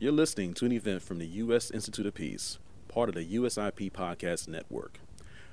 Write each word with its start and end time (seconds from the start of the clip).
You're 0.00 0.12
listening 0.12 0.54
to 0.54 0.64
an 0.64 0.72
event 0.72 1.02
from 1.02 1.18
the 1.18 1.26
U.S. 1.26 1.70
Institute 1.70 2.06
of 2.06 2.14
Peace, 2.14 2.58
part 2.88 3.10
of 3.10 3.14
the 3.14 3.34
USIP 3.36 3.92
Podcast 3.92 4.48
Network. 4.48 4.98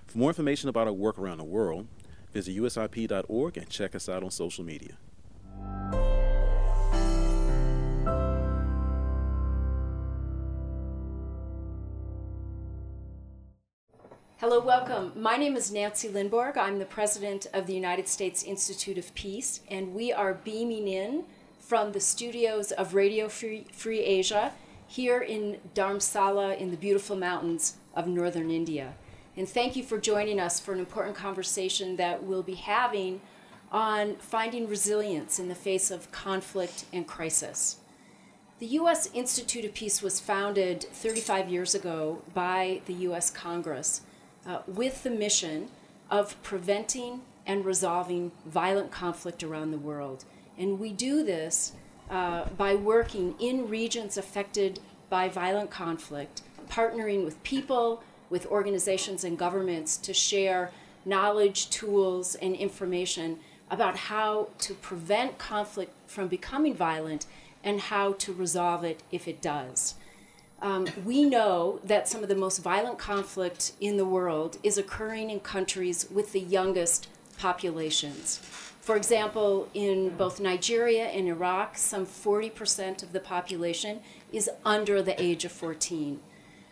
For 0.06 0.18
more 0.18 0.30
information 0.30 0.70
about 0.70 0.88
our 0.88 0.94
work 0.94 1.20
around 1.20 1.40
the 1.40 1.44
world, 1.44 1.88
visit 2.32 2.56
usip.org 2.56 3.58
and 3.58 3.68
check 3.68 3.94
us 3.94 4.08
out 4.08 4.24
on 4.24 4.32
social 4.32 4.64
media. 4.64 4.94
Hello, 14.38 14.62
welcome. 14.62 15.12
My 15.18 15.36
name 15.36 15.58
is 15.58 15.74
Nancy 15.74 16.08
Lindborg. 16.08 16.56
I'm 16.56 16.80
the 16.80 16.86
president 16.86 17.48
of 17.54 17.68
the 17.68 17.74
United 17.74 18.08
States 18.08 18.44
Institute 18.44 18.98
of 18.98 19.14
Peace, 19.14 19.60
and 19.70 19.94
we 19.94 20.14
are 20.14 20.36
beaming 20.36 20.88
in 20.88 21.26
from 21.68 21.92
the 21.92 22.00
studios 22.00 22.72
of 22.72 22.94
Radio 22.94 23.28
Free, 23.28 23.66
Free 23.74 24.00
Asia 24.00 24.54
here 24.88 25.20
in 25.20 25.58
Dharamsala 25.76 26.58
in 26.58 26.72
the 26.72 26.78
beautiful 26.78 27.18
mountains 27.18 27.76
of 27.94 28.08
northern 28.08 28.50
India. 28.50 28.96
And 29.36 29.50
thank 29.50 29.76
you 29.76 29.84
for 29.84 29.98
joining 29.98 30.40
us 30.40 30.62
for 30.62 30.72
an 30.72 30.80
important 30.80 31.18
conversation 31.18 31.98
that 31.98 32.24
we'll 32.24 32.42
be 32.42 32.56
having 32.56 33.20
on 33.70 34.16
finding 34.16 34.70
resilience 34.70 35.40
in 35.40 35.50
the 35.50 35.56
face 35.56 35.92
of 35.92 36.10
conflict 36.14 36.86
and 36.94 37.06
crisis. 37.06 37.78
The 38.60 38.68
U.S. 38.68 39.10
Institute 39.14 39.66
of 39.66 39.74
Peace 39.74 40.02
was 40.02 40.22
founded 40.22 40.84
35 40.94 41.50
years 41.50 41.76
ago 41.76 42.24
by 42.34 42.82
the 42.86 42.94
U.S. 42.94 43.30
Congress 43.30 44.02
uh, 44.46 44.60
with 44.66 45.04
the 45.04 45.10
mission 45.10 45.68
of 46.10 46.42
preventing 46.44 47.22
and 47.46 47.66
resolving 47.66 48.32
violent 48.46 48.90
conflict 48.90 49.44
around 49.44 49.72
the 49.72 49.78
world. 49.78 50.24
And 50.58 50.80
we 50.80 50.92
do 50.92 51.24
this 51.24 51.74
uh, 52.10 52.46
by 52.58 52.76
working 52.76 53.36
in 53.40 53.70
regions 53.70 54.18
affected 54.18 54.80
by 55.10 55.30
violent 55.30 55.70
conflict, 55.70 56.42
partnering 56.70 57.24
with 57.24 57.42
people, 57.44 58.04
with 58.30 58.46
organizations 58.48 59.24
and 59.24 59.38
governments 59.38 59.98
to 59.98 60.14
share 60.14 60.72
knowledge, 61.06 61.70
tools, 61.70 62.36
and 62.36 62.56
information 62.56 63.40
about 63.70 63.96
how 63.96 64.50
to 64.60 64.74
prevent 64.74 65.38
conflict 65.38 65.92
from 66.08 66.28
becoming 66.28 66.74
violent 66.74 67.26
and 67.64 67.80
how 67.80 68.14
to 68.14 68.34
resolve 68.34 68.84
it 68.84 69.04
if 69.12 69.28
it 69.28 69.42
does. 69.42 69.96
Um, 70.62 70.88
we 71.06 71.24
know 71.24 71.80
that 71.84 72.08
some 72.08 72.24
of 72.24 72.30
the 72.30 72.36
most 72.36 72.60
violent 72.60 72.98
conflict 72.98 73.74
in 73.80 73.98
the 73.98 74.06
world 74.06 74.58
is 74.64 74.78
occurring 74.78 75.30
in 75.30 75.40
countries 75.40 76.08
with 76.10 76.32
the 76.32 76.40
youngest 76.40 77.08
populations. 77.38 78.67
For 78.88 78.96
example, 78.96 79.68
in 79.74 80.12
both 80.12 80.40
Nigeria 80.40 81.08
and 81.08 81.28
Iraq, 81.28 81.78
some 81.78 82.06
40% 82.06 83.04
of 83.04 83.12
the 83.12 83.20
population 83.20 84.00
is 84.32 84.50
under 84.64 85.02
the 85.02 85.22
age 85.22 85.44
of 85.44 85.52
14. 85.52 86.22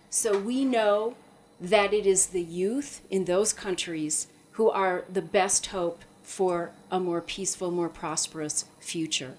So 0.10 0.40
we 0.40 0.64
know 0.64 1.16
that 1.60 1.94
it 1.94 2.06
is 2.06 2.28
the 2.28 2.42
youth 2.42 3.02
in 3.10 3.26
those 3.26 3.52
countries 3.52 4.28
who 4.52 4.70
are 4.70 5.04
the 5.12 5.22
best 5.22 5.66
hope 5.66 6.04
for 6.24 6.72
a 6.90 7.02
more 7.02 7.20
peaceful, 7.20 7.70
more 7.70 7.90
prosperous 7.90 8.64
future. 8.80 9.34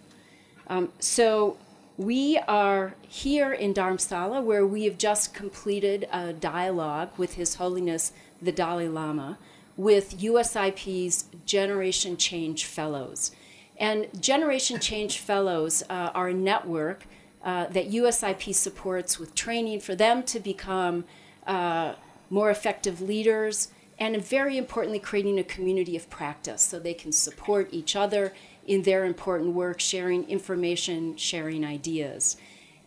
Um, 0.66 0.92
so 0.98 1.56
we 1.96 2.36
are 2.46 2.94
here 3.08 3.54
in 3.54 3.72
Dharamsala, 3.72 4.44
where 4.44 4.66
we 4.66 4.84
have 4.84 4.98
just 4.98 5.32
completed 5.32 6.06
a 6.12 6.34
dialogue 6.34 7.08
with 7.16 7.36
His 7.36 7.54
Holiness 7.54 8.12
the 8.42 8.52
Dalai 8.52 8.86
Lama 8.86 9.38
with 9.76 10.18
USIP's 10.18 11.26
Generation 11.44 12.16
Change 12.16 12.64
Fellows. 12.64 13.32
And 13.78 14.08
Generation 14.20 14.80
Change 14.80 15.18
Fellows 15.18 15.82
uh, 15.90 16.10
are 16.14 16.28
a 16.28 16.34
network 16.34 17.04
uh, 17.44 17.66
that 17.66 17.90
USIP 17.90 18.54
supports 18.54 19.18
with 19.18 19.34
training 19.34 19.80
for 19.80 19.94
them 19.94 20.22
to 20.24 20.40
become 20.40 21.04
uh, 21.46 21.94
more 22.30 22.50
effective 22.50 23.00
leaders, 23.00 23.68
and 23.98 24.22
very 24.22 24.58
importantly, 24.58 24.98
creating 24.98 25.38
a 25.38 25.44
community 25.44 25.96
of 25.96 26.10
practice 26.10 26.62
so 26.62 26.78
they 26.78 26.94
can 26.94 27.12
support 27.12 27.68
each 27.70 27.94
other 27.94 28.32
in 28.66 28.82
their 28.82 29.04
important 29.04 29.54
work, 29.54 29.78
sharing 29.78 30.28
information, 30.28 31.16
sharing 31.16 31.64
ideas. 31.64 32.36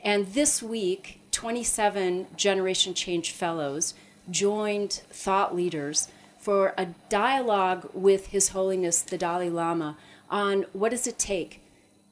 And 0.03 0.27
this 0.33 0.61
week, 0.61 1.21
27 1.31 2.27
Generation 2.35 2.93
Change 2.93 3.31
Fellows 3.31 3.93
joined 4.29 5.01
thought 5.09 5.55
leaders 5.55 6.09
for 6.49 6.73
a 6.79 6.87
dialogue 7.09 7.87
with 7.93 8.29
His 8.29 8.49
Holiness 8.49 9.03
the 9.03 9.19
Dalai 9.19 9.51
Lama 9.51 9.95
on 10.31 10.65
what 10.73 10.89
does 10.89 11.05
it 11.05 11.19
take 11.19 11.61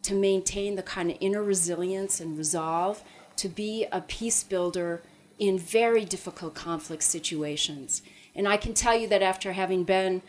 to 0.03 0.13
maintain 0.13 0.75
the 0.75 0.83
kind 0.83 1.09
of 1.09 1.17
inner 1.19 1.41
resilience 1.41 2.19
and 2.19 2.37
resolve 2.37 3.03
to 3.35 3.49
be 3.49 3.87
a 3.91 3.99
peace 3.99 4.43
builder 4.43 5.01
in 5.39 5.57
very 5.57 6.05
difficult 6.05 6.53
conflict 6.53 7.01
situations. 7.01 8.03
And 8.35 8.47
I 8.47 8.57
can 8.57 8.75
tell 8.75 8.95
you 8.95 9.07
that 9.07 9.23
after 9.23 9.53
having 9.53 9.83
been 9.83 10.21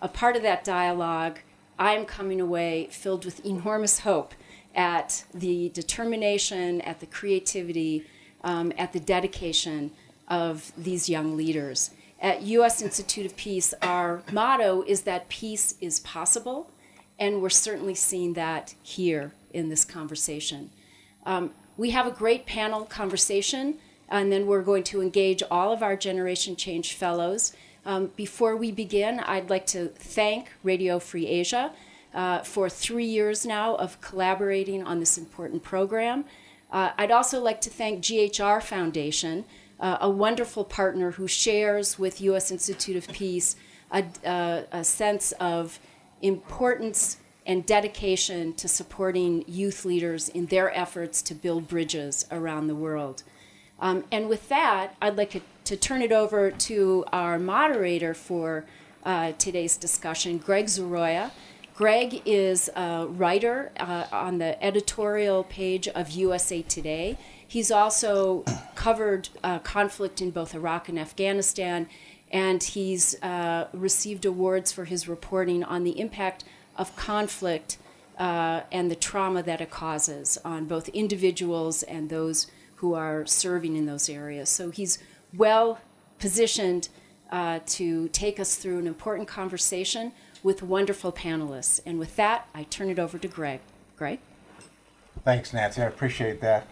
a 0.00 0.06
part 0.06 0.36
of 0.36 0.42
that 0.42 0.62
dialogue, 0.62 1.40
I 1.76 1.94
am 1.94 2.04
coming 2.04 2.40
away 2.40 2.86
filled 2.92 3.24
with 3.24 3.44
enormous 3.44 3.98
hope 3.98 4.32
at 4.76 5.24
the 5.34 5.70
determination, 5.70 6.82
at 6.82 7.00
the 7.00 7.06
creativity, 7.06 8.04
um, 8.44 8.72
at 8.78 8.92
the 8.92 9.00
dedication 9.00 9.90
of 10.28 10.70
these 10.78 11.08
young 11.08 11.36
leaders. 11.36 11.90
At 12.20 12.42
U.S. 12.42 12.80
Institute 12.80 13.26
of 13.26 13.36
Peace, 13.36 13.74
our 13.82 14.22
motto 14.32 14.82
is 14.86 15.02
that 15.02 15.28
peace 15.28 15.74
is 15.80 16.00
possible, 16.00 16.70
and 17.18 17.42
we're 17.42 17.50
certainly 17.50 17.94
seeing 17.94 18.32
that 18.34 18.74
here 18.82 19.32
in 19.52 19.68
this 19.68 19.84
conversation. 19.84 20.70
Um, 21.24 21.52
we 21.76 21.90
have 21.90 22.06
a 22.06 22.10
great 22.10 22.46
panel 22.46 22.84
conversation, 22.84 23.78
and 24.08 24.32
then 24.32 24.46
we're 24.46 24.62
going 24.62 24.84
to 24.84 25.02
engage 25.02 25.42
all 25.50 25.72
of 25.72 25.82
our 25.82 25.96
Generation 25.96 26.56
Change 26.56 26.94
Fellows 26.94 27.52
um, 27.86 28.10
before 28.16 28.56
we 28.56 28.72
begin, 28.72 29.20
I'd 29.20 29.48
like 29.48 29.64
to 29.66 29.86
thank 29.86 30.48
Radio 30.64 30.98
Free 30.98 31.28
Asia 31.28 31.70
uh, 32.12 32.40
for 32.40 32.68
three 32.68 33.06
years 33.06 33.46
now 33.46 33.76
of 33.76 34.00
collaborating 34.00 34.82
on 34.82 34.98
this 34.98 35.16
important 35.16 35.62
program. 35.62 36.24
Uh, 36.72 36.90
I'd 36.98 37.12
also 37.12 37.40
like 37.40 37.60
to 37.60 37.70
thank 37.70 38.02
GHR 38.02 38.60
Foundation, 38.60 39.44
uh, 39.80 39.98
a 40.00 40.10
wonderful 40.10 40.64
partner 40.64 41.12
who 41.12 41.26
shares 41.26 41.98
with 41.98 42.20
U.S. 42.20 42.50
Institute 42.50 42.96
of 42.96 43.08
Peace 43.08 43.56
a, 43.90 44.04
a, 44.24 44.64
a 44.72 44.84
sense 44.84 45.32
of 45.32 45.78
importance 46.22 47.18
and 47.44 47.64
dedication 47.64 48.52
to 48.54 48.66
supporting 48.66 49.44
youth 49.46 49.84
leaders 49.84 50.28
in 50.28 50.46
their 50.46 50.76
efforts 50.76 51.22
to 51.22 51.34
build 51.34 51.68
bridges 51.68 52.26
around 52.32 52.66
the 52.66 52.74
world. 52.74 53.22
Um, 53.78 54.04
and 54.10 54.28
with 54.28 54.48
that, 54.48 54.96
I'd 55.00 55.16
like 55.16 55.30
to 55.30 55.40
to 55.66 55.76
turn 55.76 56.00
it 56.00 56.12
over 56.12 56.52
to 56.52 57.04
our 57.12 57.40
moderator 57.40 58.14
for 58.14 58.64
uh, 59.04 59.32
today's 59.32 59.76
discussion, 59.76 60.38
Greg 60.38 60.66
Zoroya. 60.66 61.32
Greg 61.74 62.22
is 62.24 62.70
a 62.76 63.06
writer 63.08 63.72
uh, 63.78 64.04
on 64.12 64.38
the 64.38 64.62
editorial 64.64 65.42
page 65.42 65.88
of 65.88 66.10
USA 66.10 66.62
Today. 66.62 67.18
He's 67.48 67.70
also 67.70 68.44
covered 68.74 69.28
uh, 69.42 69.60
conflict 69.60 70.20
in 70.20 70.30
both 70.30 70.54
Iraq 70.54 70.88
and 70.88 70.98
Afghanistan, 70.98 71.88
and 72.30 72.62
he's 72.62 73.20
uh, 73.22 73.68
received 73.72 74.24
awards 74.24 74.72
for 74.72 74.84
his 74.84 75.08
reporting 75.08 75.62
on 75.62 75.84
the 75.84 75.98
impact 76.00 76.44
of 76.76 76.94
conflict 76.96 77.78
uh, 78.18 78.62
and 78.72 78.90
the 78.90 78.96
trauma 78.96 79.42
that 79.42 79.60
it 79.60 79.70
causes 79.70 80.38
on 80.44 80.64
both 80.66 80.88
individuals 80.88 81.82
and 81.84 82.08
those 82.08 82.46
who 82.76 82.94
are 82.94 83.24
serving 83.26 83.76
in 83.76 83.86
those 83.86 84.08
areas. 84.08 84.48
So 84.48 84.70
he's 84.70 84.98
well 85.34 85.80
positioned 86.18 86.88
uh, 87.30 87.60
to 87.66 88.08
take 88.08 88.38
us 88.38 88.56
through 88.56 88.78
an 88.78 88.86
important 88.86 89.28
conversation 89.28 90.12
with 90.42 90.62
wonderful 90.62 91.12
panelists. 91.12 91.80
And 91.84 91.98
with 91.98 92.16
that, 92.16 92.48
I 92.54 92.64
turn 92.64 92.90
it 92.90 92.98
over 92.98 93.18
to 93.18 93.28
Greg. 93.28 93.60
Greg? 93.96 94.20
Thanks, 95.24 95.52
Nancy. 95.52 95.82
I 95.82 95.86
appreciate 95.86 96.40
that. 96.40 96.66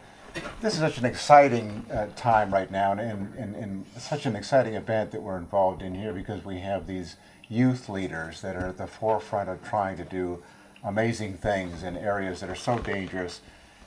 This 0.60 0.74
is 0.74 0.80
such 0.80 0.98
an 0.98 1.04
exciting 1.04 1.86
uh, 1.92 2.08
time 2.16 2.52
right 2.52 2.70
now, 2.70 2.90
and, 2.92 3.00
and, 3.00 3.34
and, 3.36 3.54
and, 3.54 3.84
such 3.98 4.26
an 4.26 4.34
exciting 4.34 4.74
event 4.74 5.12
that 5.12 5.22
we're 5.22 5.36
involved 5.36 5.80
in 5.80 5.94
here 5.94 6.12
because 6.12 6.44
we 6.44 6.58
have 6.58 6.86
these 6.86 7.16
youth 7.48 7.88
leaders 7.88 8.40
that 8.40 8.56
are 8.56 8.68
at 8.68 8.78
the 8.78 8.86
forefront 8.86 9.48
of 9.48 9.62
trying 9.62 9.96
to 9.96 10.04
do 10.04 10.42
amazing 10.82 11.34
things 11.34 11.82
in 11.82 11.96
areas 11.96 12.40
that 12.40 12.50
are 12.50 12.56
so 12.56 12.78
dangerous 12.78 13.42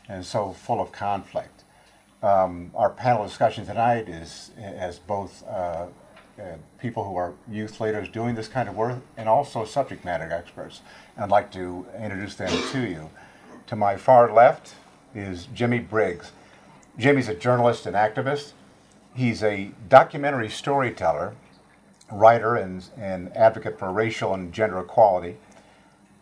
and 0.07 0.25
so 0.25 0.54
full 0.54 0.80
of 0.80 0.92
conflict. 0.92 1.63
Um, 2.24 2.72
our 2.75 2.92
panel 2.92 3.25
discussion 3.25 3.66
tonight 3.66 4.07
is 4.07 4.51
as 4.57 5.00
both 5.00 5.44
uh, 5.48 5.88
uh, 6.39 6.44
people 6.80 7.04
who 7.04 7.16
are 7.16 7.33
youth 7.50 7.81
leaders 7.81 8.07
doing 8.07 8.36
this 8.36 8.48
kind 8.48 8.69
of 8.69 8.75
work 8.75 9.00
and 9.18 9.27
also 9.27 9.66
subject 9.66 10.06
matter 10.06 10.31
experts. 10.31 10.81
And 11.16 11.25
I'd 11.25 11.31
like 11.31 11.51
to 11.54 11.86
introduce 12.00 12.36
them 12.36 12.51
to 12.72 12.88
you. 12.88 13.10
To 13.68 13.75
my 13.75 13.98
far 13.98 14.31
left 14.31 14.75
is 15.13 15.48
Jimmy 15.54 15.80
Briggs. 15.80 16.31
Jimmy's 16.98 17.30
a 17.30 17.36
journalist 17.36 17.86
and 17.86 17.96
activist. 17.96 18.54
He's 19.14 19.44
a 19.44 19.72
documentary 19.90 20.50
storyteller, 20.50 21.36
writer, 22.12 22.56
and, 22.56 22.84
and 22.98 23.36
advocate 23.36 23.78
for 23.78 23.92
racial 23.92 24.34
and 24.34 24.52
gender 24.54 24.80
equality. 24.80 25.38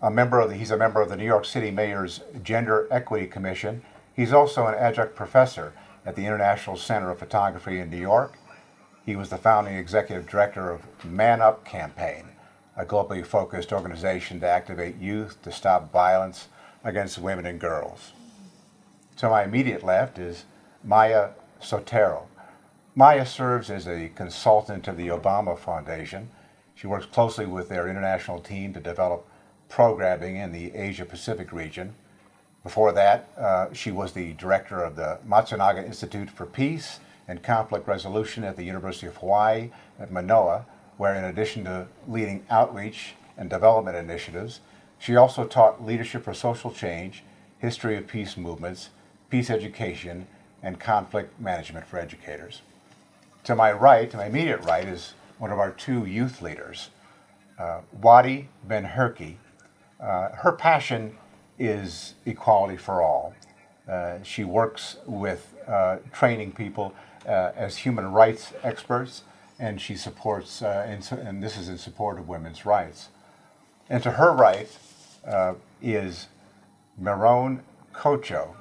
A 0.02 0.12
member 0.12 0.40
of 0.40 0.50
the, 0.50 0.56
he's 0.56 0.72
a 0.72 0.78
member 0.78 1.02
of 1.02 1.10
the 1.10 1.16
New 1.16 1.26
York 1.26 1.46
City 1.46 1.72
Mayor's 1.72 2.22
Gender 2.44 2.88
Equity 2.92 3.28
Commission 3.28 3.82
He's 4.16 4.32
also 4.32 4.66
an 4.68 4.76
adjunct 4.76 5.14
professor 5.14 5.74
at 6.06 6.16
the 6.16 6.26
International 6.26 6.78
Center 6.78 7.12
of 7.12 7.20
Photography 7.20 7.80
in 7.80 7.90
New 7.90 7.98
York. 7.98 8.38
He 9.06 9.18
was 9.18 9.30
the 9.30 9.38
founding 9.38 9.76
executive 9.76 10.26
director 10.26 10.72
of 10.72 11.04
Man 11.04 11.42
Up 11.42 11.66
Campaign, 11.66 12.30
a 12.78 12.86
globally 12.86 13.26
focused 13.26 13.74
organization 13.74 14.40
to 14.40 14.48
activate 14.48 14.98
youth 14.98 15.42
to 15.42 15.52
stop 15.52 15.92
violence 15.92 16.48
against 16.84 17.20
women 17.20 17.46
and 17.46 17.60
girls. 17.60 18.14
To 19.18 19.30
my 19.30 19.44
immediate 19.44 19.84
left 19.84 20.18
is 20.18 20.46
Maya 20.86 21.30
Soetoro. 21.60 22.28
Maya 22.94 23.26
serves 23.26 23.72
as 23.72 23.88
a 23.88 24.10
consultant 24.10 24.84
to 24.84 24.92
the 24.92 25.08
Obama 25.08 25.58
Foundation. 25.58 26.30
She 26.76 26.86
works 26.86 27.08
closely 27.08 27.48
with 27.48 27.70
their 27.70 27.90
international 27.90 28.40
team 28.40 28.72
to 28.74 28.80
develop 28.80 29.26
programming 29.68 30.36
in 30.36 30.52
the 30.52 30.76
Asia 30.76 31.04
Pacific 31.04 31.52
region. 31.52 31.96
Before 32.64 32.92
that, 32.92 33.30
uh, 33.36 33.74
she 33.74 33.92
was 33.92 34.14
the 34.14 34.34
director 34.34 34.84
of 34.84 34.96
the 34.96 35.18
Matsunaga 35.28 35.84
Institute 35.84 36.30
for 36.30 36.46
Peace 36.46 37.00
and 37.28 37.42
Conflict 37.42 37.88
Resolution 37.88 38.44
at 38.44 38.56
the 38.56 38.64
University 38.64 39.08
of 39.08 39.18
Hawaii 39.18 39.72
at 40.00 40.12
Manoa, 40.12 40.68
where, 40.98 41.16
in 41.16 41.24
addition 41.24 41.64
to 41.64 41.88
leading 42.08 42.46
outreach 42.52 43.16
and 43.38 43.50
development 43.50 43.98
initiatives, 43.98 44.60
she 45.00 45.16
also 45.16 45.46
taught 45.46 45.84
leadership 45.84 46.24
for 46.24 46.34
social 46.36 46.72
change, 46.72 47.24
history 47.58 47.98
of 47.98 48.06
peace 48.06 48.38
movements, 48.38 48.90
peace 49.32 49.50
education, 49.50 50.28
and 50.66 50.80
conflict 50.80 51.40
management 51.40 51.86
for 51.86 52.00
educators. 52.00 52.64
To 53.46 53.56
my 53.56 53.72
right, 53.72 54.10
to 54.10 54.18
my 54.18 54.26
immediate 54.26 54.62
right, 54.66 54.86
is 54.86 55.14
one 55.38 55.52
of 55.52 55.60
our 55.60 55.70
two 55.70 56.06
youth 56.06 56.42
leaders, 56.42 56.90
uh, 57.60 57.82
Wadi 58.02 58.50
Ben 58.68 58.84
Hirki. 58.84 59.36
Uh, 60.02 60.30
her 60.30 60.52
passion 60.52 61.16
is 61.60 62.16
equality 62.26 62.78
for 62.78 63.02
all. 63.02 63.36
Uh, 63.88 64.18
she 64.24 64.44
works 64.44 64.98
with 65.06 65.54
uh, 65.68 65.98
training 66.12 66.52
people 66.52 66.94
uh, 67.28 67.52
as 67.56 67.78
human 67.78 68.12
rights 68.12 68.52
experts, 68.64 69.22
and 69.60 69.80
she 69.80 69.96
supports, 69.96 70.64
uh, 70.64 70.88
in, 70.90 71.20
and 71.20 71.44
this 71.44 71.58
is 71.58 71.70
in 71.70 71.78
support 71.78 72.18
of 72.18 72.28
women's 72.28 72.66
rights. 72.66 73.10
And 73.88 74.02
to 74.02 74.12
her 74.12 74.34
right 74.34 74.76
uh, 75.28 75.54
is 75.80 76.28
Meron 76.98 77.62
Kocho. 77.94 78.56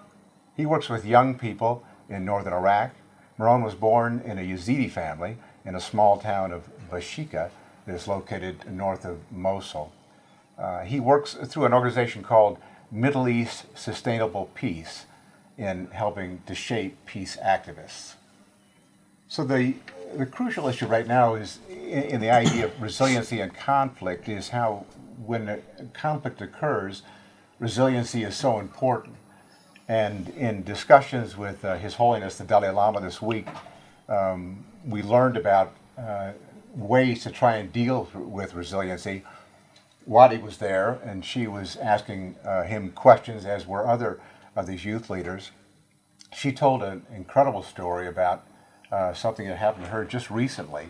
He 0.55 0.67
works 0.67 0.91
with 0.91 1.06
young 1.06 1.39
people 1.39 1.83
in 2.09 2.25
northern 2.25 2.53
Iraq. 2.53 2.93
Maron 3.39 3.62
was 3.62 3.75
born 3.75 4.21
in 4.25 4.39
a 4.39 4.43
Yazidi 4.43 4.91
family 4.91 5.37
in 5.65 5.75
a 5.75 5.81
small 5.81 6.19
town 6.19 6.53
of 6.53 6.69
Bashika 6.91 7.51
that 7.87 7.95
is 7.95 8.06
located 8.06 8.71
north 8.71 9.05
of 9.05 9.19
Mosul. 9.33 9.93
Uh, 10.59 10.81
he 10.83 11.01
works 11.01 11.35
through 11.35 11.65
an 11.65 11.73
organization 11.73 12.23
called 12.23 12.59
Middle 12.91 13.29
East 13.29 13.67
Sustainable 13.77 14.51
Peace 14.55 15.06
in 15.59 15.89
helping 15.93 16.43
to 16.47 16.55
shape 16.55 16.97
peace 17.06 17.37
activists. 17.45 18.15
So 19.29 19.45
the 19.45 19.75
the 20.17 20.27
crucial 20.27 20.69
issue 20.69 20.87
right 20.87 21.06
now 21.06 21.35
is 21.35 21.59
in, 21.69 22.03
in 22.05 22.21
the 22.21 22.31
idea 22.31 22.67
of 22.67 22.81
resiliency 22.81 23.41
and 23.41 23.53
conflict 23.55 24.29
is 24.29 24.51
how 24.51 24.87
when 25.25 25.49
a 25.49 25.59
conflict 25.93 26.41
occurs, 26.41 27.03
resiliency 27.59 28.23
is 28.23 28.37
so 28.37 28.59
important. 28.59 29.17
And 29.89 30.31
in 30.31 30.63
discussions 30.63 31.37
with 31.37 31.65
uh, 31.65 31.77
His 31.77 31.95
Holiness 31.95 32.39
the 32.39 32.45
Dalai 32.45 32.71
Lama 32.71 33.01
this 33.01 33.21
week, 33.21 33.47
um, 34.09 34.65
we 34.87 35.03
learned 35.03 35.37
about 35.37 35.75
uh, 35.99 36.33
ways 36.75 37.23
to 37.25 37.31
try 37.31 37.57
and 37.57 37.73
deal 37.73 38.09
with 38.15 38.55
resiliency. 38.55 39.25
Wadi 40.07 40.39
was 40.39 40.59
there, 40.59 41.01
and 41.05 41.25
she 41.25 41.47
was 41.47 41.77
asking 41.77 42.37
uh, 42.45 42.63
him 42.65 42.91
questions, 42.93 43.45
as 43.45 43.67
were 43.67 43.87
other 43.87 44.21
of 44.57 44.67
these 44.67 44.85
youth 44.85 45.11
leaders. 45.11 45.51
She 46.35 46.53
told 46.53 46.83
an 46.83 47.07
incredible 47.15 47.63
story 47.63 48.07
about 48.07 48.47
uh, 48.91 49.13
something 49.15 49.47
that 49.49 49.59
happened 49.59 49.87
to 49.87 49.91
her 49.91 50.05
just 50.05 50.31
recently 50.31 50.89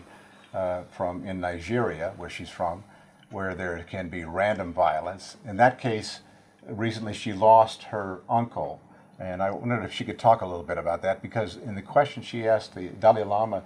uh, 0.53 0.83
from 0.91 1.25
in 1.25 1.39
Nigeria, 1.39 2.13
where 2.17 2.29
she's 2.29 2.49
from, 2.49 2.83
where 3.29 3.55
there 3.55 3.85
can 3.89 4.09
be 4.09 4.23
random 4.23 4.73
violence. 4.73 5.37
In 5.45 5.57
that 5.57 5.79
case, 5.79 6.21
recently 6.67 7.13
she 7.13 7.33
lost 7.33 7.83
her 7.83 8.21
uncle, 8.29 8.81
and 9.19 9.41
I 9.41 9.51
wondered 9.51 9.83
if 9.83 9.93
she 9.93 10.03
could 10.03 10.19
talk 10.19 10.41
a 10.41 10.45
little 10.45 10.63
bit 10.63 10.77
about 10.77 11.01
that 11.03 11.21
because 11.21 11.57
in 11.57 11.75
the 11.75 11.81
question 11.81 12.21
she 12.21 12.47
asked 12.47 12.75
the 12.75 12.89
Dalai 12.89 13.23
Lama, 13.23 13.63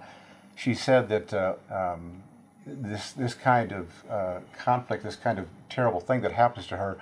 she 0.54 0.74
said 0.74 1.08
that 1.08 1.34
uh, 1.34 1.54
um, 1.70 2.22
this 2.66 3.12
this 3.12 3.34
kind 3.34 3.72
of 3.72 4.04
uh, 4.08 4.40
conflict, 4.56 5.02
this 5.02 5.16
kind 5.16 5.38
of 5.38 5.46
terrible 5.68 6.00
thing 6.00 6.20
that 6.20 6.32
happens 6.32 6.66
to 6.68 6.76
her, 6.76 6.98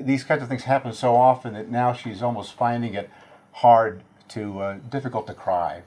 these 0.00 0.22
kinds 0.22 0.42
of 0.42 0.48
things 0.48 0.64
happen 0.64 0.92
so 0.92 1.16
often 1.16 1.54
that 1.54 1.68
now 1.70 1.92
she's 1.92 2.22
almost 2.22 2.52
finding 2.54 2.94
it 2.94 3.10
hard 3.52 4.02
to 4.28 4.60
uh, 4.60 4.78
difficult 4.90 5.26
to 5.26 5.34
cry. 5.34 5.82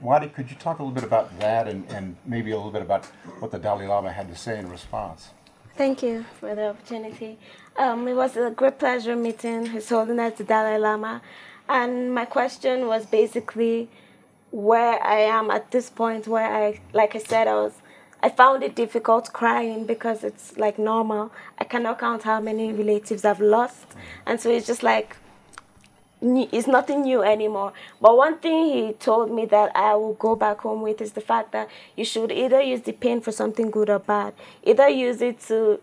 Wadi, 0.00 0.28
could 0.28 0.50
you 0.50 0.56
talk 0.56 0.78
a 0.78 0.82
little 0.82 0.94
bit 0.94 1.02
about 1.02 1.40
that 1.40 1.66
and, 1.66 1.84
and 1.90 2.16
maybe 2.24 2.52
a 2.52 2.56
little 2.56 2.70
bit 2.70 2.82
about 2.82 3.06
what 3.40 3.50
the 3.50 3.58
Dalai 3.58 3.86
Lama 3.88 4.12
had 4.12 4.28
to 4.28 4.36
say 4.36 4.56
in 4.56 4.70
response? 4.70 5.30
Thank 5.78 6.02
you 6.02 6.24
for 6.40 6.56
the 6.56 6.70
opportunity. 6.70 7.38
Um, 7.76 8.08
it 8.08 8.14
was 8.14 8.36
a 8.36 8.50
great 8.50 8.80
pleasure 8.80 9.14
meeting 9.14 9.66
His 9.66 9.88
Holiness 9.88 10.36
the 10.36 10.42
Dalai 10.42 10.76
Lama. 10.76 11.22
And 11.68 12.12
my 12.12 12.24
question 12.24 12.88
was 12.88 13.06
basically 13.06 13.88
where 14.50 15.00
I 15.00 15.20
am 15.20 15.52
at 15.52 15.70
this 15.70 15.88
point 15.88 16.26
where 16.26 16.52
I, 16.52 16.80
like 16.92 17.14
I 17.14 17.20
said, 17.20 17.46
I 17.46 17.54
was, 17.54 17.74
I 18.20 18.28
found 18.28 18.64
it 18.64 18.74
difficult 18.74 19.32
crying 19.32 19.86
because 19.86 20.24
it's 20.24 20.58
like 20.58 20.80
normal. 20.80 21.30
I 21.58 21.62
cannot 21.62 22.00
count 22.00 22.24
how 22.24 22.40
many 22.40 22.72
relatives 22.72 23.24
I've 23.24 23.40
lost. 23.40 23.86
And 24.26 24.40
so 24.40 24.50
it's 24.50 24.66
just 24.66 24.82
like, 24.82 25.16
it's 26.20 26.66
nothing 26.66 27.02
new 27.02 27.22
anymore. 27.22 27.72
But 28.00 28.16
one 28.16 28.38
thing 28.38 28.66
he 28.66 28.92
told 28.94 29.30
me 29.30 29.46
that 29.46 29.70
I 29.74 29.94
will 29.94 30.14
go 30.14 30.34
back 30.34 30.60
home 30.60 30.82
with 30.82 31.00
is 31.00 31.12
the 31.12 31.20
fact 31.20 31.52
that 31.52 31.68
you 31.96 32.04
should 32.04 32.32
either 32.32 32.60
use 32.60 32.82
the 32.82 32.92
pain 32.92 33.20
for 33.20 33.32
something 33.32 33.70
good 33.70 33.88
or 33.88 33.98
bad. 33.98 34.34
Either 34.64 34.88
use 34.88 35.20
it 35.22 35.40
to 35.42 35.80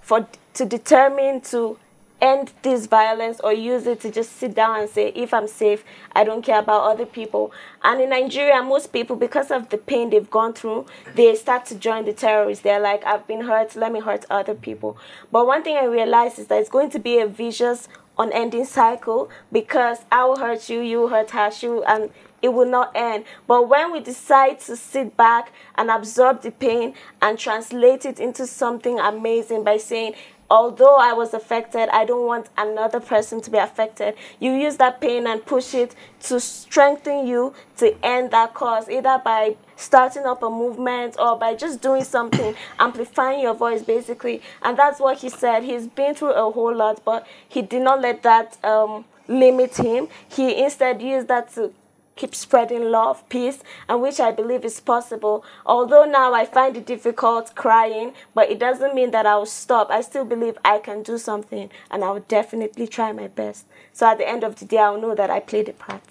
for 0.00 0.26
to 0.54 0.64
determine 0.64 1.40
to 1.40 1.78
end 2.20 2.52
this 2.62 2.86
violence 2.86 3.40
or 3.40 3.52
use 3.52 3.86
it 3.86 4.00
to 4.00 4.10
just 4.10 4.32
sit 4.32 4.54
down 4.54 4.80
and 4.80 4.88
say 4.88 5.08
if 5.14 5.34
i'm 5.34 5.46
safe 5.46 5.84
i 6.14 6.24
don't 6.24 6.42
care 6.42 6.58
about 6.60 6.90
other 6.90 7.04
people 7.04 7.52
and 7.84 8.00
in 8.00 8.08
nigeria 8.08 8.62
most 8.62 8.90
people 8.90 9.16
because 9.16 9.50
of 9.50 9.68
the 9.68 9.76
pain 9.76 10.08
they've 10.08 10.30
gone 10.30 10.54
through 10.54 10.86
they 11.14 11.34
start 11.34 11.66
to 11.66 11.74
join 11.74 12.06
the 12.06 12.14
terrorists 12.14 12.64
they're 12.64 12.80
like 12.80 13.04
i've 13.04 13.26
been 13.26 13.42
hurt 13.42 13.76
let 13.76 13.92
me 13.92 14.00
hurt 14.00 14.24
other 14.30 14.54
people 14.54 14.96
but 15.30 15.46
one 15.46 15.62
thing 15.62 15.76
i 15.76 15.84
realized 15.84 16.38
is 16.38 16.46
that 16.46 16.58
it's 16.58 16.70
going 16.70 16.88
to 16.88 16.98
be 16.98 17.18
a 17.18 17.26
vicious 17.26 17.86
unending 18.18 18.64
cycle 18.64 19.30
because 19.52 19.98
I 20.10 20.24
will 20.24 20.38
hurt 20.38 20.68
you, 20.68 20.80
you 20.80 21.00
will 21.00 21.08
hurt 21.08 21.28
Hashu, 21.28 21.82
and 21.86 22.10
it 22.42 22.50
will 22.50 22.66
not 22.66 22.92
end. 22.94 23.24
But 23.46 23.68
when 23.68 23.92
we 23.92 24.00
decide 24.00 24.60
to 24.60 24.76
sit 24.76 25.16
back 25.16 25.52
and 25.74 25.90
absorb 25.90 26.42
the 26.42 26.50
pain 26.50 26.94
and 27.20 27.38
translate 27.38 28.04
it 28.04 28.20
into 28.20 28.46
something 28.46 28.98
amazing 28.98 29.64
by 29.64 29.78
saying, 29.78 30.14
although 30.50 30.96
I 30.96 31.12
was 31.12 31.34
affected, 31.34 31.88
I 31.90 32.04
don't 32.04 32.26
want 32.26 32.48
another 32.56 33.00
person 33.00 33.40
to 33.42 33.50
be 33.50 33.58
affected. 33.58 34.14
You 34.40 34.52
use 34.52 34.76
that 34.76 35.00
pain 35.00 35.26
and 35.26 35.44
push 35.44 35.74
it 35.74 35.94
to 36.24 36.40
strengthen 36.40 37.26
you 37.26 37.54
to 37.78 37.96
end 38.04 38.30
that 38.30 38.54
cause, 38.54 38.88
either 38.88 39.20
by 39.24 39.56
starting 39.76 40.24
up 40.24 40.42
a 40.42 40.50
movement 40.50 41.16
or 41.18 41.38
by 41.38 41.54
just 41.54 41.80
doing 41.80 42.04
something, 42.04 42.54
amplifying 42.78 43.40
your 43.40 43.54
voice 43.54 43.82
basically. 43.82 44.42
And 44.62 44.76
that's 44.76 45.00
what 45.00 45.18
he 45.18 45.28
said. 45.28 45.62
He's 45.64 45.86
been 45.86 46.14
through 46.14 46.32
a 46.32 46.50
whole 46.50 46.74
lot, 46.74 47.04
but 47.04 47.26
he 47.48 47.62
did 47.62 47.82
not 47.82 48.00
let 48.00 48.22
that 48.22 48.62
um, 48.64 49.04
limit 49.28 49.76
him. 49.76 50.08
He 50.28 50.62
instead 50.62 51.02
used 51.02 51.28
that 51.28 51.52
to 51.54 51.72
keep 52.16 52.34
spreading 52.34 52.90
love, 52.90 53.28
peace, 53.28 53.62
and 53.88 54.02
which 54.02 54.18
I 54.18 54.32
believe 54.32 54.64
is 54.64 54.80
possible. 54.80 55.44
Although 55.64 56.04
now 56.04 56.34
I 56.34 56.46
find 56.46 56.76
it 56.76 56.86
difficult 56.86 57.54
crying, 57.54 58.14
but 58.34 58.50
it 58.50 58.58
doesn't 58.58 58.94
mean 58.94 59.10
that 59.12 59.26
I 59.26 59.36
will 59.36 59.46
stop. 59.46 59.90
I 59.90 60.00
still 60.00 60.24
believe 60.24 60.58
I 60.64 60.78
can 60.78 61.02
do 61.02 61.18
something, 61.18 61.70
and 61.90 62.02
I 62.02 62.10
will 62.10 62.24
definitely 62.26 62.88
try 62.88 63.12
my 63.12 63.28
best. 63.28 63.66
So 63.92 64.06
at 64.06 64.18
the 64.18 64.28
end 64.28 64.42
of 64.42 64.56
the 64.56 64.64
day, 64.64 64.78
I'll 64.78 65.00
know 65.00 65.14
that 65.14 65.30
I 65.30 65.40
played 65.40 65.68
a 65.68 65.72
part. 65.72 66.02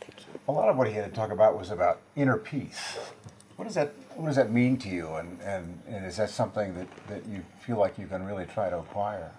Thank 0.00 0.26
you. 0.26 0.40
A 0.48 0.52
lot 0.52 0.68
of 0.68 0.76
what 0.76 0.88
he 0.88 0.94
had 0.94 1.06
to 1.06 1.10
talk 1.10 1.30
about 1.30 1.58
was 1.58 1.70
about 1.70 2.00
inner 2.14 2.36
peace. 2.36 2.98
What 3.56 3.64
does 3.64 3.74
that 3.74 3.92
What 4.16 4.26
does 4.26 4.36
that 4.36 4.50
mean 4.50 4.76
to 4.78 4.88
you, 4.88 5.14
and, 5.14 5.40
and, 5.42 5.80
and 5.88 6.04
is 6.04 6.16
that 6.16 6.30
something 6.30 6.74
that, 6.74 6.88
that 7.08 7.26
you 7.26 7.42
feel 7.64 7.78
like 7.78 7.98
you 7.98 8.06
can 8.06 8.24
really 8.26 8.44
try 8.44 8.68
to 8.68 8.78
acquire? 8.78 9.30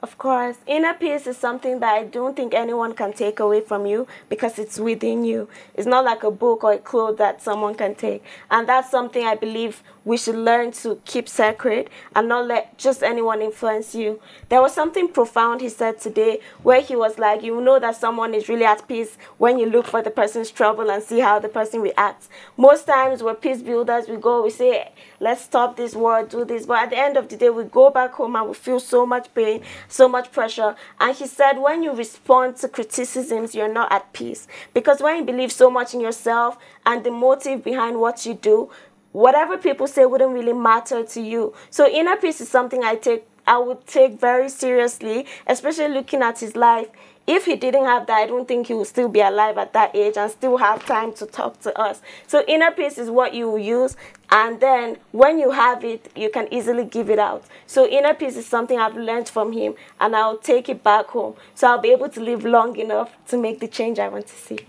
Of 0.00 0.16
course, 0.16 0.58
inner 0.64 0.94
peace 0.94 1.26
is 1.26 1.36
something 1.36 1.80
that 1.80 1.92
I 1.92 2.04
don't 2.04 2.36
think 2.36 2.54
anyone 2.54 2.94
can 2.94 3.12
take 3.12 3.40
away 3.40 3.62
from 3.62 3.84
you 3.84 4.06
because 4.28 4.56
it's 4.56 4.78
within 4.78 5.24
you. 5.24 5.48
It's 5.74 5.88
not 5.88 6.04
like 6.04 6.22
a 6.22 6.30
book 6.30 6.62
or 6.62 6.74
a 6.74 6.78
cloth 6.78 7.16
that 7.16 7.42
someone 7.42 7.74
can 7.74 7.96
take. 7.96 8.22
And 8.48 8.68
that's 8.68 8.92
something 8.92 9.24
I 9.24 9.34
believe 9.34 9.82
we 10.04 10.16
should 10.16 10.36
learn 10.36 10.70
to 10.72 11.00
keep 11.04 11.28
sacred 11.28 11.90
and 12.14 12.28
not 12.28 12.46
let 12.46 12.78
just 12.78 13.02
anyone 13.02 13.42
influence 13.42 13.94
you. 13.94 14.20
There 14.48 14.62
was 14.62 14.72
something 14.72 15.08
profound 15.08 15.60
he 15.60 15.68
said 15.68 16.00
today 16.00 16.40
where 16.62 16.80
he 16.80 16.94
was 16.94 17.18
like, 17.18 17.42
You 17.42 17.60
know 17.60 17.80
that 17.80 17.96
someone 17.96 18.34
is 18.34 18.48
really 18.48 18.64
at 18.64 18.86
peace 18.86 19.18
when 19.36 19.58
you 19.58 19.66
look 19.66 19.86
for 19.86 20.00
the 20.00 20.10
person's 20.10 20.52
trouble 20.52 20.90
and 20.92 21.02
see 21.02 21.18
how 21.18 21.40
the 21.40 21.48
person 21.48 21.80
reacts. 21.80 22.28
Most 22.56 22.86
times, 22.86 23.22
we're 23.22 23.34
peace 23.34 23.62
builders, 23.62 24.08
we 24.08 24.16
go, 24.16 24.44
we 24.44 24.50
say, 24.50 24.92
Let's 25.20 25.42
stop 25.42 25.76
this 25.76 25.94
war, 25.94 26.22
do 26.22 26.44
this. 26.44 26.66
But 26.66 26.84
at 26.84 26.90
the 26.90 26.98
end 26.98 27.16
of 27.16 27.28
the 27.28 27.36
day, 27.36 27.50
we 27.50 27.64
go 27.64 27.90
back 27.90 28.12
home 28.12 28.36
and 28.36 28.48
we 28.48 28.54
feel 28.54 28.78
so 28.78 29.04
much 29.04 29.34
pain 29.34 29.62
so 29.88 30.08
much 30.08 30.30
pressure. 30.30 30.76
And 31.00 31.16
he 31.16 31.26
said, 31.26 31.58
when 31.58 31.82
you 31.82 31.92
respond 31.92 32.56
to 32.56 32.68
criticisms, 32.68 33.54
you're 33.54 33.72
not 33.72 33.90
at 33.90 34.12
peace. 34.12 34.46
Because 34.74 35.00
when 35.00 35.16
you 35.16 35.24
believe 35.24 35.50
so 35.50 35.70
much 35.70 35.94
in 35.94 36.00
yourself 36.00 36.58
and 36.86 37.02
the 37.02 37.10
motive 37.10 37.64
behind 37.64 37.98
what 37.98 38.24
you 38.26 38.34
do, 38.34 38.70
whatever 39.12 39.58
people 39.58 39.86
say 39.86 40.04
wouldn't 40.04 40.32
really 40.32 40.52
matter 40.52 41.02
to 41.02 41.20
you. 41.20 41.54
So 41.70 41.88
inner 41.88 42.16
peace 42.16 42.40
is 42.40 42.48
something 42.48 42.84
I 42.84 42.94
take 42.94 43.26
I 43.48 43.56
would 43.56 43.86
take 43.86 44.20
very 44.20 44.50
seriously, 44.50 45.24
especially 45.46 45.88
looking 45.88 46.20
at 46.20 46.38
his 46.40 46.54
life. 46.54 46.88
If 47.30 47.44
he 47.44 47.56
didn't 47.56 47.84
have 47.84 48.06
that, 48.06 48.16
I 48.16 48.26
don't 48.26 48.48
think 48.48 48.68
he 48.68 48.74
would 48.74 48.86
still 48.86 49.10
be 49.10 49.20
alive 49.20 49.58
at 49.58 49.74
that 49.74 49.94
age 49.94 50.16
and 50.16 50.30
still 50.30 50.56
have 50.56 50.86
time 50.86 51.12
to 51.12 51.26
talk 51.26 51.60
to 51.60 51.78
us. 51.78 52.00
So 52.26 52.42
inner 52.48 52.70
peace 52.70 52.96
is 52.96 53.10
what 53.10 53.34
you 53.34 53.58
use, 53.58 53.98
and 54.30 54.58
then 54.60 54.96
when 55.12 55.38
you 55.38 55.50
have 55.50 55.84
it, 55.84 56.10
you 56.16 56.30
can 56.30 56.48
easily 56.50 56.86
give 56.86 57.10
it 57.10 57.18
out. 57.18 57.44
So 57.66 57.86
inner 57.86 58.14
peace 58.14 58.38
is 58.38 58.46
something 58.46 58.78
I've 58.78 58.96
learned 58.96 59.28
from 59.28 59.52
him, 59.52 59.74
and 60.00 60.16
I'll 60.16 60.38
take 60.38 60.70
it 60.70 60.82
back 60.82 61.08
home. 61.08 61.34
So 61.54 61.68
I'll 61.68 61.82
be 61.82 61.90
able 61.90 62.08
to 62.08 62.20
live 62.20 62.46
long 62.46 62.76
enough 62.76 63.14
to 63.26 63.36
make 63.36 63.60
the 63.60 63.68
change 63.68 63.98
I 63.98 64.08
want 64.08 64.26
to 64.28 64.34
see. 64.34 64.60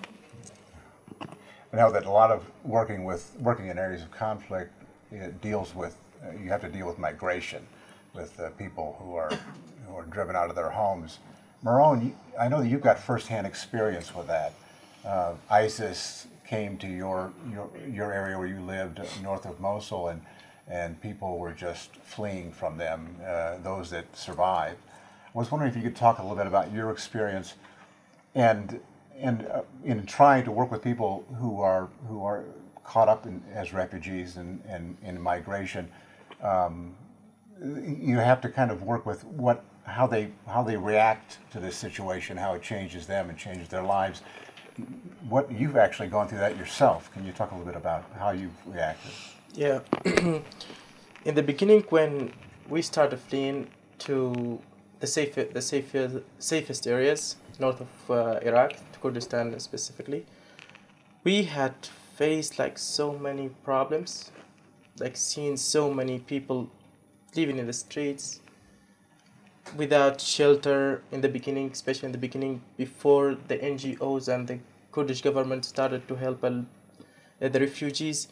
I 1.71 1.77
know 1.77 1.93
that 1.93 2.05
a 2.05 2.11
lot 2.11 2.29
of 2.29 2.43
working 2.65 3.05
with 3.05 3.37
working 3.39 3.67
in 3.67 3.77
areas 3.77 4.01
of 4.01 4.11
conflict 4.11 4.73
deals 5.39 5.73
with 5.73 5.95
uh, 6.21 6.31
you 6.31 6.49
have 6.49 6.59
to 6.61 6.69
deal 6.69 6.87
with 6.87 6.99
migration 6.99 7.65
with 8.13 8.37
uh, 8.37 8.49
people 8.57 8.97
who 8.99 9.15
are 9.15 9.31
who 9.87 9.95
are 9.95 10.03
driven 10.07 10.35
out 10.35 10.49
of 10.49 10.57
their 10.57 10.69
homes. 10.69 11.19
Marone, 11.63 12.13
I 12.39 12.47
know 12.47 12.61
that 12.61 12.69
you've 12.69 12.81
got 12.81 12.99
firsthand 12.99 13.45
experience 13.45 14.15
with 14.15 14.27
that. 14.27 14.53
Uh, 15.03 15.33
ISIS 15.49 16.27
came 16.47 16.77
to 16.77 16.87
your, 16.87 17.33
your 17.51 17.69
your 17.87 18.13
area 18.13 18.37
where 18.37 18.47
you 18.47 18.61
lived, 18.61 18.99
uh, 18.99 19.05
north 19.21 19.45
of 19.45 19.59
Mosul, 19.59 20.09
and 20.09 20.21
and 20.67 21.01
people 21.01 21.37
were 21.37 21.51
just 21.51 21.95
fleeing 21.97 22.51
from 22.51 22.77
them. 22.77 23.15
Uh, 23.25 23.57
those 23.57 23.89
that 23.89 24.15
survived. 24.15 24.77
I 25.25 25.37
was 25.37 25.51
wondering 25.51 25.69
if 25.69 25.77
you 25.77 25.83
could 25.83 25.95
talk 25.95 26.19
a 26.19 26.21
little 26.21 26.37
bit 26.37 26.47
about 26.47 26.71
your 26.73 26.91
experience, 26.91 27.55
and 28.35 28.79
and 29.17 29.45
uh, 29.47 29.61
in 29.83 30.05
trying 30.05 30.45
to 30.45 30.51
work 30.51 30.71
with 30.71 30.81
people 30.81 31.25
who 31.39 31.59
are 31.59 31.89
who 32.07 32.23
are 32.23 32.45
caught 32.85 33.09
up 33.09 33.25
in, 33.25 33.43
as 33.53 33.73
refugees 33.73 34.37
and, 34.37 34.61
and 34.67 34.97
in 35.03 35.19
migration. 35.21 35.89
Um, 36.41 36.95
you 37.61 38.17
have 38.17 38.39
to 38.41 38.49
kind 38.49 38.71
of 38.71 38.83
work 38.83 39.05
with 39.05 39.25
what 39.25 39.63
how 39.89 40.07
they 40.07 40.29
how 40.47 40.63
they 40.63 40.77
react 40.77 41.39
to 41.51 41.59
this 41.59 41.75
situation, 41.75 42.37
how 42.37 42.53
it 42.53 42.61
changes 42.61 43.07
them 43.07 43.29
and 43.29 43.37
changes 43.37 43.67
their 43.69 43.81
lives. 43.81 44.21
What 45.27 45.51
you've 45.51 45.75
actually 45.75 46.07
gone 46.07 46.27
through 46.27 46.39
that 46.39 46.57
yourself. 46.57 47.11
Can 47.11 47.25
you 47.25 47.33
talk 47.33 47.51
a 47.51 47.55
little 47.55 47.65
bit 47.71 47.75
about 47.75 48.05
how 48.17 48.31
you've 48.31 48.59
reacted? 48.65 49.11
Yeah, 49.53 49.79
in 51.25 51.35
the 51.35 51.43
beginning 51.43 51.83
when 51.89 52.31
we 52.69 52.81
started 52.81 53.19
fleeing 53.19 53.67
to 53.99 54.59
the 54.99 55.07
safe 55.07 55.35
the 55.35 55.61
safest 55.61 56.17
safest 56.37 56.87
areas 56.87 57.35
north 57.59 57.81
of 57.81 58.11
uh, 58.11 58.39
Iraq, 58.41 58.71
to 58.93 58.99
Kurdistan 59.01 59.59
specifically, 59.59 60.25
we 61.23 61.43
had 61.43 61.73
faced 62.15 62.57
like 62.57 62.77
so 62.77 63.17
many 63.17 63.49
problems, 63.63 64.31
like 64.99 65.17
seeing 65.17 65.57
so 65.57 65.93
many 65.93 66.19
people 66.19 66.69
living 67.35 67.57
in 67.57 67.67
the 67.67 67.73
streets 67.73 68.39
without 69.75 70.21
shelter 70.21 71.01
in 71.11 71.21
the 71.21 71.29
beginning, 71.29 71.69
especially 71.71 72.07
in 72.07 72.11
the 72.11 72.17
beginning 72.17 72.61
before 72.77 73.37
the 73.47 73.57
NGOs 73.57 74.27
and 74.33 74.47
the 74.47 74.59
Kurdish 74.91 75.21
government 75.21 75.65
started 75.65 76.07
to 76.07 76.15
help 76.15 76.43
uh, 76.43 76.51
the 77.39 77.59
refugees. 77.59 78.27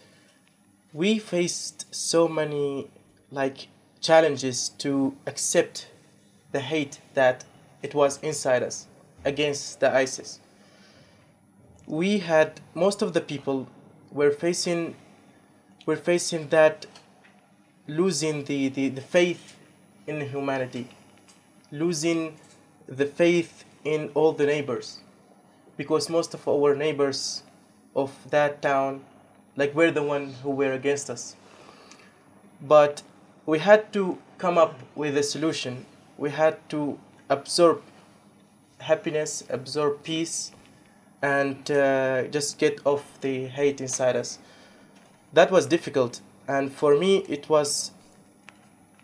We 0.93 1.19
faced 1.19 1.93
so 1.93 2.27
many 2.27 2.89
like 3.31 3.67
challenges 4.01 4.69
to 4.69 5.15
accept 5.25 5.89
the 6.51 6.59
hate 6.59 7.01
that 7.13 7.43
it 7.81 7.93
was 7.93 8.19
inside 8.21 8.63
us 8.63 8.87
against 9.25 9.79
the 9.79 9.93
ISIS. 9.93 10.39
We 11.85 12.19
had 12.19 12.61
most 12.73 13.01
of 13.01 13.13
the 13.13 13.21
people 13.21 13.67
were 14.11 14.31
facing 14.31 14.95
were 15.85 15.95
facing 15.95 16.49
that 16.49 16.85
losing 17.87 18.43
the, 18.43 18.67
the, 18.67 18.89
the 18.89 19.01
faith 19.01 19.55
in 20.05 20.21
humanity, 20.21 20.89
losing 21.71 22.37
the 22.87 23.05
faith 23.05 23.65
in 23.83 24.09
all 24.13 24.33
the 24.33 24.45
neighbors. 24.45 24.99
Because 25.75 26.09
most 26.09 26.33
of 26.33 26.47
our 26.47 26.75
neighbors 26.75 27.43
of 27.95 28.11
that 28.29 28.61
town, 28.61 29.01
like 29.55 29.73
we're 29.75 29.91
the 29.91 30.03
one 30.03 30.33
who 30.43 30.51
were 30.51 30.73
against 30.73 31.09
us. 31.09 31.35
But 32.61 33.03
we 33.45 33.59
had 33.59 33.93
to 33.93 34.17
come 34.37 34.57
up 34.57 34.79
with 34.95 35.17
a 35.17 35.23
solution. 35.23 35.85
We 36.17 36.31
had 36.31 36.57
to 36.69 36.99
absorb 37.29 37.81
happiness, 38.79 39.43
absorb 39.49 40.03
peace, 40.03 40.51
and 41.21 41.69
uh, 41.69 42.23
just 42.27 42.57
get 42.57 42.79
off 42.85 43.19
the 43.21 43.47
hate 43.47 43.81
inside 43.81 44.15
us. 44.15 44.39
That 45.33 45.51
was 45.51 45.65
difficult 45.65 46.21
and 46.47 46.71
for 46.71 46.95
me 46.95 47.17
it 47.27 47.49
was 47.49 47.91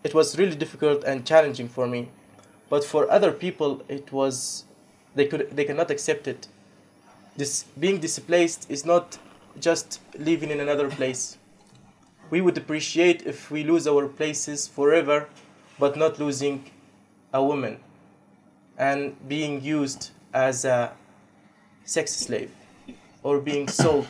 it 0.03 0.13
was 0.13 0.37
really 0.37 0.55
difficult 0.55 1.03
and 1.03 1.25
challenging 1.25 1.67
for 1.67 1.87
me 1.87 2.09
but 2.69 2.83
for 2.83 3.09
other 3.11 3.31
people 3.31 3.83
it 3.87 4.11
was 4.11 4.65
they 5.15 5.25
could 5.25 5.49
they 5.51 5.63
cannot 5.63 5.91
accept 5.91 6.27
it 6.27 6.47
this 7.35 7.63
being 7.79 7.99
displaced 7.99 8.69
is 8.69 8.85
not 8.85 9.17
just 9.59 9.99
living 10.17 10.49
in 10.49 10.59
another 10.59 10.89
place 10.89 11.37
we 12.29 12.41
would 12.41 12.57
appreciate 12.57 13.21
if 13.23 13.51
we 13.51 13.63
lose 13.63 13.87
our 13.87 14.07
places 14.07 14.67
forever 14.67 15.27
but 15.79 15.95
not 15.95 16.19
losing 16.19 16.63
a 17.33 17.43
woman 17.43 17.79
and 18.77 19.15
being 19.27 19.61
used 19.61 20.11
as 20.33 20.65
a 20.65 20.93
sex 21.85 22.11
slave 22.11 22.51
or 23.21 23.39
being 23.39 23.67
sold 23.67 24.07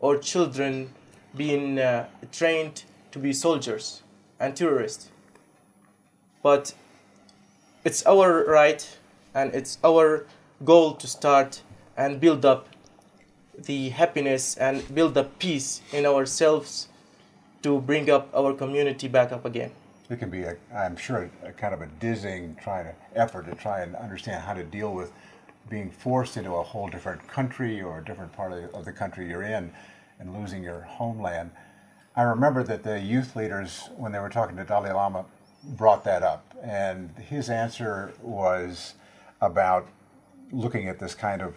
or 0.00 0.16
children 0.18 0.92
being 1.36 1.78
uh, 1.78 2.06
trained 2.30 2.84
to 3.10 3.18
be 3.18 3.32
soldiers 3.32 4.02
and 4.38 4.56
terrorists. 4.56 5.08
But 6.42 6.74
it's 7.84 8.06
our 8.06 8.44
right 8.44 8.98
and 9.34 9.54
it's 9.54 9.78
our 9.84 10.24
goal 10.64 10.94
to 10.94 11.06
start 11.06 11.62
and 11.96 12.20
build 12.20 12.44
up 12.44 12.68
the 13.58 13.90
happiness 13.90 14.56
and 14.56 14.94
build 14.94 15.18
up 15.18 15.38
peace 15.38 15.82
in 15.92 16.06
ourselves 16.06 16.88
to 17.62 17.80
bring 17.80 18.08
up 18.08 18.28
our 18.34 18.54
community 18.54 19.08
back 19.08 19.32
up 19.32 19.44
again. 19.44 19.70
It 20.10 20.18
can 20.18 20.30
be, 20.30 20.44
i 20.46 20.56
am 20.84 20.96
sure, 20.96 21.30
a 21.42 21.52
kind 21.52 21.74
of 21.74 21.80
a 21.80 21.86
dizzying 21.86 22.56
trying 22.62 22.84
to, 22.84 22.94
effort 23.14 23.46
to 23.46 23.54
try 23.54 23.80
and 23.82 23.96
understand 23.96 24.42
how 24.42 24.54
to 24.54 24.64
deal 24.64 24.94
with 24.94 25.12
being 25.68 25.90
forced 25.90 26.36
into 26.36 26.52
a 26.52 26.62
whole 26.62 26.88
different 26.88 27.26
country 27.28 27.80
or 27.82 27.98
a 27.98 28.04
different 28.04 28.32
part 28.32 28.52
of 28.52 28.84
the 28.84 28.92
country 28.92 29.28
you're 29.28 29.42
in 29.42 29.72
and 30.18 30.34
losing 30.38 30.62
your 30.62 30.82
homeland. 30.82 31.50
I 32.14 32.22
remember 32.22 32.62
that 32.64 32.82
the 32.82 33.00
youth 33.00 33.34
leaders, 33.36 33.88
when 33.96 34.12
they 34.12 34.18
were 34.18 34.28
talking 34.28 34.56
to 34.56 34.64
Dalai 34.64 34.92
Lama, 34.92 35.24
brought 35.62 36.04
that 36.04 36.22
up. 36.22 36.44
And 36.62 37.10
his 37.28 37.50
answer 37.50 38.12
was 38.22 38.94
about 39.40 39.88
looking 40.50 40.88
at 40.88 40.98
this 40.98 41.14
kind 41.14 41.42
of 41.42 41.56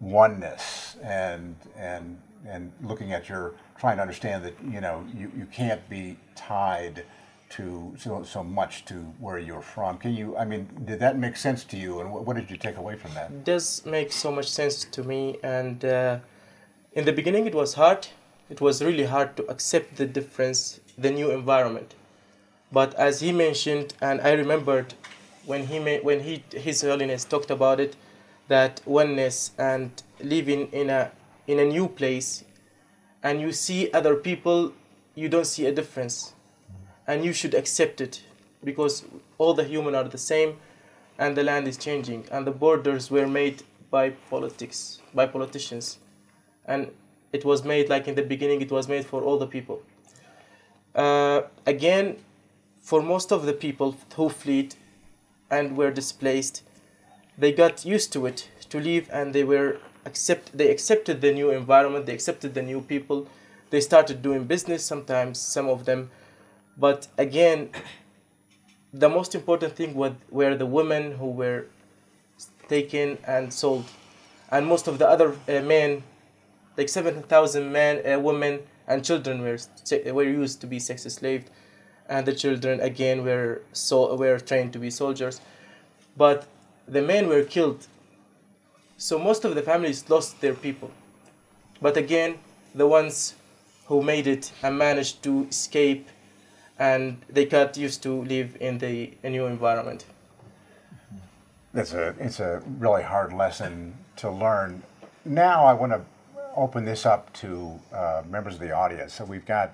oneness 0.00 0.96
and, 1.02 1.56
and, 1.76 2.18
and 2.46 2.72
looking 2.82 3.12
at 3.12 3.28
your, 3.28 3.54
trying 3.78 3.96
to 3.96 4.02
understand 4.02 4.44
that, 4.44 4.54
you 4.64 4.80
know, 4.80 5.04
you, 5.14 5.30
you 5.36 5.46
can't 5.46 5.86
be 5.88 6.16
tied 6.34 7.04
to 7.50 7.94
so, 7.98 8.22
so 8.22 8.44
much 8.44 8.84
to 8.84 8.94
where 9.18 9.38
you're 9.38 9.60
from. 9.60 9.98
Can 9.98 10.14
you, 10.14 10.36
I 10.36 10.44
mean, 10.44 10.68
did 10.84 11.00
that 11.00 11.18
make 11.18 11.36
sense 11.36 11.64
to 11.64 11.76
you? 11.76 12.00
And 12.00 12.12
what, 12.12 12.24
what 12.24 12.36
did 12.36 12.50
you 12.50 12.56
take 12.56 12.76
away 12.76 12.96
from 12.96 13.12
that? 13.14 13.30
It 13.30 13.44
does 13.44 13.84
make 13.84 14.12
so 14.12 14.30
much 14.30 14.48
sense 14.48 14.84
to 14.84 15.02
me. 15.02 15.38
And, 15.42 15.84
uh, 15.84 16.18
in 16.92 17.04
the 17.04 17.12
beginning 17.12 17.46
it 17.46 17.54
was 17.54 17.74
hard 17.74 18.08
it 18.48 18.60
was 18.60 18.82
really 18.82 19.04
hard 19.04 19.36
to 19.36 19.44
accept 19.46 19.96
the 19.96 20.06
difference 20.06 20.80
the 20.98 21.10
new 21.10 21.30
environment 21.30 21.94
but 22.72 22.94
as 22.94 23.20
he 23.20 23.32
mentioned 23.32 23.94
and 24.00 24.20
i 24.20 24.32
remembered 24.32 24.94
when 25.46 25.66
he 25.66 25.78
when 25.98 26.20
he 26.20 26.42
his 26.52 26.82
holiness 26.82 27.24
talked 27.24 27.50
about 27.50 27.80
it 27.80 27.96
that 28.48 28.80
oneness 28.84 29.52
and 29.58 30.02
living 30.22 30.66
in 30.72 30.90
a 30.90 31.10
in 31.46 31.58
a 31.58 31.64
new 31.64 31.88
place 31.88 32.44
and 33.22 33.40
you 33.40 33.52
see 33.52 33.90
other 33.92 34.14
people 34.14 34.72
you 35.14 35.28
don't 35.28 35.46
see 35.46 35.66
a 35.66 35.72
difference. 35.72 36.34
And 37.06 37.24
you 37.24 37.32
should 37.32 37.54
accept 37.54 38.00
it 38.00 38.22
because 38.62 39.04
all 39.38 39.54
the 39.54 39.64
human 39.64 39.94
are 39.94 40.04
the 40.04 40.18
same 40.18 40.58
and 41.18 41.36
the 41.36 41.42
land 41.42 41.66
is 41.68 41.76
changing 41.76 42.26
and 42.30 42.46
the 42.46 42.50
borders 42.52 43.10
were 43.10 43.26
made 43.26 43.62
by 43.90 44.10
politics 44.30 45.00
by 45.12 45.26
politicians. 45.26 45.98
And 46.64 46.92
it 47.32 47.44
was 47.44 47.64
made 47.64 47.88
like 47.88 48.06
in 48.06 48.14
the 48.14 48.22
beginning 48.22 48.60
it 48.60 48.70
was 48.70 48.88
made 48.88 49.04
for 49.04 49.22
all 49.22 49.38
the 49.38 49.46
people. 49.46 49.82
Uh, 50.94 51.42
again 51.66 52.16
for 52.90 53.00
most 53.02 53.30
of 53.36 53.46
the 53.46 53.52
people 53.52 53.96
who 54.16 54.28
fled 54.28 54.74
and 55.50 55.76
were 55.76 55.90
displaced 55.90 56.62
they 57.38 57.52
got 57.52 57.84
used 57.84 58.12
to 58.12 58.26
it 58.26 58.48
to 58.68 58.80
live 58.80 59.08
and 59.12 59.34
they 59.34 59.44
were 59.44 59.70
accept 60.04 60.56
they 60.56 60.70
accepted 60.70 61.20
the 61.20 61.32
new 61.32 61.50
environment 61.50 62.06
they 62.06 62.14
accepted 62.20 62.54
the 62.54 62.62
new 62.62 62.80
people 62.92 63.26
they 63.70 63.80
started 63.80 64.22
doing 64.22 64.44
business 64.44 64.84
sometimes 64.84 65.38
some 65.38 65.68
of 65.68 65.84
them 65.84 66.10
but 66.76 67.06
again 67.26 67.70
the 68.92 69.08
most 69.08 69.34
important 69.34 69.76
thing 69.76 69.94
was, 69.94 70.12
were 70.30 70.54
the 70.54 70.66
women 70.66 71.12
who 71.12 71.26
were 71.30 71.66
taken 72.68 73.18
and 73.26 73.52
sold. 73.52 73.84
And 74.50 74.66
most 74.66 74.88
of 74.88 74.98
the 74.98 75.08
other 75.08 75.36
uh, 75.48 75.60
men, 75.62 76.02
like 76.76 76.88
7,000 76.88 77.70
men, 77.70 78.02
uh, 78.06 78.18
women, 78.18 78.60
and 78.88 79.04
children 79.04 79.42
were, 79.42 79.58
were 80.12 80.24
used 80.24 80.60
to 80.62 80.66
be 80.66 80.80
sex 80.80 81.02
slaves. 81.02 81.48
And 82.10 82.26
the 82.26 82.34
children, 82.34 82.80
again, 82.80 83.24
were, 83.24 83.62
so, 83.72 84.14
were 84.16 84.38
trained 84.38 84.74
to 84.74 84.78
be 84.78 84.90
soldiers. 84.90 85.40
But 86.16 86.46
the 86.86 87.00
men 87.00 87.28
were 87.28 87.44
killed. 87.44 87.86
So 88.98 89.18
most 89.18 89.46
of 89.46 89.54
the 89.54 89.62
families 89.62 90.10
lost 90.10 90.40
their 90.42 90.54
people. 90.54 90.90
But 91.80 91.96
again, 91.96 92.38
the 92.74 92.86
ones 92.86 93.34
who 93.86 94.02
made 94.02 94.26
it 94.26 94.52
and 94.62 94.76
managed 94.76 95.22
to 95.22 95.46
escape 95.48 96.08
and 96.80 97.18
they 97.28 97.44
got 97.44 97.76
used 97.76 98.02
to 98.02 98.22
live 98.22 98.56
in 98.58 98.78
the 98.78 99.12
a 99.22 99.30
new 99.30 99.46
environment. 99.46 100.06
that's 101.74 101.92
a 101.92 102.14
it's 102.18 102.40
a 102.40 102.62
really 102.78 103.02
hard 103.02 103.32
lesson 103.32 103.94
to 104.16 104.30
learn. 104.30 104.82
Now 105.24 105.64
I 105.64 105.74
want 105.74 105.92
to 105.92 106.02
open 106.56 106.84
this 106.84 107.06
up 107.06 107.32
to 107.34 107.78
uh, 107.92 108.22
members 108.28 108.54
of 108.54 108.60
the 108.60 108.72
audience. 108.72 109.14
So 109.14 109.24
we've 109.24 109.46
got 109.46 109.72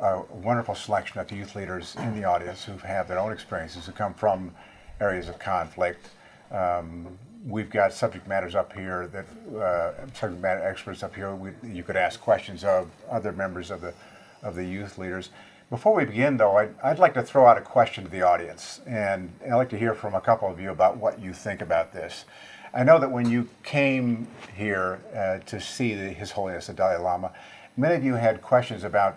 a 0.00 0.22
wonderful 0.30 0.74
selection 0.74 1.20
of 1.20 1.28
the 1.28 1.36
youth 1.36 1.54
leaders 1.54 1.96
in 1.98 2.14
the 2.14 2.24
audience 2.24 2.64
who 2.64 2.76
have 2.78 3.08
their 3.08 3.18
own 3.18 3.32
experiences, 3.32 3.86
who 3.86 3.92
come 3.92 4.14
from 4.14 4.54
areas 5.00 5.28
of 5.28 5.38
conflict. 5.38 6.08
Um, 6.50 7.18
we've 7.46 7.70
got 7.70 7.92
subject 7.92 8.26
matters 8.26 8.54
up 8.54 8.72
here 8.72 9.08
that 9.08 9.58
uh, 9.58 10.06
subject 10.14 10.40
matter 10.40 10.66
experts 10.66 11.02
up 11.02 11.14
here. 11.14 11.34
We, 11.34 11.50
you 11.62 11.82
could 11.82 11.96
ask 11.96 12.20
questions 12.20 12.64
of 12.64 12.90
other 13.10 13.32
members 13.32 13.70
of 13.70 13.80
the 13.80 13.94
of 14.42 14.54
the 14.54 14.64
youth 14.64 14.98
leaders. 14.98 15.30
Before 15.70 15.94
we 15.94 16.04
begin, 16.04 16.36
though, 16.36 16.56
I'd, 16.58 16.74
I'd 16.82 16.98
like 16.98 17.14
to 17.14 17.22
throw 17.22 17.46
out 17.46 17.56
a 17.56 17.62
question 17.62 18.04
to 18.04 18.10
the 18.10 18.22
audience, 18.22 18.80
and 18.86 19.32
I'd 19.42 19.54
like 19.54 19.70
to 19.70 19.78
hear 19.78 19.94
from 19.94 20.14
a 20.14 20.20
couple 20.20 20.48
of 20.50 20.60
you 20.60 20.70
about 20.70 20.98
what 20.98 21.18
you 21.18 21.32
think 21.32 21.62
about 21.62 21.92
this. 21.92 22.26
I 22.74 22.84
know 22.84 22.98
that 22.98 23.10
when 23.10 23.30
you 23.30 23.48
came 23.62 24.28
here 24.54 25.00
uh, 25.16 25.38
to 25.46 25.60
see 25.60 25.94
the, 25.94 26.10
His 26.10 26.32
Holiness 26.32 26.66
the 26.66 26.74
Dalai 26.74 26.98
Lama, 26.98 27.32
many 27.76 27.94
of 27.94 28.04
you 28.04 28.14
had 28.14 28.42
questions 28.42 28.84
about, 28.84 29.16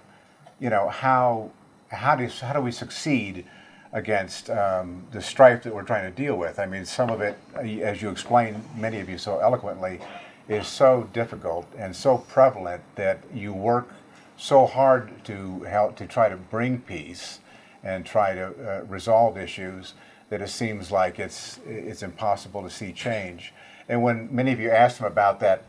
you 0.59 0.69
know, 0.69 0.89
how 0.89 1.51
how 1.89 2.15
do 2.15 2.27
how 2.27 2.53
do 2.53 2.61
we 2.61 2.71
succeed 2.71 3.45
against 3.93 4.49
um, 4.49 5.05
the 5.11 5.21
strife 5.21 5.63
that 5.63 5.73
we're 5.73 5.83
trying 5.83 6.11
to 6.11 6.15
deal 6.15 6.35
with? 6.35 6.59
I 6.59 6.65
mean, 6.65 6.85
some 6.85 7.09
of 7.09 7.21
it, 7.21 7.37
as 7.55 8.01
you 8.01 8.09
explained, 8.09 8.63
many 8.75 8.99
of 8.99 9.09
you 9.09 9.17
so 9.17 9.39
eloquently, 9.39 9.99
is 10.47 10.67
so 10.67 11.09
difficult 11.13 11.67
and 11.77 11.95
so 11.95 12.17
prevalent 12.17 12.81
that 12.95 13.19
you 13.33 13.53
work 13.53 13.89
so 14.35 14.65
hard 14.65 15.11
to 15.25 15.63
help 15.63 15.95
to 15.97 16.05
try 16.05 16.29
to 16.29 16.37
bring 16.37 16.79
peace 16.79 17.39
and 17.83 18.05
try 18.05 18.35
to 18.35 18.45
uh, 18.47 18.83
resolve 18.85 19.37
issues 19.37 19.93
that 20.29 20.41
it 20.41 20.49
seems 20.49 20.91
like 20.91 21.19
it's 21.19 21.59
it's 21.65 22.03
impossible 22.03 22.61
to 22.63 22.69
see 22.69 22.91
change. 22.91 23.53
And 23.89 24.03
when 24.03 24.33
many 24.35 24.51
of 24.51 24.59
you 24.59 24.69
asked 24.69 24.99
him 24.99 25.05
about 25.05 25.39
that, 25.39 25.63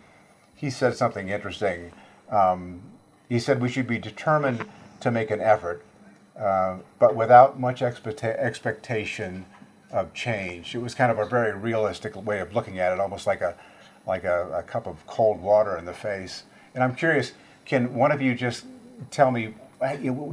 he 0.54 0.70
said 0.70 0.96
something 0.96 1.28
interesting. 1.28 1.92
Um, 2.30 2.82
he 3.28 3.38
said 3.38 3.60
we 3.60 3.68
should 3.68 3.86
be 3.86 3.98
determined 3.98 4.64
to 5.00 5.10
make 5.10 5.30
an 5.30 5.40
effort, 5.40 5.82
uh, 6.38 6.76
but 6.98 7.14
without 7.14 7.58
much 7.58 7.80
expecta- 7.80 8.36
expectation 8.38 9.46
of 9.90 10.12
change. 10.12 10.74
It 10.74 10.78
was 10.78 10.94
kind 10.94 11.10
of 11.10 11.18
a 11.18 11.24
very 11.24 11.56
realistic 11.56 12.14
way 12.26 12.40
of 12.40 12.54
looking 12.54 12.78
at 12.78 12.92
it, 12.92 13.00
almost 13.00 13.26
like 13.26 13.40
a 13.40 13.54
like 14.06 14.24
a, 14.24 14.50
a 14.52 14.62
cup 14.62 14.86
of 14.86 15.06
cold 15.06 15.40
water 15.40 15.76
in 15.76 15.84
the 15.84 15.92
face. 15.92 16.44
And 16.74 16.82
I'm 16.82 16.94
curious 16.94 17.32
can 17.68 17.94
one 17.94 18.10
of 18.10 18.20
you 18.20 18.34
just 18.34 18.64
tell 19.10 19.30
me 19.30 19.54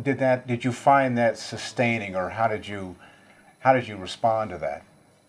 did 0.02 0.18
that 0.18 0.48
did 0.48 0.64
you 0.64 0.72
find 0.72 1.18
that 1.18 1.38
sustaining 1.38 2.16
or 2.16 2.30
how 2.30 2.48
did 2.48 2.68
you 2.68 2.96
how 3.60 3.74
did 3.74 3.88
you 3.88 3.96
respond 3.98 4.50
to 4.50 4.58
that 4.58 4.84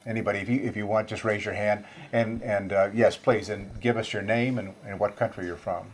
anybody 0.07 0.39
if 0.39 0.49
you 0.49 0.61
if 0.61 0.77
you 0.77 0.87
want 0.87 1.07
just 1.07 1.25
raise 1.25 1.45
your 1.45 1.53
hand 1.53 1.85
and 2.13 2.43
and 2.43 2.73
uh, 2.73 2.89
yes 2.95 3.17
please 3.17 3.51
and 3.51 3.69
give 3.81 3.97
us 3.97 4.13
your 4.13 4.23
name 4.23 4.59
and, 4.59 4.73
and 4.87 4.99
what 4.99 5.17
country 5.17 5.45
you're 5.45 5.57
from 5.57 5.85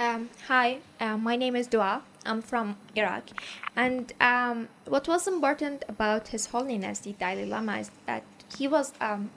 um, 0.00 0.30
hi 0.46 0.78
uh, 1.00 1.18
my 1.18 1.36
name 1.36 1.54
is 1.54 1.66
dua 1.66 2.00
i'm 2.28 2.42
from 2.42 2.76
iraq. 2.96 3.24
And 3.76 4.12
um, 4.20 4.68
what 4.86 5.08
was 5.08 5.26
important 5.26 5.84
about 5.88 6.28
his 6.28 6.46
holiness 6.46 7.00
the 7.00 7.12
dalai 7.12 7.44
lama 7.44 7.78
is 7.78 7.90
that 8.06 8.24
he 8.56 8.66
was 8.68 8.92
um, 9.00 9.30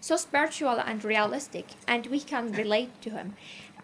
so 0.00 0.16
spiritual 0.16 0.78
and 0.78 1.04
realistic 1.04 1.66
and 1.86 2.06
we 2.06 2.20
can 2.20 2.52
relate 2.52 2.90
to 3.02 3.10
him. 3.10 3.34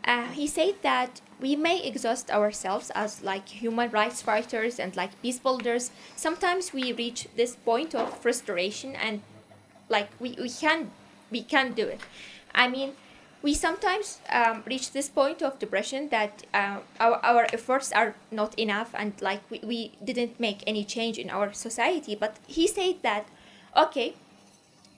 Uh, 0.05 0.29
he 0.29 0.47
said 0.47 0.75
that 0.83 1.21
we 1.40 1.57
may 1.57 1.83
exhaust 1.83 2.31
ourselves 2.31 2.90
as 2.95 3.23
like 3.23 3.49
human 3.49 3.90
rights 3.90 4.23
fighters 4.23 4.79
and 4.79 4.97
like 4.97 5.21
peace 5.21 5.38
builders. 5.38 5.90
Sometimes 6.14 6.73
we 6.73 6.92
reach 6.92 7.27
this 7.37 7.57
point 7.57 7.95
of 7.95 8.16
frustration 8.19 8.95
and 8.95 9.21
like 9.88 10.09
we, 10.21 10.37
we 10.40 10.49
can 10.49 10.90
we 11.31 11.42
can 11.42 11.73
do 11.73 11.87
it. 11.87 12.01
I 12.55 12.69
mean 12.69 12.92
we 13.47 13.55
sometimes 13.55 14.19
um, 14.31 14.65
reach 14.67 14.91
this 14.91 15.09
point 15.09 15.41
of 15.41 15.57
depression 15.61 16.09
that 16.09 16.43
uh, 16.53 16.79
our, 16.99 17.21
our 17.23 17.47
efforts 17.53 17.93
are 17.93 18.17
not 18.33 18.59
enough 18.59 18.91
and 18.93 19.13
like 19.21 19.41
we, 19.51 19.61
we 19.63 19.93
didn't 20.05 20.41
make 20.41 20.65
any 20.67 20.85
change 20.85 21.17
in 21.17 21.31
our 21.31 21.53
society. 21.53 22.17
But 22.17 22.39
he 22.49 22.67
said 22.67 22.97
that 23.03 23.29
okay 23.77 24.15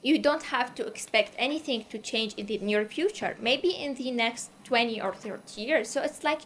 you 0.02 0.18
don't 0.18 0.44
have 0.44 0.74
to 0.76 0.86
expect 0.86 1.32
anything 1.36 1.84
to 1.90 1.98
change 1.98 2.32
in 2.34 2.46
the 2.46 2.56
near 2.58 2.86
future. 2.86 3.36
Maybe 3.38 3.70
in 3.70 3.94
the 3.96 4.10
next 4.12 4.50
20 4.64 5.02
or 5.02 5.12
30 5.12 5.60
years. 5.60 5.90
So 5.90 6.02
it's 6.02 6.24
like 6.24 6.42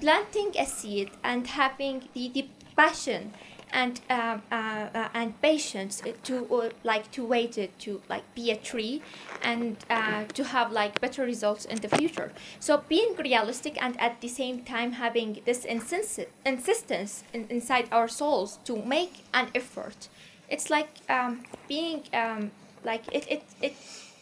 planting 0.00 0.52
a 0.58 0.66
seed 0.66 1.12
and 1.24 1.46
having 1.46 2.08
the, 2.12 2.28
the 2.28 2.46
passion 2.76 3.32
and 3.72 4.00
um, 4.10 4.42
uh, 4.50 4.54
uh, 4.94 5.08
and 5.14 5.40
patience 5.40 6.02
to 6.24 6.46
uh, 6.54 6.70
like 6.84 7.10
to 7.12 7.24
wait 7.24 7.58
it 7.58 7.78
to 7.80 8.00
like 8.08 8.22
be 8.34 8.50
a 8.50 8.56
tree 8.56 9.02
and 9.42 9.76
uh, 9.90 10.24
to 10.34 10.44
have 10.44 10.72
like 10.72 11.00
better 11.00 11.22
results 11.24 11.64
in 11.64 11.78
the 11.78 11.88
future. 11.88 12.32
So 12.60 12.82
being 12.88 13.14
realistic 13.16 13.80
and 13.82 13.98
at 14.00 14.20
the 14.20 14.28
same 14.28 14.64
time 14.64 14.92
having 14.92 15.40
this 15.44 15.64
insist- 15.64 16.28
insistence 16.44 17.24
in, 17.32 17.46
inside 17.48 17.88
our 17.92 18.08
souls 18.08 18.58
to 18.64 18.76
make 18.76 19.24
an 19.34 19.48
effort. 19.54 20.08
It's 20.48 20.70
like 20.70 20.88
um, 21.08 21.44
being 21.68 22.04
um, 22.12 22.50
like 22.84 23.02
it 23.12 23.26
it 23.28 23.42
it 23.60 23.74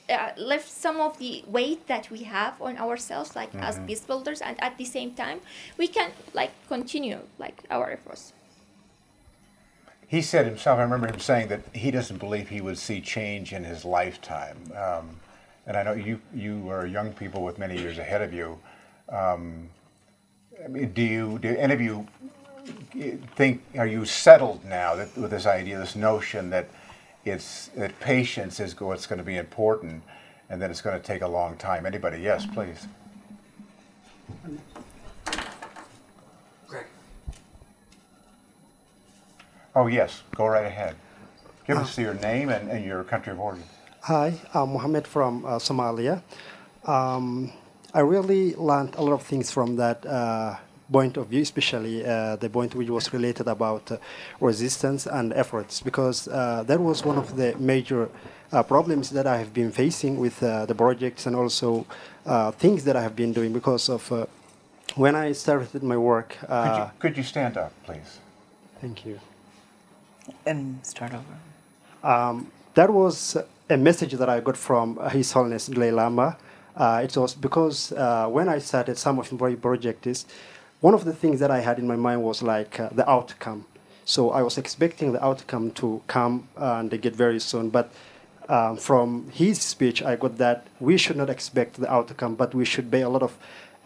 uh, 0.09 0.31
lift 0.37 0.71
some 0.71 1.01
of 1.01 1.19
the 1.19 1.43
weight 1.47 1.87
that 1.87 2.11
we 2.11 2.23
have 2.25 2.61
on 2.61 2.79
ourselves 2.79 3.35
like 3.35 3.53
mm-hmm. 3.53 3.65
as 3.65 3.81
peace 3.87 4.01
builders 4.01 4.41
and 4.41 4.57
at 4.63 4.79
the 4.79 4.85
same 4.85 5.13
time 5.15 5.41
we 5.79 5.89
can 5.89 6.11
like 6.33 6.53
continue 6.69 7.19
like 7.39 7.65
our 7.71 7.91
efforts 7.91 8.33
he 10.07 10.23
said 10.23 10.47
himself 10.47 10.79
i 10.79 10.83
remember 10.83 11.07
him 11.07 11.21
saying 11.21 11.49
that 11.49 11.61
he 11.73 11.90
doesn't 11.90 12.19
believe 12.19 12.49
he 12.49 12.61
would 12.61 12.79
see 12.79 13.01
change 13.01 13.53
in 13.53 13.64
his 13.64 13.85
lifetime 13.85 14.57
um, 14.77 15.11
and 15.66 15.77
i 15.77 15.83
know 15.83 15.92
you 15.92 16.21
you 16.35 16.69
are 16.69 16.87
young 16.87 17.12
people 17.12 17.42
with 17.42 17.59
many 17.59 17.79
years 17.79 17.99
ahead 17.99 18.23
of 18.23 18.33
you 18.33 18.59
um, 19.09 19.69
I 20.64 20.69
mean, 20.69 20.92
do 20.92 21.03
you 21.03 21.38
do 21.38 21.55
any 21.57 21.75
of 21.75 21.81
you 21.81 22.07
think 23.37 23.62
are 23.79 23.87
you 23.87 24.05
settled 24.05 24.64
now 24.64 24.97
that, 24.97 25.16
with 25.16 25.31
this 25.31 25.47
idea 25.47 25.79
this 25.79 25.95
notion 25.95 26.51
that 26.51 26.69
it's 27.27 27.69
that 27.77 27.99
patience 27.99 28.61
is 28.61 28.81
what's 28.81 29.07
going 29.07 29.19
to 29.19 29.25
be 29.25 29.37
important, 29.37 30.03
and 30.49 30.62
that 30.62 30.71
it's 30.71 30.81
going 30.81 30.99
to 30.99 31.05
take 31.05 31.23
a 31.23 31.29
long 31.29 31.57
time. 31.57 31.85
Anybody? 31.85 32.21
Yes, 32.23 32.47
please. 32.47 32.87
Oh 39.77 39.89
yes, 39.89 40.23
go 40.35 40.47
right 40.47 40.65
ahead. 40.65 40.97
Give 41.67 41.77
uh, 41.77 41.83
us 41.83 41.99
your 41.99 42.15
name 42.15 42.49
and, 42.49 42.71
and, 42.71 42.83
your 42.83 43.05
country 43.05 43.33
of 43.35 43.39
origin. 43.39 43.65
Hi, 44.01 44.33
I'm 44.55 44.73
Mohammed 44.73 45.07
from 45.07 45.45
uh, 45.45 45.59
Somalia. 45.59 46.23
Um, 46.87 47.53
I 47.93 48.01
really 48.01 48.55
learned 48.55 48.95
a 48.95 49.03
lot 49.03 49.12
of 49.12 49.23
things 49.23 49.51
from 49.51 49.77
that 49.77 50.07
uh, 50.07 50.57
point 50.91 51.19
of 51.19 51.27
view, 51.27 51.43
especially 51.43 52.07
uh, 52.07 52.37
the 52.37 52.49
point 52.49 52.75
which 52.75 52.89
was 52.89 53.12
related 53.12 53.49
about 53.49 53.93
uh, 53.93 53.99
resistance 54.41 55.05
and 55.05 55.35
efforts, 55.35 55.83
because 55.83 56.27
uh, 56.29 56.65
that 56.67 56.81
was 56.81 57.05
one 57.05 57.19
of 57.19 57.37
the 57.37 57.55
major 57.59 58.09
uh, 58.53 58.62
problems 58.62 59.11
that 59.11 59.27
I 59.27 59.37
have 59.37 59.53
been 59.53 59.73
facing 59.73 60.17
with 60.17 60.43
uh, 60.43 60.65
the 60.65 60.75
projects 60.75 61.27
and 61.27 61.37
also 61.37 61.85
uh, 62.25 62.51
things 62.51 62.85
that 62.85 62.97
I 62.97 63.03
have 63.03 63.15
been 63.15 63.35
doing 63.35 63.53
because 63.53 63.91
of 63.91 64.27
when 64.95 65.15
I 65.15 65.33
started 65.33 65.83
my 65.83 65.99
work. 65.99 66.39
Could 66.41 66.77
you, 66.79 66.91
could, 66.99 67.17
you, 67.19 67.23
stand 67.23 67.59
up, 67.59 67.73
please? 67.85 68.21
Thank 68.81 69.05
you. 69.05 69.21
And 70.45 70.85
start 70.85 71.12
over. 71.12 71.37
Um, 72.03 72.51
that 72.75 72.91
was 72.91 73.37
a 73.69 73.77
message 73.77 74.12
that 74.12 74.29
I 74.29 74.41
got 74.41 74.57
from 74.57 74.99
His 75.11 75.33
Holiness 75.33 75.67
Dalai 75.67 75.91
Lama. 75.91 76.37
it 76.79 77.17
was 77.17 77.35
because 77.35 77.93
when 78.31 78.49
I 78.49 78.59
started 78.59 78.99
some 78.99 79.19
of 79.19 79.33
my 79.33 79.55
projects, 79.55 80.27
one 80.81 80.95
of 80.95 81.05
the 81.05 81.12
things 81.15 81.41
that 81.41 81.51
I 81.51 81.61
had 81.61 81.79
in 81.79 81.87
my 81.87 81.97
mind 81.97 82.23
was 82.23 82.43
like 82.43 82.79
uh, 82.79 82.91
the 82.93 83.09
outcome. 83.11 83.65
So 84.05 84.31
I 84.31 84.43
was 84.43 84.59
expecting 84.59 85.12
the 85.12 85.25
outcome 85.25 85.71
to 85.73 86.03
come 86.07 86.49
and 86.57 86.91
get 87.01 87.17
very 87.17 87.41
soon, 87.41 87.71
but 87.71 87.91
um, 88.49 88.77
from 88.77 89.29
his 89.31 89.61
speech, 89.61 90.03
I 90.03 90.15
got 90.15 90.39
that 90.39 90.67
we 90.79 90.97
should 90.97 91.17
not 91.17 91.31
expect 91.31 91.81
the 91.81 91.91
outcome, 91.93 92.37
but 92.37 92.55
we 92.55 92.65
should 92.65 92.91
pay 92.91 93.03
a 93.03 93.09
lot 93.09 93.23
of 93.23 93.37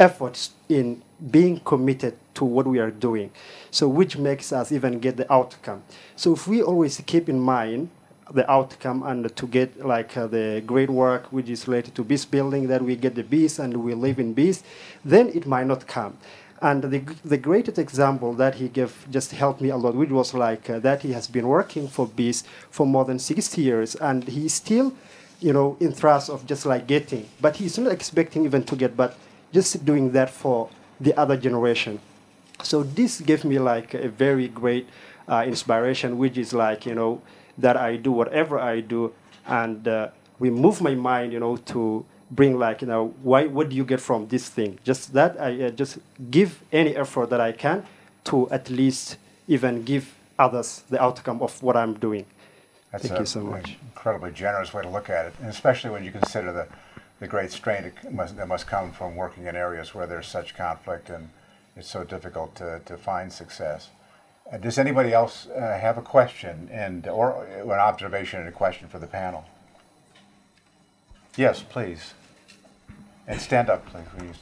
efforts 0.01 0.51
in 0.69 1.03
being 1.31 1.61
committed 1.61 2.17
to 2.35 2.45
what 2.45 2.67
we 2.67 2.79
are 2.81 2.91
doing. 2.91 3.31
So, 3.71 3.87
which 3.87 4.17
makes 4.17 4.53
us 4.53 4.73
even 4.73 4.99
get 4.99 5.17
the 5.17 5.31
outcome. 5.33 5.83
So, 6.17 6.33
if 6.33 6.49
we 6.49 6.63
always 6.63 7.01
keep 7.07 7.29
in 7.29 7.39
mind 7.39 7.91
the 8.33 8.51
outcome 8.51 9.03
and 9.03 9.37
to 9.37 9.47
get 9.47 9.85
like 9.85 10.17
uh, 10.17 10.27
the 10.27 10.63
great 10.65 10.89
work 10.89 11.33
which 11.33 11.49
is 11.51 11.69
related 11.69 11.95
to 11.97 12.05
peace 12.05 12.25
building, 12.25 12.69
that 12.69 12.83
we 12.83 12.97
get 12.97 13.15
the 13.15 13.25
peace 13.25 13.59
and 13.59 13.77
we 13.77 13.93
live 13.95 14.19
in 14.19 14.35
peace, 14.35 14.63
then 15.05 15.29
it 15.29 15.47
might 15.47 15.67
not 15.67 15.87
come. 15.87 16.17
And 16.63 16.85
the, 16.85 16.99
the 17.25 17.39
greatest 17.39 17.79
example 17.79 18.35
that 18.35 18.57
he 18.57 18.69
gave 18.69 19.07
just 19.11 19.33
helped 19.33 19.61
me 19.61 19.71
a 19.71 19.77
lot, 19.77 19.95
which 19.95 20.11
was 20.11 20.35
like 20.35 20.69
uh, 20.71 20.79
that 20.81 21.03
he 21.03 21.13
has 21.13 21.27
been 21.27 21.49
working 21.49 21.89
for 21.89 22.07
peace 22.07 22.45
for 22.71 22.87
more 22.87 23.05
than 23.05 23.19
60 23.19 23.61
years, 23.63 23.95
and 23.97 24.25
he's 24.25 24.55
still, 24.55 24.93
you 25.41 25.53
know, 25.53 25.77
in 25.81 25.93
thrust 25.93 26.29
of 26.29 26.47
just 26.47 26.67
like 26.67 26.87
getting, 26.87 27.29
but 27.41 27.57
he's 27.57 27.79
not 27.79 27.93
expecting 27.93 28.45
even 28.45 28.63
to 28.65 28.77
get, 28.77 28.95
but 28.97 29.17
just 29.53 29.85
doing 29.85 30.13
that 30.13 30.31
for 30.31 30.69
the 31.01 31.19
other 31.19 31.37
generation. 31.37 32.01
So 32.63 32.83
this 32.83 33.21
gave 33.21 33.45
me 33.45 33.59
like 33.59 33.95
a 33.95 34.09
very 34.09 34.49
great 34.49 34.89
uh, 35.29 35.45
inspiration, 35.47 36.19
which 36.19 36.37
is 36.37 36.53
like, 36.53 36.87
you 36.87 36.95
know, 36.95 37.23
that 37.59 37.77
I 37.77 37.97
do 37.97 38.13
whatever 38.13 38.59
I 38.59 38.81
do, 38.81 39.13
and 39.47 39.87
uh, 39.87 40.09
we 40.39 40.51
move 40.51 40.81
my 40.81 40.95
mind, 40.95 41.33
you 41.33 41.41
know, 41.41 41.57
to 41.57 42.05
bring 42.31 42.59
like 42.59 42.81
you 42.81 42.87
know 42.87 43.13
why 43.23 43.47
what 43.47 43.69
do 43.69 43.77
you 43.77 43.85
get 43.85 44.01
from 44.01 44.29
this 44.29 44.49
thing? 44.49 44.79
Just 44.85 45.13
that 45.15 45.41
i 45.41 45.65
uh, 45.65 45.71
just 45.71 45.99
give 46.31 46.63
any 46.73 46.97
effort 46.97 47.31
that 47.31 47.41
i 47.41 47.53
can 47.53 47.85
to 48.25 48.49
at 48.51 48.71
least 48.71 49.17
even 49.49 49.83
give 49.83 50.15
others 50.39 50.83
the 50.91 51.03
outcome 51.03 51.43
of 51.43 51.63
what 51.63 51.77
i'm 51.77 51.95
doing. 51.95 52.25
That's 52.93 53.07
thank 53.07 53.19
a, 53.19 53.23
you 53.23 53.27
so 53.27 53.41
much. 53.41 53.77
incredibly 53.83 54.33
generous 54.33 54.73
way 54.75 54.83
to 54.83 54.89
look 54.89 55.11
at 55.11 55.27
it, 55.27 55.35
and 55.41 55.49
especially 55.49 55.91
when 55.91 56.05
you 56.05 56.11
consider 56.11 56.53
the, 56.53 56.67
the 57.21 57.29
great 57.29 57.53
strain 57.53 57.85
it 57.85 58.13
must, 58.13 58.37
that 58.37 58.49
must 58.49 58.67
come 58.67 58.91
from 58.91 59.15
working 59.15 59.47
in 59.47 59.55
areas 59.55 59.95
where 59.95 60.07
there's 60.07 60.27
such 60.27 60.57
conflict 60.57 61.11
and 61.11 61.29
it's 61.77 61.89
so 61.89 62.03
difficult 62.03 62.55
to, 62.57 62.81
to 62.87 62.97
find 62.97 63.33
success. 63.33 63.91
Uh, 64.51 64.57
does 64.57 64.79
anybody 64.79 65.13
else 65.13 65.47
uh, 65.47 65.79
have 65.79 65.97
a 65.97 66.03
question 66.03 66.69
and 66.73 67.07
or 67.07 67.45
an 67.45 67.71
observation 67.71 68.41
and 68.41 68.49
a 68.49 68.53
question 68.53 68.89
for 68.89 68.99
the 68.99 69.07
panel? 69.07 69.45
Yes, 71.37 71.63
please. 71.63 72.15
And 73.29 73.41
stand 73.41 73.71
up, 73.71 73.87
please. 73.87 74.37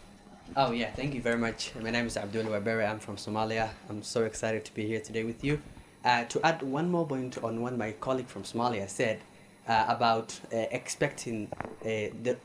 Oh 0.57 0.71
yeah, 0.71 0.91
thank 0.93 1.15
you 1.15 1.21
very 1.21 1.37
much. 1.37 1.73
My 1.83 1.91
name 1.91 2.07
is 2.07 2.17
Abdul 2.17 2.45
Wabere. 2.45 2.89
I'm 2.89 2.99
from 2.99 3.17
Somalia. 3.17 3.69
I'm 3.91 4.03
so 4.03 4.25
excited 4.25 4.65
to 4.65 4.75
be 4.75 4.87
here 4.87 5.01
today 5.01 5.25
with 5.25 5.45
you. 5.45 5.61
Uh, 6.05 6.25
to 6.25 6.41
add 6.47 6.63
one 6.63 6.91
more 6.91 7.07
point 7.07 7.37
on 7.45 7.61
what 7.61 7.77
my 7.77 7.93
colleague 7.93 8.29
from 8.29 8.45
Somalia 8.45 8.89
said 8.89 9.21
uh, 9.69 9.85
about 9.89 10.41
uh, 10.53 10.57
expecting 10.71 11.49
uh, 11.53 12.11
the 12.23 12.37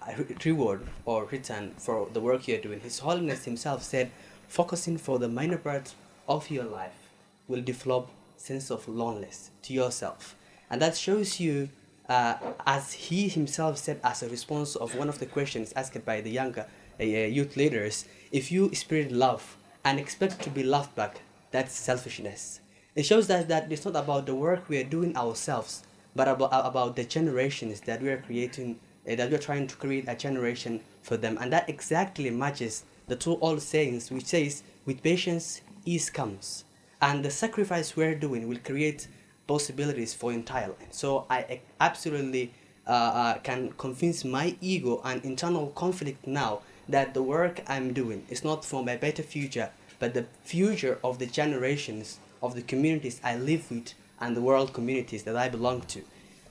reward 0.45 0.85
or 1.05 1.25
return 1.25 1.73
for 1.77 2.07
the 2.13 2.19
work 2.19 2.47
you're 2.47 2.61
doing, 2.61 2.79
His 2.81 2.99
Holiness 2.99 3.45
himself 3.45 3.81
said, 3.81 4.11
focusing 4.47 4.97
for 4.97 5.17
the 5.19 5.29
minor 5.29 5.57
parts 5.57 5.95
of 6.27 6.51
your 6.51 6.65
life 6.65 7.09
will 7.47 7.61
develop 7.61 8.09
sense 8.37 8.69
of 8.69 8.87
loneliness 8.87 9.51
to 9.61 9.73
yourself, 9.73 10.35
and 10.69 10.81
that 10.81 10.97
shows 10.97 11.39
you 11.39 11.69
uh, 12.09 12.35
as 12.65 12.93
he 12.93 13.29
himself 13.29 13.77
said 13.77 13.99
as 14.03 14.21
a 14.21 14.29
response 14.29 14.75
of 14.75 14.95
one 14.95 15.07
of 15.07 15.19
the 15.19 15.25
questions 15.25 15.73
asked 15.75 16.05
by 16.05 16.21
the 16.21 16.29
younger 16.29 16.65
uh, 16.99 17.03
youth 17.03 17.55
leaders, 17.55 18.05
if 18.31 18.51
you 18.51 18.73
spread 18.75 19.11
love 19.11 19.57
and 19.85 19.99
expect 19.99 20.41
to 20.41 20.49
be 20.49 20.63
loved 20.63 20.93
back, 20.95 21.21
that's 21.51 21.73
selfishness. 21.73 22.59
It 22.95 23.05
shows 23.05 23.27
that, 23.27 23.47
that 23.47 23.71
it's 23.71 23.85
not 23.85 23.95
about 23.95 24.25
the 24.25 24.35
work 24.35 24.69
we 24.69 24.77
are 24.77 24.83
doing 24.83 25.15
ourselves, 25.15 25.83
but 26.15 26.27
about, 26.27 26.65
about 26.65 26.95
the 26.95 27.03
generations 27.03 27.81
that 27.81 28.01
we 28.01 28.09
are 28.09 28.21
creating, 28.21 28.79
uh, 29.09 29.15
that 29.15 29.29
we 29.29 29.35
are 29.35 29.39
trying 29.39 29.67
to 29.67 29.75
create 29.75 30.05
a 30.07 30.15
generation 30.15 30.81
for 31.01 31.17
them. 31.17 31.37
And 31.39 31.51
that 31.53 31.69
exactly 31.69 32.29
matches 32.29 32.83
the 33.07 33.15
two 33.15 33.37
old 33.39 33.61
sayings, 33.61 34.11
which 34.11 34.25
says, 34.25 34.63
with 34.85 35.03
patience, 35.03 35.61
ease 35.85 36.09
comes. 36.09 36.65
And 37.01 37.23
the 37.23 37.31
sacrifice 37.31 37.95
we're 37.95 38.15
doing 38.15 38.47
will 38.47 38.59
create 38.63 39.07
possibilities 39.47 40.13
for 40.13 40.31
entire 40.31 40.67
life. 40.67 40.87
So 40.91 41.25
I 41.29 41.61
absolutely 41.79 42.53
uh, 42.87 42.91
uh, 42.91 43.37
can 43.39 43.71
convince 43.77 44.23
my 44.23 44.55
ego 44.61 45.01
and 45.03 45.23
internal 45.23 45.67
conflict 45.69 46.27
now 46.27 46.61
that 46.87 47.13
the 47.13 47.23
work 47.23 47.61
I'm 47.67 47.93
doing 47.93 48.25
is 48.29 48.43
not 48.43 48.65
for 48.65 48.83
my 48.83 48.97
better 48.97 49.23
future, 49.23 49.69
but 49.99 50.13
the 50.13 50.25
future 50.43 50.99
of 51.03 51.19
the 51.19 51.25
generations 51.25 52.19
of 52.41 52.55
the 52.55 52.61
communities 52.61 53.21
I 53.23 53.37
live 53.37 53.69
with 53.71 53.93
and 54.19 54.35
the 54.35 54.41
world 54.41 54.73
communities 54.73 55.23
that 55.23 55.35
I 55.35 55.49
belong 55.49 55.81
to. 55.81 56.01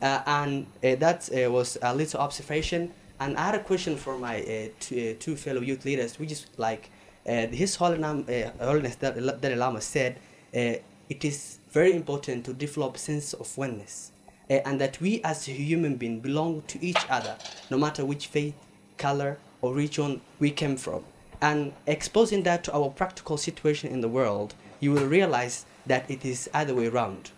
Uh, 0.01 0.23
and 0.27 0.67
uh, 0.83 0.97
that 0.97 1.29
uh, 1.33 1.51
was 1.51 1.79
a 1.81 1.95
little 1.95 2.21
observation. 2.21 2.93
And 3.21 3.37
I 3.37 3.47
had 3.47 3.55
a 3.55 3.63
question 3.63 3.97
for 3.97 4.19
my 4.19 4.43
uh, 4.43 4.69
two, 4.81 5.15
two 5.15 5.37
fellow 5.37 5.61
youth 5.61 5.85
leaders, 5.85 6.19
which 6.19 6.33
is 6.33 6.47
like 6.57 6.91
His 7.25 7.77
Holiness 7.77 8.97
Dalai 8.97 9.55
Lama 9.55 9.81
said, 9.81 10.19
it 10.53 11.25
is 11.25 11.59
very 11.71 11.93
important 11.93 12.45
to 12.47 12.53
develop 12.53 12.97
sense 12.97 13.33
of 13.35 13.57
oneness 13.59 14.13
uh, 14.51 14.55
and 14.65 14.81
that 14.81 15.01
we 15.01 15.21
as 15.23 15.45
human 15.47 15.97
being 15.97 16.21
belong 16.21 16.63
to 16.63 16.83
each 16.85 17.05
other 17.11 17.37
no 17.71 17.79
matter 17.79 18.05
which 18.05 18.27
faith 18.27 18.55
color 18.97 19.39
or 19.61 19.75
region 19.75 20.21
we 20.39 20.51
came 20.51 20.77
from 20.77 21.05
and 21.41 21.73
exposing 21.87 22.43
that 22.45 22.63
to 22.65 22.73
our 22.73 22.89
practical 22.91 23.37
situation 23.37 23.91
in 23.91 24.01
the 24.01 24.09
world 24.09 24.55
you 24.81 24.91
will 24.93 25.07
realize 25.07 25.65
that 25.87 26.11
it 26.11 26.25
is 26.25 26.49
other 26.55 26.75
way 26.75 26.87
around 26.87 27.31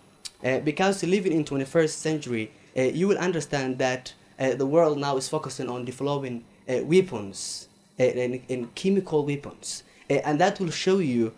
uh, 0.45 0.59
because 0.61 1.03
living 1.03 1.33
in 1.33 1.45
21st 1.45 1.91
century 1.91 2.51
uh, 2.77 2.83
you 2.83 3.09
will 3.09 3.19
understand 3.19 3.79
that 3.79 4.13
the 4.57 4.67
world 4.67 4.99
now 4.99 5.17
is 5.17 5.29
focusing 5.29 5.69
on 5.69 5.85
developing 5.85 6.45
weapons 6.67 7.69
and, 8.01 8.41
and, 8.51 8.75
chemical 8.75 9.25
weapons 9.25 9.85
and 10.11 10.41
that 10.41 10.59
will 10.59 10.73
show 10.73 10.99
you 10.99 11.33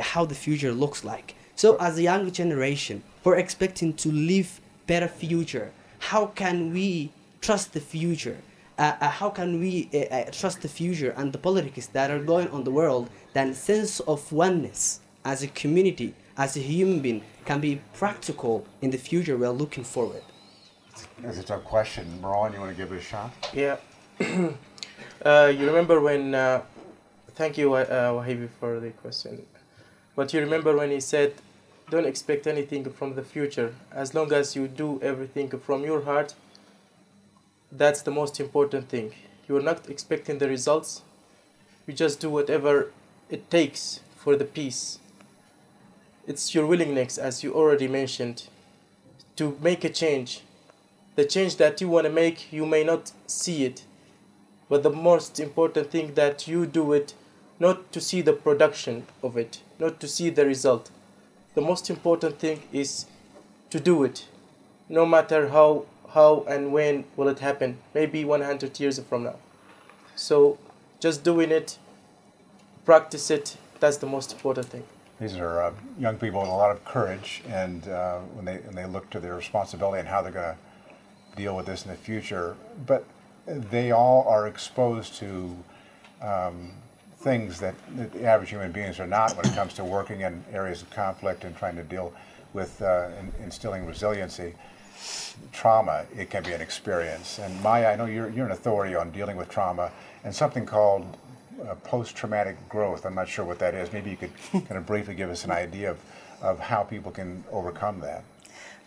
how 0.00 0.24
the 0.24 0.34
future 0.34 0.70
looks 0.72 1.02
like 1.02 1.34
so 1.56 1.76
as 1.76 1.96
a 1.96 2.02
young 2.02 2.30
generation, 2.32 3.02
we're 3.24 3.38
expecting 3.38 3.94
to 3.94 4.12
live 4.12 4.60
better 4.86 5.08
future. 5.08 5.72
How 5.98 6.26
can 6.26 6.70
we 6.70 7.12
trust 7.40 7.72
the 7.72 7.80
future? 7.80 8.36
Uh, 8.78 8.94
uh, 9.00 9.08
how 9.08 9.30
can 9.30 9.58
we 9.58 9.88
uh, 9.94 10.14
uh 10.14 10.30
trust 10.30 10.60
the 10.60 10.68
future 10.68 11.14
and 11.16 11.32
the 11.32 11.38
politics 11.38 11.86
that 11.96 12.10
are 12.10 12.18
going 12.18 12.48
on 12.50 12.64
the 12.64 12.70
world? 12.70 13.08
Then 13.32 13.54
sense 13.54 14.00
of 14.00 14.30
oneness 14.30 15.00
as 15.24 15.42
a 15.42 15.48
community, 15.48 16.12
as 16.36 16.58
a 16.58 16.60
human 16.60 17.00
being, 17.00 17.22
can 17.46 17.60
be 17.60 17.80
practical 17.94 18.66
in 18.82 18.90
the 18.90 18.98
future 18.98 19.36
we're 19.36 19.50
looking 19.50 19.84
forward. 19.84 20.22
That's 21.22 21.38
a 21.38 21.42
tough 21.42 21.64
question. 21.64 22.18
Marwan, 22.20 22.52
you 22.52 22.60
want 22.60 22.76
to 22.76 22.76
give 22.76 22.92
it 22.92 22.98
a 22.98 23.00
shot? 23.00 23.30
Yeah. 23.54 23.76
Uh, 25.24 25.52
you 25.58 25.66
remember 25.66 25.98
when? 26.00 26.34
Uh, 26.34 26.62
thank 27.34 27.56
you, 27.56 27.70
Wahibi, 27.70 28.48
for 28.60 28.78
the 28.80 28.90
question. 28.90 29.44
But 30.14 30.32
you 30.32 30.40
remember 30.40 30.76
when 30.76 30.90
he 30.90 31.00
said 31.00 31.34
don't 31.88 32.06
expect 32.06 32.46
anything 32.46 32.84
from 32.90 33.14
the 33.14 33.22
future. 33.22 33.74
As 33.92 34.14
long 34.14 34.32
as 34.32 34.56
you 34.56 34.66
do 34.68 35.00
everything 35.02 35.48
from 35.50 35.84
your 35.84 36.02
heart, 36.02 36.34
that's 37.70 38.02
the 38.02 38.10
most 38.10 38.40
important 38.40 38.88
thing. 38.88 39.12
You 39.48 39.56
are 39.56 39.62
not 39.62 39.88
expecting 39.88 40.38
the 40.38 40.48
results. 40.48 41.02
You 41.86 41.94
just 41.94 42.20
do 42.20 42.28
whatever 42.28 42.92
it 43.30 43.50
takes 43.50 44.00
for 44.16 44.36
the 44.36 44.44
peace. 44.44 44.98
It's 46.26 46.54
your 46.54 46.66
willingness, 46.66 47.18
as 47.18 47.44
you 47.44 47.54
already 47.54 47.86
mentioned, 47.86 48.48
to 49.36 49.56
make 49.62 49.84
a 49.84 49.88
change. 49.88 50.40
The 51.14 51.24
change 51.24 51.56
that 51.56 51.80
you 51.80 51.88
want 51.88 52.06
to 52.06 52.12
make, 52.12 52.52
you 52.52 52.66
may 52.66 52.82
not 52.82 53.12
see 53.26 53.64
it, 53.64 53.84
but 54.68 54.82
the 54.82 54.90
most 54.90 55.38
important 55.38 55.90
thing 55.90 56.14
that 56.14 56.48
you 56.48 56.66
do 56.66 56.92
it 56.92 57.14
not 57.60 57.92
to 57.92 58.00
see 58.00 58.20
the 58.22 58.32
production 58.32 59.06
of 59.22 59.36
it, 59.36 59.62
not 59.78 60.00
to 60.00 60.08
see 60.08 60.28
the 60.30 60.44
result. 60.44 60.90
The 61.54 61.60
most 61.60 61.88
important 61.88 62.38
thing 62.38 62.62
is 62.72 63.06
to 63.70 63.80
do 63.80 64.04
it 64.04 64.26
no 64.88 65.06
matter 65.06 65.48
how 65.48 65.86
how 66.10 66.44
and 66.48 66.72
when 66.72 67.04
will 67.16 67.28
it 67.28 67.40
happen. 67.40 67.78
Maybe 67.94 68.24
100 68.24 68.78
years 68.80 68.98
from 68.98 69.24
now. 69.24 69.36
So 70.14 70.58
just 71.00 71.22
doing 71.22 71.50
it 71.50 71.78
practice 72.84 73.30
it 73.30 73.56
that's 73.80 73.98
the 73.98 74.06
most 74.06 74.32
important 74.32 74.66
thing 74.68 74.84
these 75.20 75.36
are 75.36 75.62
uh, 75.62 75.72
young 75.98 76.16
people 76.16 76.40
with 76.40 76.50
a 76.50 76.54
lot 76.54 76.70
of 76.70 76.84
courage 76.84 77.42
and 77.48 77.88
uh, 77.88 78.18
when 78.34 78.44
they 78.44 78.56
when 78.58 78.74
they 78.74 78.86
look 78.86 79.08
to 79.10 79.20
their 79.20 79.34
responsibility 79.34 79.98
and 80.00 80.08
how 80.08 80.22
they're 80.22 80.32
going 80.32 80.54
to 80.54 81.36
deal 81.36 81.56
with 81.56 81.66
this 81.66 81.84
in 81.84 81.90
the 81.90 81.96
future 81.96 82.56
but 82.86 83.04
they 83.46 83.92
all 83.92 84.26
are 84.28 84.48
exposed 84.48 85.14
to 85.14 85.56
um, 86.22 86.72
things 87.18 87.58
that 87.60 87.74
the 87.96 88.24
average 88.24 88.50
human 88.50 88.72
beings 88.72 89.00
are 89.00 89.06
not 89.06 89.36
when 89.36 89.46
it 89.46 89.54
comes 89.54 89.74
to 89.74 89.84
working 89.84 90.20
in 90.20 90.44
areas 90.52 90.82
of 90.82 90.90
conflict 90.90 91.44
and 91.44 91.56
trying 91.56 91.76
to 91.76 91.82
deal 91.82 92.12
with 92.52 92.80
uh, 92.82 93.08
in, 93.18 93.32
instilling 93.44 93.86
resiliency. 93.86 94.54
Trauma, 95.52 96.06
it 96.16 96.30
can 96.30 96.42
be 96.42 96.52
an 96.52 96.60
experience. 96.60 97.38
And 97.38 97.60
Maya, 97.62 97.88
I 97.88 97.96
know 97.96 98.06
you're, 98.06 98.30
you're 98.30 98.46
an 98.46 98.52
authority 98.52 98.94
on 98.94 99.10
dealing 99.10 99.36
with 99.36 99.48
trauma 99.48 99.90
and 100.24 100.34
something 100.34 100.64
called 100.64 101.16
uh, 101.62 101.74
post-traumatic 101.76 102.68
growth. 102.68 103.06
I'm 103.06 103.14
not 103.14 103.28
sure 103.28 103.44
what 103.44 103.58
that 103.60 103.74
is. 103.74 103.92
Maybe 103.92 104.10
you 104.10 104.16
could 104.16 104.32
kind 104.52 104.72
of 104.72 104.86
briefly 104.86 105.14
give 105.14 105.30
us 105.30 105.44
an 105.44 105.50
idea 105.50 105.90
of, 105.90 105.98
of 106.42 106.60
how 106.60 106.82
people 106.82 107.12
can 107.12 107.44
overcome 107.50 108.00
that. 108.00 108.24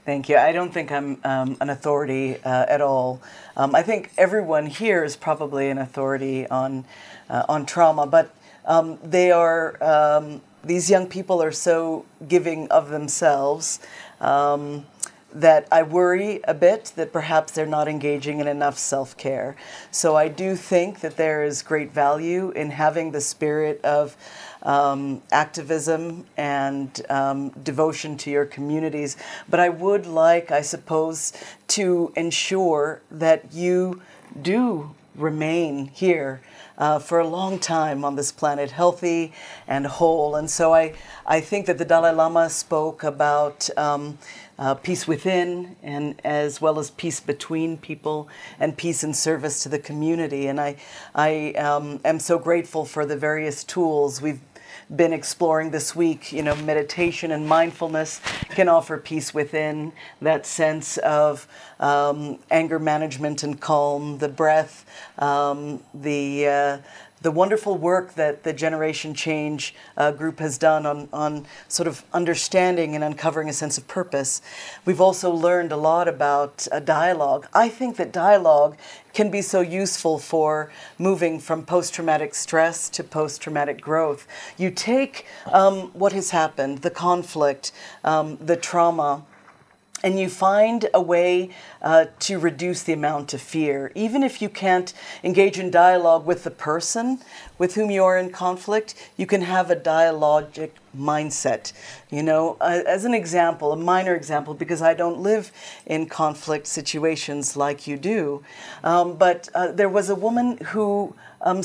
Thank 0.05 0.29
you. 0.29 0.37
I 0.37 0.51
don't 0.51 0.73
think 0.73 0.91
I'm 0.91 1.19
um, 1.23 1.57
an 1.61 1.69
authority 1.69 2.37
uh, 2.43 2.65
at 2.67 2.81
all. 2.81 3.21
Um, 3.55 3.75
I 3.75 3.83
think 3.83 4.11
everyone 4.17 4.65
here 4.65 5.03
is 5.03 5.15
probably 5.15 5.69
an 5.69 5.77
authority 5.77 6.47
on 6.47 6.85
uh, 7.29 7.43
on 7.47 7.65
trauma, 7.65 8.07
but 8.07 8.33
um, 8.65 8.97
they 9.03 9.29
are 9.31 9.77
um, 9.83 10.41
these 10.63 10.89
young 10.89 11.05
people 11.07 11.43
are 11.43 11.51
so 11.51 12.05
giving 12.27 12.67
of 12.69 12.89
themselves 12.89 13.79
um, 14.19 14.85
that 15.33 15.67
I 15.71 15.83
worry 15.83 16.41
a 16.45 16.53
bit 16.53 16.93
that 16.95 17.13
perhaps 17.13 17.51
they're 17.51 17.65
not 17.65 17.87
engaging 17.87 18.39
in 18.39 18.47
enough 18.47 18.77
self 18.77 19.15
care. 19.17 19.55
So 19.91 20.15
I 20.15 20.27
do 20.27 20.55
think 20.55 21.01
that 21.01 21.17
there 21.17 21.43
is 21.43 21.61
great 21.61 21.91
value 21.91 22.51
in 22.51 22.71
having 22.71 23.11
the 23.11 23.21
spirit 23.21 23.79
of 23.83 24.17
um, 24.63 25.21
activism 25.31 26.25
and 26.35 27.01
um, 27.09 27.49
devotion 27.49 28.17
to 28.17 28.31
your 28.31 28.45
communities. 28.45 29.17
But 29.49 29.59
I 29.59 29.69
would 29.69 30.05
like, 30.05 30.51
I 30.51 30.61
suppose, 30.61 31.33
to 31.69 32.11
ensure 32.15 33.01
that 33.11 33.53
you 33.53 34.01
do 34.41 34.95
remain 35.15 35.87
here 35.87 36.41
uh, 36.77 36.97
for 36.97 37.19
a 37.19 37.27
long 37.27 37.59
time 37.59 38.05
on 38.05 38.15
this 38.15 38.31
planet, 38.31 38.71
healthy 38.71 39.33
and 39.67 39.85
whole. 39.85 40.35
And 40.35 40.49
so 40.49 40.73
I, 40.73 40.93
I 41.25 41.41
think 41.41 41.65
that 41.65 41.77
the 41.77 41.85
Dalai 41.85 42.11
Lama 42.11 42.49
spoke 42.49 43.03
about. 43.03 43.69
Um, 43.77 44.17
uh, 44.59 44.75
peace 44.75 45.07
within, 45.07 45.75
and 45.81 46.19
as 46.23 46.61
well 46.61 46.77
as 46.77 46.91
peace 46.91 47.19
between 47.19 47.77
people, 47.77 48.27
and 48.59 48.77
peace 48.77 49.03
and 49.03 49.15
service 49.15 49.63
to 49.63 49.69
the 49.69 49.79
community. 49.79 50.47
And 50.47 50.59
I, 50.59 50.75
I 51.15 51.53
um, 51.53 52.01
am 52.03 52.19
so 52.19 52.37
grateful 52.37 52.85
for 52.85 53.05
the 53.05 53.15
various 53.15 53.63
tools 53.63 54.21
we've 54.21 54.41
been 54.93 55.13
exploring 55.13 55.71
this 55.71 55.95
week. 55.95 56.33
You 56.33 56.43
know, 56.43 56.55
meditation 56.55 57.31
and 57.31 57.47
mindfulness 57.47 58.21
can 58.49 58.67
offer 58.67 58.97
peace 58.97 59.33
within, 59.33 59.93
that 60.21 60.45
sense 60.45 60.97
of 60.97 61.47
um, 61.79 62.39
anger 62.51 62.79
management 62.79 63.43
and 63.43 63.59
calm, 63.59 64.17
the 64.17 64.29
breath, 64.29 64.85
um, 65.19 65.81
the 65.93 66.47
uh, 66.47 66.77
the 67.21 67.31
wonderful 67.31 67.75
work 67.77 68.15
that 68.15 68.43
the 68.43 68.53
Generation 68.53 69.13
Change 69.13 69.75
uh, 69.97 70.11
group 70.11 70.39
has 70.39 70.57
done 70.57 70.85
on, 70.85 71.09
on 71.11 71.45
sort 71.67 71.87
of 71.87 72.03
understanding 72.13 72.95
and 72.95 73.03
uncovering 73.03 73.49
a 73.49 73.53
sense 73.53 73.77
of 73.77 73.87
purpose. 73.87 74.41
We've 74.85 75.01
also 75.01 75.31
learned 75.31 75.71
a 75.71 75.77
lot 75.77 76.07
about 76.07 76.67
uh, 76.71 76.79
dialogue. 76.79 77.47
I 77.53 77.69
think 77.69 77.97
that 77.97 78.11
dialogue 78.11 78.77
can 79.13 79.29
be 79.29 79.41
so 79.41 79.61
useful 79.61 80.19
for 80.19 80.71
moving 80.97 81.39
from 81.39 81.65
post 81.65 81.93
traumatic 81.93 82.35
stress 82.35 82.89
to 82.89 83.03
post 83.03 83.41
traumatic 83.41 83.81
growth. 83.81 84.27
You 84.57 84.71
take 84.71 85.25
um, 85.51 85.91
what 85.93 86.13
has 86.13 86.29
happened, 86.29 86.79
the 86.79 86.91
conflict, 86.91 87.71
um, 88.03 88.37
the 88.37 88.55
trauma, 88.55 89.25
and 90.03 90.19
you 90.19 90.29
find 90.29 90.89
a 90.93 91.01
way 91.01 91.49
uh, 91.81 92.05
to 92.19 92.39
reduce 92.39 92.83
the 92.83 92.93
amount 92.93 93.33
of 93.33 93.41
fear. 93.41 93.91
Even 93.95 94.23
if 94.23 94.41
you 94.41 94.49
can't 94.49 94.93
engage 95.23 95.59
in 95.59 95.71
dialogue 95.71 96.25
with 96.25 96.43
the 96.43 96.51
person 96.51 97.19
with 97.57 97.75
whom 97.75 97.91
you 97.91 98.03
are 98.03 98.17
in 98.17 98.31
conflict, 98.31 98.95
you 99.17 99.25
can 99.25 99.41
have 99.41 99.69
a 99.69 99.75
dialogic 99.75 100.71
mindset. 100.97 101.73
You 102.09 102.23
know, 102.23 102.57
uh, 102.61 102.81
as 102.87 103.05
an 103.05 103.13
example, 103.13 103.71
a 103.71 103.77
minor 103.77 104.15
example, 104.15 104.53
because 104.53 104.81
I 104.81 104.93
don't 104.93 105.19
live 105.19 105.51
in 105.85 106.07
conflict 106.07 106.67
situations 106.67 107.57
like 107.57 107.85
you 107.85 107.97
do, 107.97 108.43
um, 108.83 109.17
but 109.17 109.49
uh, 109.53 109.71
there 109.71 109.89
was 109.89 110.09
a 110.09 110.15
woman 110.15 110.57
who 110.57 111.13
um, 111.41 111.61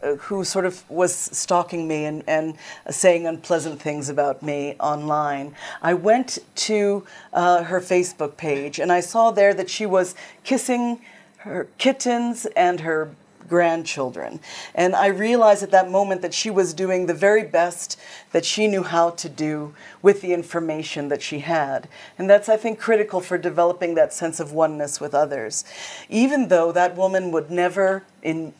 who 0.00 0.44
sort 0.44 0.64
of 0.64 0.88
was 0.88 1.14
stalking 1.14 1.88
me 1.88 2.04
and, 2.04 2.22
and 2.26 2.56
saying 2.90 3.26
unpleasant 3.26 3.80
things 3.80 4.08
about 4.08 4.42
me 4.42 4.74
online. 4.78 5.54
I 5.82 5.94
went 5.94 6.38
to 6.56 7.04
uh, 7.32 7.64
her 7.64 7.80
Facebook 7.80 8.36
page 8.36 8.78
and 8.78 8.92
I 8.92 9.00
saw 9.00 9.30
there 9.30 9.54
that 9.54 9.68
she 9.68 9.86
was 9.86 10.14
kissing 10.44 11.00
her 11.38 11.68
kittens 11.78 12.46
and 12.56 12.80
her 12.80 13.10
grandchildren. 13.48 14.40
And 14.74 14.94
I 14.94 15.06
realized 15.06 15.62
at 15.62 15.70
that 15.70 15.90
moment 15.90 16.22
that 16.22 16.34
she 16.34 16.50
was 16.50 16.74
doing 16.74 17.06
the 17.06 17.14
very 17.14 17.42
best 17.44 17.98
that 18.32 18.44
she 18.44 18.68
knew 18.68 18.82
how 18.82 19.10
to 19.10 19.28
do 19.28 19.74
with 20.02 20.20
the 20.20 20.34
information 20.34 21.08
that 21.08 21.22
she 21.22 21.40
had. 21.40 21.88
And 22.18 22.28
that's, 22.28 22.48
I 22.48 22.56
think, 22.56 22.78
critical 22.78 23.20
for 23.20 23.38
developing 23.38 23.94
that 23.94 24.12
sense 24.12 24.38
of 24.38 24.52
oneness 24.52 25.00
with 25.00 25.14
others. 25.14 25.64
Even 26.08 26.48
though 26.48 26.72
that 26.72 26.96
woman 26.96 27.32
would 27.32 27.50
never, 27.50 28.04
in 28.22 28.52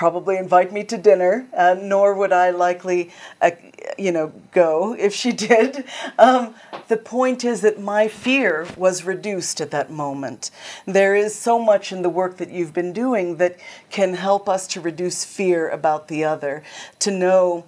probably 0.00 0.38
invite 0.38 0.72
me 0.72 0.82
to 0.82 0.96
dinner, 0.96 1.46
uh, 1.54 1.76
nor 1.78 2.14
would 2.14 2.32
I 2.32 2.48
likely, 2.48 3.10
uh, 3.42 3.50
you 3.98 4.10
know, 4.10 4.32
go 4.50 4.96
if 4.98 5.12
she 5.12 5.30
did. 5.48 5.84
Um, 6.18 6.54
the 6.88 6.96
point 6.96 7.44
is 7.44 7.60
that 7.60 7.78
my 7.78 8.08
fear 8.08 8.66
was 8.78 9.04
reduced 9.04 9.60
at 9.60 9.70
that 9.72 9.90
moment. 9.90 10.50
There 10.86 11.14
is 11.14 11.34
so 11.34 11.58
much 11.58 11.92
in 11.92 12.00
the 12.00 12.08
work 12.08 12.38
that 12.38 12.48
you've 12.48 12.72
been 12.72 12.94
doing 12.94 13.36
that 13.36 13.58
can 13.90 14.14
help 14.14 14.48
us 14.48 14.66
to 14.68 14.80
reduce 14.80 15.26
fear 15.26 15.68
about 15.68 16.08
the 16.08 16.24
other, 16.24 16.62
to 17.00 17.10
know 17.10 17.66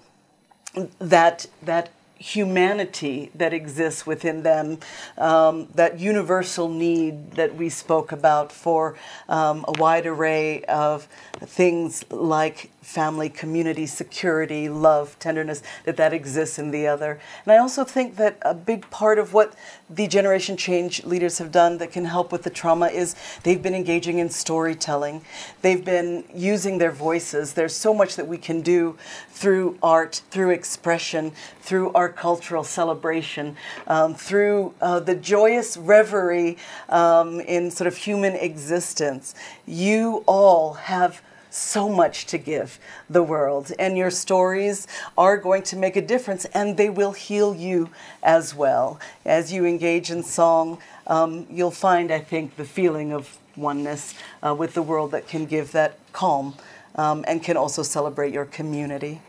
that 1.01 1.45
that 1.61 1.90
humanity 2.22 3.30
that 3.35 3.52
exists 3.52 4.06
within 4.06 4.44
them, 4.44 4.78
um, 5.18 5.66
that 5.74 5.98
universal 5.98 6.68
need 6.68 7.32
that 7.32 7.56
we 7.56 7.68
spoke 7.68 8.12
about 8.12 8.52
for 8.52 8.96
um, 9.28 9.64
a 9.66 9.72
wide 9.72 10.06
array 10.06 10.62
of 10.64 11.08
things 11.40 12.04
like 12.11 12.70
family, 12.83 13.29
community, 13.29 13.87
security, 13.87 14.68
love, 14.68 15.16
tenderness, 15.18 15.62
that 15.85 15.97
that 15.97 16.12
exists 16.12 16.59
in 16.59 16.73
the 16.73 16.87
other. 16.87 17.21
And 17.45 17.53
I 17.53 17.59
also 17.59 17.85
think 17.85 18.16
that 18.16 18.37
a 18.42 18.55
big 18.55 18.90
part 18.90 19.18
of 19.18 19.33
what 19.33 19.55
the 19.88 20.09
generation 20.09 20.57
change 20.57 21.05
leaders 21.05 21.38
have 21.38 21.53
done 21.53 21.79
that 21.79 21.92
can 21.92 22.05
help 22.05 22.33
with 22.33 22.42
the 22.42 22.51
trauma 22.51 22.88
is 22.88 23.14
they've 23.45 23.62
been 23.62 23.75
engaging 23.75 24.18
in 24.18 24.29
storytelling. 24.29 25.25
They've 25.62 25.85
been 25.85 26.25
using 26.35 26.79
their 26.79 26.90
voices. 26.90 27.55
There's 27.55 27.75
so 27.75 27.95
much 27.95 28.16
that 28.16 28.27
we 28.27 28.37
can 28.37 28.62
do 28.62 28.99
through 29.31 29.79
art, 29.83 30.23
through 30.31 30.51
expression, 30.51 31.33
through 31.61 31.92
our 31.92 32.09
cultural 32.09 32.64
celebration, 32.64 33.57
um, 33.87 34.14
through 34.14 34.75
uh, 34.81 34.99
the 35.01 35.14
joyous 35.14 35.77
reverie 35.77 36.59
um, 36.88 37.40
in 37.40 37.71
sort 37.71 37.87
of 37.87 37.97
human 37.97 38.35
existence. 38.35 39.35
You 39.66 40.25
all 40.27 40.75
have 40.75 41.23
so 41.53 41.88
much 41.88 42.27
to 42.27 42.38
give 42.38 42.79
the 43.11 43.23
world, 43.23 43.73
and 43.79 43.97
your 43.97 44.11
stories 44.11 44.87
are 45.17 45.37
going 45.37 45.62
to 45.65 45.77
make 45.77 45.97
a 45.97 46.03
difference, 46.03 46.45
and 46.47 46.77
they 46.77 46.88
will 46.88 47.12
heal 47.12 47.55
you 47.55 47.91
as 48.23 48.55
well. 48.55 48.99
As 49.25 49.53
you 49.53 49.65
engage 49.65 50.11
in 50.11 50.23
song, 50.23 50.79
um, 51.07 51.47
you'll 51.51 51.71
find, 51.71 52.11
I 52.11 52.21
think, 52.21 52.57
the 52.57 52.65
feeling 52.65 53.12
of 53.12 53.38
oneness 53.57 54.15
uh, 54.43 54.55
with 54.55 54.75
the 54.75 54.83
world 54.83 55.11
that 55.11 55.29
can 55.29 55.45
give 55.45 55.73
that 55.73 55.99
calm 56.12 56.55
um, 56.97 57.25
and 57.29 57.43
can 57.43 57.57
also 57.57 57.83
celebrate 57.83 58.33
your 58.33 58.47
community. 58.47 59.21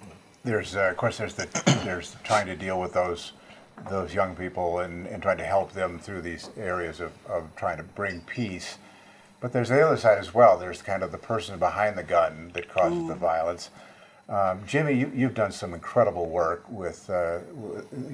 There's, 0.43 0.75
uh, 0.75 0.89
of 0.91 0.97
course, 0.97 1.17
there's 1.17 1.33
the 1.33 1.47
there's 1.85 2.15
trying 2.23 2.47
to 2.47 2.55
deal 2.55 2.79
with 2.79 2.93
those 2.93 3.33
those 3.89 4.13
young 4.13 4.35
people 4.35 4.79
and, 4.79 5.07
and 5.07 5.21
trying 5.21 5.37
to 5.37 5.43
help 5.43 5.73
them 5.73 5.99
through 5.99 6.21
these 6.21 6.49
areas 6.57 6.99
of, 6.99 7.11
of 7.27 7.43
trying 7.55 7.77
to 7.77 7.83
bring 7.83 8.21
peace. 8.21 8.77
But 9.43 9.51
there's 9.51 9.67
the 9.67 9.85
other 9.85 9.97
side 9.97 10.19
as 10.19 10.33
well. 10.33 10.57
There's 10.57 10.81
kind 10.81 11.03
of 11.03 11.11
the 11.11 11.17
person 11.17 11.59
behind 11.59 11.97
the 11.97 12.03
gun 12.03 12.51
that 12.53 12.69
causes 12.69 12.99
mm. 12.99 13.09
the 13.09 13.15
violence. 13.15 13.71
Um, 14.29 14.61
Jimmy, 14.65 14.93
you, 14.93 15.25
have 15.25 15.33
done 15.33 15.51
some 15.51 15.73
incredible 15.73 16.29
work 16.29 16.63
with 16.69 17.09
uh, 17.09 17.39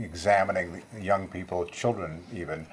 examining 0.02 0.82
young 1.00 1.28
people, 1.28 1.66
children 1.66 2.24
even, 2.34 2.66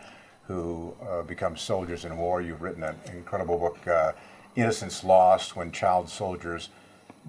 who 0.46 0.94
uh, 1.06 1.20
become 1.20 1.54
soldiers 1.54 2.06
in 2.06 2.16
war. 2.16 2.40
You've 2.40 2.62
written 2.62 2.82
an 2.82 2.96
incredible 3.12 3.58
book, 3.58 3.86
uh, 3.86 4.12
Innocence 4.54 5.04
Lost 5.04 5.54
When 5.54 5.70
Child 5.70 6.08
Soldiers 6.08 6.70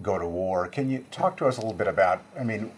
Go 0.01 0.17
to 0.17 0.25
War. 0.25 0.69
Can 0.69 0.89
you 0.89 1.03
talk 1.11 1.35
to 1.37 1.45
us 1.47 1.57
a 1.57 1.59
little 1.59 1.75
bit 1.75 1.89
about, 1.89 2.21
I 2.39 2.45
mean, 2.45 2.71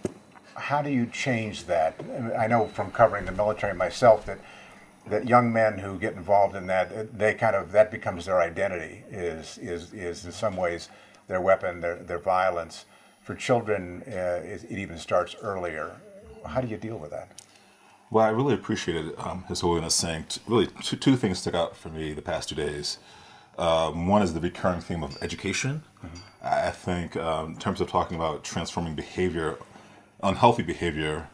how 0.55 0.81
do 0.81 0.89
you 0.89 1.05
change 1.05 1.65
that? 1.65 2.01
I 2.35 2.47
know 2.47 2.65
from 2.69 2.89
covering 2.89 3.25
the 3.25 3.31
military 3.31 3.75
myself 3.75 4.25
that 4.25 4.39
that 5.09 5.27
young 5.27 5.51
men 5.51 5.77
who 5.77 5.97
get 5.97 6.13
involved 6.13 6.55
in 6.55 6.67
that, 6.67 7.17
they 7.17 7.33
kind 7.33 7.55
of 7.55 7.71
that 7.71 7.91
becomes 7.91 8.25
their 8.25 8.41
identity. 8.41 9.03
Is 9.09 9.57
is 9.57 9.93
is 9.93 10.25
in 10.25 10.31
some 10.31 10.55
ways 10.55 10.89
their 11.27 11.41
weapon, 11.41 11.81
their 11.81 11.95
their 11.97 12.19
violence. 12.19 12.85
For 13.21 13.35
children, 13.35 14.01
uh, 14.07 14.41
it, 14.43 14.63
it, 14.69 14.79
even 14.79 14.97
starts 14.97 15.35
earlier. 15.43 15.97
How 16.45 16.61
do 16.61 16.67
you 16.67 16.77
deal 16.77 16.97
with 16.97 17.11
that? 17.11 17.29
Well, 18.09 18.25
I 18.25 18.29
really 18.29 18.55
appreciated 18.55 19.13
um, 19.19 19.43
His 19.47 19.61
Holiness 19.61 19.93
saying 19.93 20.25
t- 20.29 20.41
really 20.47 20.67
two, 20.81 20.95
two 20.95 21.15
things 21.15 21.37
stuck 21.37 21.53
out 21.53 21.77
for 21.77 21.89
me 21.89 22.13
the 22.13 22.23
past 22.23 22.49
two 22.49 22.55
days. 22.55 22.97
Um, 23.59 24.07
one 24.07 24.23
is 24.23 24.33
the 24.33 24.39
recurring 24.39 24.81
theme 24.81 25.03
of 25.03 25.15
education. 25.21 25.83
Mm-hmm. 26.03 26.17
I 26.41 26.71
think, 26.71 27.17
um, 27.17 27.51
in 27.51 27.57
terms 27.57 27.81
of 27.81 27.89
talking 27.89 28.15
about 28.15 28.43
transforming 28.43 28.95
behavior, 28.95 29.57
unhealthy 30.23 30.63
behavior, 30.63 31.29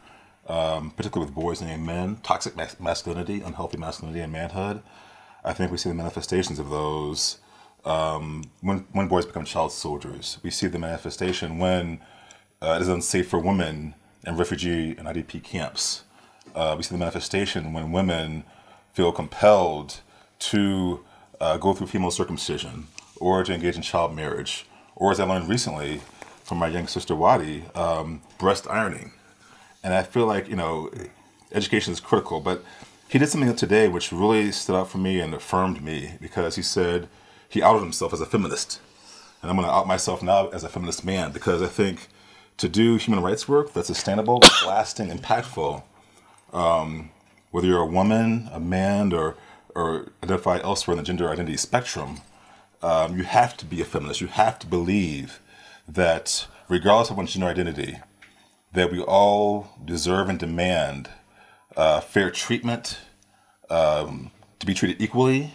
um, 0.48 0.90
particularly 0.90 1.26
with 1.26 1.34
boys 1.34 1.60
and 1.60 1.86
men, 1.86 2.18
toxic 2.22 2.56
masculinity, 2.80 3.40
unhealthy 3.40 3.76
masculinity, 3.76 4.20
and 4.20 4.32
manhood. 4.32 4.82
I 5.44 5.52
think 5.52 5.70
we 5.70 5.78
see 5.78 5.88
the 5.88 5.94
manifestations 5.94 6.58
of 6.58 6.70
those 6.70 7.38
um, 7.84 8.44
when 8.60 8.86
when 8.92 9.08
boys 9.08 9.26
become 9.26 9.44
child 9.44 9.72
soldiers. 9.72 10.38
We 10.42 10.50
see 10.50 10.66
the 10.66 10.78
manifestation 10.78 11.58
when 11.58 12.00
uh, 12.60 12.76
it 12.78 12.82
is 12.82 12.88
unsafe 12.88 13.28
for 13.28 13.38
women 13.38 13.94
in 14.26 14.36
refugee 14.36 14.96
and 14.98 15.06
IDP 15.06 15.42
camps. 15.42 16.02
Uh, 16.54 16.74
we 16.76 16.82
see 16.82 16.94
the 16.94 16.98
manifestation 16.98 17.72
when 17.72 17.92
women 17.92 18.44
feel 18.92 19.12
compelled 19.12 20.00
to 20.38 21.04
uh, 21.40 21.56
go 21.58 21.74
through 21.74 21.86
female 21.86 22.10
circumcision 22.10 22.86
or 23.20 23.44
to 23.44 23.52
engage 23.52 23.76
in 23.76 23.82
child 23.82 24.14
marriage, 24.14 24.66
or 24.94 25.10
as 25.10 25.20
I 25.20 25.24
learned 25.24 25.48
recently 25.48 26.00
from 26.44 26.58
my 26.58 26.68
young 26.68 26.86
sister 26.86 27.14
Wadi, 27.14 27.64
um, 27.74 28.22
breast 28.38 28.66
ironing. 28.68 29.12
And 29.86 29.94
I 29.94 30.02
feel 30.02 30.26
like, 30.26 30.48
you 30.48 30.56
know, 30.56 30.90
education 31.52 31.92
is 31.92 32.00
critical, 32.00 32.40
but 32.40 32.64
he 33.08 33.20
did 33.20 33.28
something 33.28 33.54
today 33.54 33.86
which 33.86 34.10
really 34.10 34.50
stood 34.50 34.74
out 34.74 34.90
for 34.90 34.98
me 34.98 35.20
and 35.20 35.32
affirmed 35.32 35.80
me 35.80 36.14
because 36.20 36.56
he 36.56 36.62
said 36.62 37.08
he 37.48 37.62
outed 37.62 37.82
himself 37.82 38.12
as 38.12 38.20
a 38.20 38.26
feminist. 38.26 38.80
And 39.40 39.48
I'm 39.48 39.56
going 39.56 39.68
to 39.68 39.72
out 39.72 39.86
myself 39.86 40.24
now 40.24 40.48
as 40.48 40.64
a 40.64 40.68
feminist 40.68 41.04
man 41.04 41.30
because 41.30 41.62
I 41.62 41.68
think 41.68 42.08
to 42.56 42.68
do 42.68 42.96
human 42.96 43.22
rights 43.22 43.46
work 43.46 43.74
that's 43.74 43.86
sustainable, 43.86 44.42
lasting, 44.66 45.08
impactful, 45.08 45.84
um, 46.52 47.10
whether 47.52 47.68
you're 47.68 47.82
a 47.82 47.86
woman, 47.86 48.48
a 48.52 48.58
man, 48.58 49.12
or 49.12 49.36
or 49.76 50.08
identify 50.24 50.58
elsewhere 50.64 50.94
in 50.94 50.98
the 50.98 51.04
gender 51.04 51.30
identity 51.30 51.56
spectrum, 51.56 52.22
um, 52.82 53.16
you 53.16 53.22
have 53.22 53.56
to 53.58 53.64
be 53.64 53.80
a 53.80 53.84
feminist. 53.84 54.20
You 54.20 54.26
have 54.26 54.58
to 54.58 54.66
believe 54.66 55.38
that 55.86 56.48
regardless 56.68 57.10
of 57.10 57.16
one's 57.16 57.34
gender 57.34 57.46
identity, 57.46 57.98
that 58.76 58.92
we 58.92 59.00
all 59.00 59.70
deserve 59.84 60.28
and 60.28 60.38
demand 60.38 61.08
uh, 61.76 62.00
fair 62.00 62.30
treatment, 62.30 62.98
um, 63.70 64.30
to 64.58 64.66
be 64.66 64.74
treated 64.74 65.00
equally, 65.00 65.54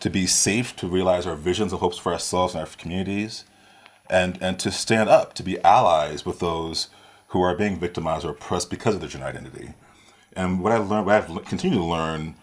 to 0.00 0.08
be 0.08 0.26
safe, 0.26 0.74
to 0.76 0.86
realize 0.86 1.26
our 1.26 1.36
visions 1.36 1.70
and 1.72 1.80
hopes 1.80 1.98
for 1.98 2.12
ourselves 2.12 2.54
and 2.54 2.62
our 2.62 2.66
communities, 2.76 3.44
and, 4.08 4.38
and 4.40 4.58
to 4.58 4.70
stand 4.70 5.08
up, 5.08 5.34
to 5.34 5.42
be 5.42 5.60
allies 5.60 6.24
with 6.24 6.40
those 6.40 6.88
who 7.28 7.42
are 7.42 7.54
being 7.54 7.78
victimized 7.78 8.24
or 8.24 8.30
oppressed 8.30 8.70
because 8.70 8.94
of 8.94 9.00
their 9.00 9.10
gender 9.10 9.26
identity. 9.26 9.74
And 10.32 10.62
what 10.62 10.72
I 10.72 10.78
learned, 10.78 11.06
what 11.06 11.16
I've 11.16 11.44
continued 11.44 11.76
to 11.76 11.84
learn, 11.84 12.36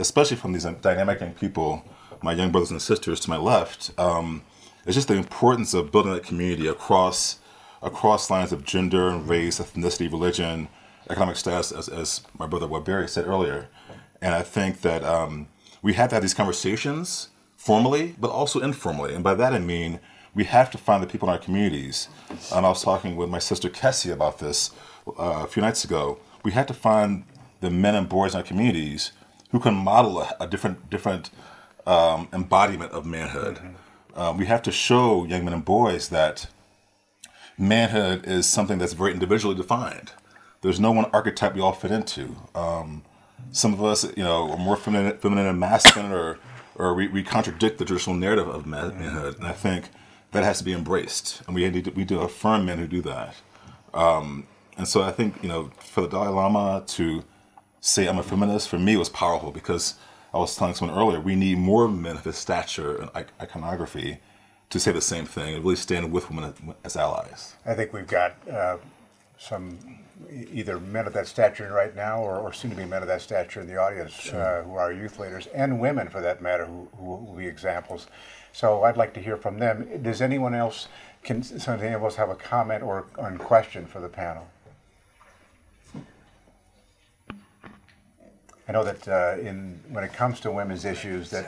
especially 0.00 0.36
from 0.36 0.52
these 0.52 0.64
dynamic 0.64 1.20
young 1.20 1.32
people, 1.32 1.84
my 2.22 2.32
young 2.32 2.50
brothers 2.50 2.72
and 2.72 2.82
sisters 2.82 3.20
to 3.20 3.30
my 3.30 3.36
left, 3.36 3.92
um, 3.98 4.42
is 4.84 4.96
just 4.96 5.08
the 5.08 5.14
importance 5.14 5.74
of 5.74 5.92
building 5.92 6.12
that 6.12 6.24
community 6.24 6.66
across 6.66 7.38
across 7.84 8.30
lines 8.30 8.52
of 8.52 8.64
gender 8.64 9.08
and 9.08 9.28
race, 9.28 9.60
ethnicity, 9.60 10.10
religion, 10.10 10.68
economic 11.08 11.36
status, 11.36 11.70
as, 11.70 11.88
as 11.88 12.22
my 12.38 12.46
brother 12.46 12.66
Waberi 12.66 13.08
said 13.08 13.26
earlier. 13.26 13.68
And 14.20 14.34
I 14.34 14.42
think 14.42 14.80
that 14.80 15.04
um, 15.04 15.48
we 15.82 15.92
have 15.92 16.08
to 16.08 16.16
have 16.16 16.22
these 16.22 16.34
conversations 16.34 17.28
formally, 17.56 18.16
but 18.18 18.30
also 18.30 18.60
informally. 18.60 19.14
And 19.14 19.22
by 19.22 19.34
that 19.34 19.52
I 19.52 19.58
mean 19.58 20.00
we 20.34 20.44
have 20.44 20.70
to 20.72 20.78
find 20.78 21.02
the 21.02 21.06
people 21.06 21.28
in 21.28 21.34
our 21.34 21.38
communities. 21.38 22.08
And 22.52 22.66
I 22.66 22.68
was 22.68 22.82
talking 22.82 23.16
with 23.16 23.28
my 23.28 23.38
sister 23.38 23.68
Kessie 23.68 24.12
about 24.12 24.38
this 24.38 24.70
uh, 25.06 25.42
a 25.44 25.46
few 25.46 25.62
nights 25.62 25.84
ago. 25.84 26.18
We 26.42 26.52
have 26.52 26.66
to 26.66 26.74
find 26.74 27.24
the 27.60 27.70
men 27.70 27.94
and 27.94 28.08
boys 28.08 28.34
in 28.34 28.38
our 28.38 28.42
communities 28.42 29.12
who 29.50 29.60
can 29.60 29.74
model 29.74 30.20
a, 30.20 30.34
a 30.40 30.46
different 30.46 30.90
different 30.90 31.30
um, 31.86 32.28
embodiment 32.32 32.92
of 32.92 33.06
manhood. 33.06 33.56
Mm-hmm. 33.56 34.20
Um, 34.20 34.38
we 34.38 34.46
have 34.46 34.62
to 34.62 34.72
show 34.72 35.24
young 35.24 35.44
men 35.44 35.54
and 35.54 35.64
boys 35.64 36.08
that 36.08 36.48
manhood 37.58 38.26
is 38.26 38.46
something 38.46 38.78
that's 38.78 38.92
very 38.92 39.12
individually 39.12 39.54
defined. 39.54 40.12
There's 40.62 40.80
no 40.80 40.92
one 40.92 41.06
archetype 41.06 41.54
we 41.54 41.60
all 41.60 41.72
fit 41.72 41.90
into. 41.90 42.36
Um, 42.54 43.02
some 43.52 43.72
of 43.72 43.84
us, 43.84 44.04
you 44.16 44.24
know, 44.24 44.50
are 44.50 44.56
more 44.56 44.76
feminine, 44.76 45.18
feminine 45.18 45.46
and 45.46 45.60
masculine, 45.60 46.12
or 46.12 46.38
or 46.76 46.94
we, 46.94 47.06
we 47.06 47.22
contradict 47.22 47.78
the 47.78 47.84
traditional 47.84 48.16
narrative 48.16 48.48
of 48.48 48.66
manhood. 48.66 49.36
And 49.38 49.46
I 49.46 49.52
think 49.52 49.90
that 50.32 50.42
has 50.42 50.58
to 50.58 50.64
be 50.64 50.72
embraced, 50.72 51.42
and 51.46 51.54
we 51.54 51.68
need 51.68 51.84
to, 51.84 51.90
we 51.92 52.04
do 52.04 52.20
affirm 52.20 52.66
men 52.66 52.78
who 52.78 52.88
do 52.88 53.00
that. 53.02 53.36
Um, 53.92 54.46
and 54.76 54.88
so 54.88 55.02
I 55.02 55.12
think 55.12 55.42
you 55.42 55.48
know, 55.48 55.70
for 55.78 56.00
the 56.00 56.08
Dalai 56.08 56.28
Lama 56.28 56.82
to 56.86 57.24
say 57.80 58.08
I'm 58.08 58.18
a 58.18 58.22
feminist 58.22 58.68
for 58.68 58.78
me 58.78 58.96
was 58.96 59.08
powerful 59.10 59.52
because 59.52 59.94
I 60.32 60.38
was 60.38 60.56
telling 60.56 60.74
someone 60.74 60.98
earlier 60.98 61.20
we 61.20 61.36
need 61.36 61.58
more 61.58 61.86
men 61.86 62.16
of 62.16 62.24
his 62.24 62.36
stature 62.36 62.96
and 62.96 63.10
iconography 63.40 64.18
to 64.74 64.80
say 64.80 64.90
the 64.90 65.00
same 65.00 65.24
thing 65.24 65.54
and 65.54 65.62
really 65.62 65.76
stand 65.76 66.10
with 66.10 66.28
women 66.28 66.52
as 66.82 66.96
allies. 66.96 67.54
I 67.64 67.74
think 67.74 67.92
we've 67.92 68.08
got 68.08 68.34
uh, 68.50 68.78
some 69.38 69.78
either 70.52 70.80
men 70.80 71.06
of 71.06 71.12
that 71.12 71.28
stature 71.28 71.72
right 71.72 71.94
now 71.94 72.20
or, 72.20 72.38
or 72.38 72.52
soon 72.52 72.72
to 72.72 72.76
be 72.76 72.84
men 72.84 73.00
of 73.00 73.06
that 73.06 73.22
stature 73.22 73.60
in 73.60 73.68
the 73.68 73.76
audience 73.76 74.12
sure. 74.12 74.40
uh, 74.40 74.64
who 74.64 74.74
are 74.74 74.92
youth 74.92 75.20
leaders 75.20 75.46
and 75.54 75.78
women 75.78 76.08
for 76.08 76.20
that 76.20 76.42
matter 76.42 76.66
who, 76.66 76.88
who 76.96 77.04
will 77.04 77.36
be 77.36 77.46
examples. 77.46 78.08
So 78.52 78.82
I'd 78.82 78.96
like 78.96 79.14
to 79.14 79.20
hear 79.20 79.36
from 79.36 79.60
them. 79.60 80.02
Does 80.02 80.20
anyone 80.20 80.56
else, 80.56 80.88
can 81.22 81.38
does 81.38 81.68
anyone 81.68 82.02
else 82.02 82.16
have 82.16 82.30
a 82.30 82.34
comment 82.34 82.82
or, 82.82 83.06
or 83.16 83.30
question 83.38 83.86
for 83.86 84.00
the 84.00 84.08
panel? 84.08 84.48
I 88.66 88.72
know 88.72 88.82
that 88.82 89.06
uh, 89.06 89.36
in 89.40 89.78
when 89.90 90.02
it 90.02 90.12
comes 90.12 90.40
to 90.40 90.50
women's 90.50 90.84
issues 90.84 91.30
that 91.30 91.46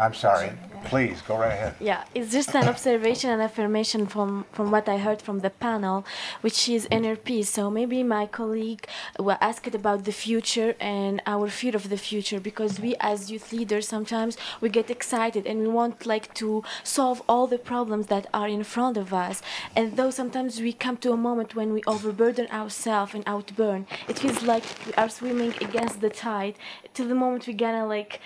I'm 0.00 0.14
sorry. 0.14 0.52
Please 0.84 1.20
go 1.22 1.36
right 1.36 1.52
ahead. 1.52 1.74
Yeah, 1.80 2.04
it's 2.14 2.30
just 2.30 2.54
an 2.54 2.68
observation 2.68 3.30
and 3.30 3.42
affirmation 3.42 4.06
from 4.06 4.46
from 4.52 4.70
what 4.70 4.88
I 4.88 4.98
heard 4.98 5.20
from 5.20 5.40
the 5.40 5.50
panel, 5.50 6.06
which 6.40 6.68
is 6.68 6.86
peace. 7.24 7.50
So 7.50 7.68
maybe 7.68 8.02
my 8.02 8.26
colleague 8.26 8.86
will 9.18 9.38
ask 9.40 9.66
it 9.66 9.74
about 9.74 10.04
the 10.04 10.12
future 10.12 10.76
and 10.78 11.20
our 11.26 11.48
fear 11.48 11.74
of 11.74 11.88
the 11.88 11.96
future 11.96 12.38
because 12.38 12.78
we 12.78 12.94
as 13.00 13.30
youth 13.30 13.52
leaders 13.52 13.88
sometimes 13.88 14.36
we 14.60 14.68
get 14.68 14.88
excited 14.88 15.46
and 15.46 15.60
we 15.60 15.68
want 15.68 16.06
like 16.06 16.32
to 16.34 16.62
solve 16.84 17.22
all 17.28 17.46
the 17.48 17.58
problems 17.58 18.06
that 18.06 18.26
are 18.32 18.48
in 18.48 18.62
front 18.62 18.96
of 18.96 19.12
us. 19.12 19.42
And 19.74 19.96
though 19.96 20.10
sometimes 20.10 20.60
we 20.60 20.72
come 20.72 20.96
to 20.98 21.12
a 21.12 21.16
moment 21.16 21.56
when 21.56 21.72
we 21.72 21.82
overburden 21.86 22.46
ourselves 22.60 23.14
and 23.14 23.24
outburn, 23.26 23.86
it 24.08 24.18
feels 24.20 24.42
like 24.42 24.64
we 24.86 24.92
are 24.94 25.08
swimming 25.08 25.54
against 25.60 26.00
the 26.00 26.10
tide 26.10 26.54
till 26.94 27.08
the 27.08 27.14
moment 27.16 27.46
we 27.46 27.52
gonna 27.52 27.86
like 27.86 28.20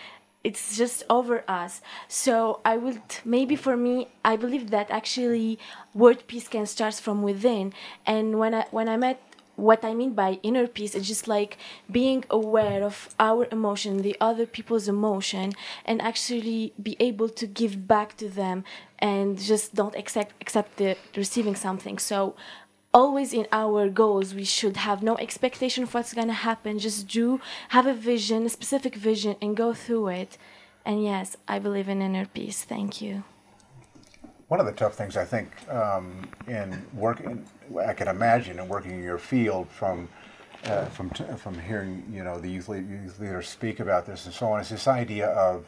it's 0.44 0.76
just 0.76 1.05
over 1.09 1.44
us. 1.48 1.81
So 2.09 2.61
i 2.64 2.76
would 2.76 3.02
maybe 3.24 3.57
for 3.57 3.76
me 3.76 4.09
i 4.24 4.37
believe 4.37 4.70
that 4.70 4.90
actually 4.90 5.59
world 5.94 6.26
peace 6.26 6.48
can 6.48 6.66
start 6.66 6.94
from 6.94 7.22
within. 7.22 7.72
And 8.07 8.38
when 8.38 8.55
i 8.55 8.66
when 8.70 8.88
i 8.88 8.96
met 8.96 9.20
what 9.55 9.85
i 9.85 9.92
mean 9.92 10.14
by 10.14 10.40
inner 10.42 10.66
peace 10.66 10.94
is 10.94 11.07
just 11.07 11.28
like 11.28 11.59
being 11.90 12.24
aware 12.31 12.83
of 12.83 13.14
our 13.20 13.46
emotion 13.52 14.00
the 14.00 14.16
other 14.18 14.46
people's 14.46 14.88
emotion 14.88 15.52
and 15.85 16.00
actually 16.00 16.72
be 16.83 16.96
able 16.98 17.28
to 17.28 17.46
give 17.46 17.87
back 17.87 18.16
to 18.16 18.28
them 18.31 18.64
and 19.02 19.38
just 19.38 19.74
don't 19.74 19.96
accept 19.96 20.33
accept 20.40 20.76
the 20.76 20.96
receiving 21.16 21.57
something. 21.57 21.98
So 21.98 22.37
always 22.94 23.33
in 23.33 23.46
our 23.52 23.88
goals 23.88 24.35
we 24.35 24.44
should 24.44 24.76
have 24.76 25.02
no 25.02 25.16
expectation 25.16 25.83
of 25.85 25.94
what's 25.94 26.14
going 26.14 26.26
to 26.28 26.33
happen. 26.33 26.78
Just 26.78 27.09
do 27.09 27.40
have 27.70 27.87
a 27.87 27.94
vision 27.94 28.44
a 28.46 28.48
specific 28.48 28.94
vision 28.94 29.37
and 29.40 29.57
go 29.57 29.72
through 29.72 30.09
it. 30.09 30.38
And 30.85 31.02
yes 31.02 31.37
i 31.48 31.59
believe 31.59 31.88
in 31.88 32.02
inner 32.02 32.26
peace. 32.26 32.64
Thank 32.64 33.00
you. 33.00 33.24
One 34.48 34.61
of 34.61 34.66
the 34.66 34.72
tough 34.72 34.94
things 34.94 35.16
i 35.16 35.24
think 35.24 35.48
um, 35.70 36.28
in 36.46 36.85
working 36.94 37.44
i 37.87 37.94
can 37.94 38.09
imagine 38.09 38.59
in 38.59 38.68
working 38.68 38.92
in 38.92 39.02
your 39.02 39.18
field 39.18 39.68
from 39.68 40.09
uh, 40.64 40.85
from 40.87 41.11
t- 41.11 41.24
from 41.37 41.59
hearing 41.59 42.05
you 42.12 42.22
know 42.22 42.38
the 42.38 42.48
youth, 42.48 42.68
youth 42.68 43.18
leaders 43.18 43.48
speak 43.48 43.81
about 43.81 44.07
this 44.07 44.26
and 44.26 44.35
so 44.35 44.46
on 44.52 44.61
is 44.61 44.68
this 44.68 44.87
idea 44.87 45.28
of 45.28 45.66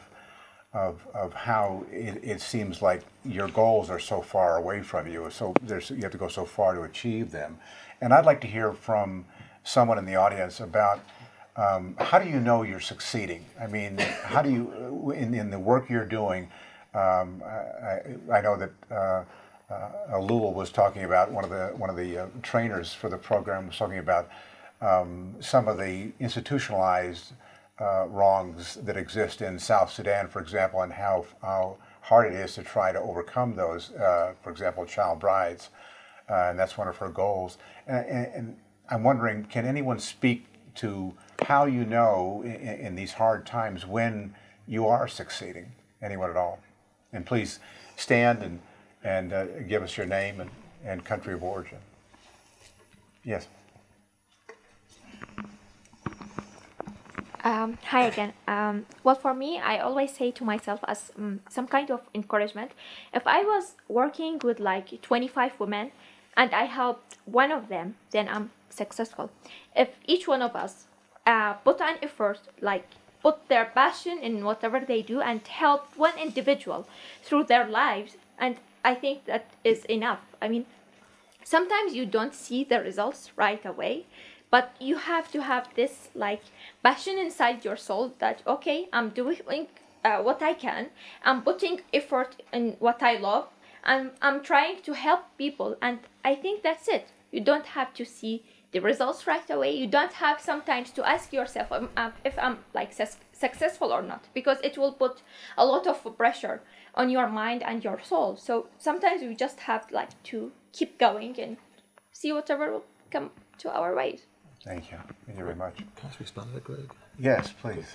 of, 0.75 1.07
of 1.13 1.33
how 1.33 1.85
it, 1.89 2.19
it 2.21 2.41
seems 2.41 2.81
like 2.81 3.01
your 3.23 3.47
goals 3.47 3.89
are 3.89 3.99
so 3.99 4.21
far 4.21 4.57
away 4.57 4.81
from 4.81 5.07
you. 5.07 5.27
So 5.31 5.53
there's, 5.63 5.89
you 5.89 6.01
have 6.01 6.11
to 6.11 6.17
go 6.17 6.27
so 6.27 6.43
far 6.43 6.75
to 6.75 6.81
achieve 6.81 7.31
them. 7.31 7.57
And 8.01 8.13
I'd 8.13 8.25
like 8.25 8.41
to 8.41 8.47
hear 8.47 8.73
from 8.73 9.25
someone 9.63 9.97
in 9.97 10.05
the 10.05 10.17
audience 10.17 10.59
about 10.59 10.99
um, 11.55 11.95
how 11.97 12.19
do 12.19 12.29
you 12.29 12.41
know 12.41 12.63
you're 12.63 12.81
succeeding? 12.81 13.45
I 13.59 13.67
mean, 13.67 13.97
how 13.97 14.41
do 14.41 14.51
you, 14.51 15.11
in, 15.11 15.33
in 15.33 15.49
the 15.49 15.57
work 15.57 15.89
you're 15.89 16.05
doing, 16.05 16.49
um, 16.93 17.41
I, 17.45 18.01
I, 18.33 18.41
know 18.41 18.57
that 18.57 18.71
uh, 18.91 19.23
uh, 19.73 19.89
Alul 20.11 20.53
was 20.53 20.69
talking 20.71 21.05
about 21.05 21.31
one 21.31 21.45
of 21.45 21.49
the 21.49 21.67
one 21.77 21.89
of 21.89 21.95
the 21.95 22.17
uh, 22.17 22.27
trainers 22.41 22.93
for 22.93 23.09
the 23.09 23.17
program 23.17 23.67
was 23.67 23.77
talking 23.77 23.97
about 23.97 24.29
um, 24.81 25.35
some 25.39 25.67
of 25.67 25.77
the 25.77 26.11
institutionalized 26.19 27.33
uh, 27.79 28.07
wrongs 28.07 28.75
that 28.75 28.95
exist 28.95 29.41
in 29.41 29.59
South 29.59 29.91
Sudan, 29.91 30.27
for 30.27 30.41
example, 30.41 30.81
and 30.81 30.93
how, 30.93 31.25
how 31.41 31.77
hard 32.01 32.31
it 32.31 32.35
is 32.35 32.53
to 32.55 32.63
try 32.63 32.91
to 32.91 32.99
overcome 32.99 33.55
those. 33.55 33.91
Uh, 33.91 34.33
for 34.41 34.51
example, 34.51 34.85
child 34.85 35.19
brides, 35.19 35.69
uh, 36.29 36.47
and 36.49 36.59
that's 36.59 36.77
one 36.77 36.87
of 36.87 36.97
her 36.97 37.09
goals. 37.09 37.57
And, 37.87 38.05
and, 38.05 38.33
and, 38.33 38.57
I'm 38.87 39.01
wondering, 39.01 39.45
can 39.45 39.65
anyone 39.65 39.97
speak 39.97 40.45
to 40.75 41.15
how 41.47 41.65
you 41.65 41.85
know 41.85 42.43
in, 42.45 42.51
in 42.51 42.95
these 42.95 43.13
hard 43.13 43.43
times 43.43 43.83
when 43.83 44.35
you 44.67 44.85
are 44.85 45.07
succeeding? 45.07 45.71
Anyone 46.03 46.29
at 46.29 46.37
all? 46.37 46.59
And 47.11 47.25
please 47.25 47.59
stand 47.95 48.43
and, 48.43 48.59
and 49.03 49.33
uh, 49.33 49.45
give 49.67 49.81
us 49.81 49.97
your 49.97 50.05
name 50.05 50.39
and, 50.39 50.51
and 50.85 51.03
country 51.03 51.33
of 51.33 51.43
origin. 51.43 51.79
Yes. 53.23 53.47
Um, 57.45 57.77
hi 57.85 58.05
again. 58.05 58.33
Um, 58.47 58.87
well, 59.03 59.13
for 59.13 59.35
me, 59.35 59.59
I 59.59 59.77
always 59.77 60.11
say 60.11 60.31
to 60.31 60.43
myself 60.43 60.79
as 60.87 61.11
um, 61.15 61.41
some 61.47 61.67
kind 61.67 61.91
of 61.91 62.01
encouragement 62.15 62.71
if 63.13 63.27
I 63.27 63.43
was 63.43 63.75
working 63.87 64.39
with 64.43 64.59
like 64.59 64.99
25 65.03 65.59
women 65.59 65.91
and 66.35 66.51
I 66.55 66.63
helped 66.63 67.17
one 67.25 67.51
of 67.51 67.69
them, 67.69 67.97
then 68.09 68.27
I'm 68.27 68.49
successful. 68.71 69.29
If 69.75 69.89
each 70.07 70.27
one 70.27 70.41
of 70.41 70.55
us 70.55 70.85
uh, 71.27 71.53
put 71.53 71.81
an 71.81 71.97
effort, 72.01 72.39
like 72.61 72.87
put 73.21 73.47
their 73.47 73.65
passion 73.65 74.17
in 74.19 74.43
whatever 74.43 74.79
they 74.79 75.03
do 75.03 75.21
and 75.21 75.47
help 75.47 75.95
one 75.95 76.17
individual 76.17 76.87
through 77.23 77.43
their 77.43 77.67
lives 77.67 78.17
and 78.37 78.55
i 78.83 78.93
think 78.93 79.25
that 79.25 79.45
is 79.63 79.83
enough 79.85 80.19
i 80.39 80.47
mean 80.47 80.63
sometimes 81.43 81.95
you 81.95 82.05
don't 82.05 82.35
see 82.35 82.63
the 82.63 82.79
results 82.79 83.31
right 83.35 83.65
away 83.65 84.05
but 84.51 84.75
you 84.79 84.97
have 84.97 85.31
to 85.31 85.41
have 85.41 85.67
this 85.75 86.09
like 86.15 86.41
passion 86.83 87.17
inside 87.17 87.65
your 87.65 87.75
soul 87.75 88.13
that 88.19 88.41
okay 88.47 88.87
i'm 88.93 89.09
doing 89.09 89.67
uh, 90.03 90.21
what 90.21 90.41
i 90.41 90.53
can. 90.53 90.87
I'm 91.23 91.41
putting 91.41 91.81
effort 91.93 92.41
in 92.53 92.75
what 92.79 93.01
i 93.01 93.17
love. 93.17 93.47
And 93.83 94.11
i'm 94.21 94.41
trying 94.41 94.81
to 94.83 94.93
help 94.93 95.21
people 95.37 95.75
and 95.81 95.99
i 96.23 96.35
think 96.35 96.63
that's 96.63 96.87
it. 96.87 97.07
You 97.31 97.41
don't 97.41 97.65
have 97.77 97.93
to 97.95 98.05
see 98.05 98.43
the 98.71 98.79
results 98.79 99.25
right 99.25 99.49
away. 99.49 99.71
You 99.71 99.87
don't 99.87 100.13
have 100.13 100.39
sometimes 100.39 100.91
to 100.91 101.07
ask 101.07 101.33
yourself 101.33 101.71
um, 101.71 101.89
uh, 101.97 102.11
if 102.23 102.37
i'm 102.39 102.59
like 102.73 102.93
su- 102.93 103.19
successful 103.33 103.91
or 103.91 104.01
not 104.01 104.23
because 104.33 104.59
it 104.63 104.77
will 104.77 104.93
put 104.93 105.21
a 105.57 105.65
lot 105.65 105.87
of 105.87 105.97
pressure 106.17 106.61
on 106.93 107.09
your 107.09 107.27
mind 107.27 107.63
and 107.63 107.83
your 107.83 107.99
soul. 108.01 108.37
So 108.37 108.67
sometimes 108.77 109.21
we 109.21 109.35
just 109.35 109.59
have 109.61 109.91
like 109.91 110.11
to 110.31 110.51
keep 110.71 110.97
going 110.97 111.39
and 111.39 111.57
see 112.11 112.31
whatever 112.31 112.71
will 112.71 112.85
come 113.11 113.31
to 113.57 113.69
our 113.71 113.95
ways 113.95 114.27
Thank 114.65 114.91
you. 114.91 114.97
Thank 115.25 115.37
you 115.37 115.43
very 115.43 115.55
much. 115.55 115.77
Can 115.77 115.87
I 116.03 116.09
respond 116.19 116.47
to 116.49 116.55
that, 116.55 116.63
Greg? 116.63 116.91
Yes, 117.19 117.53
please. 117.61 117.85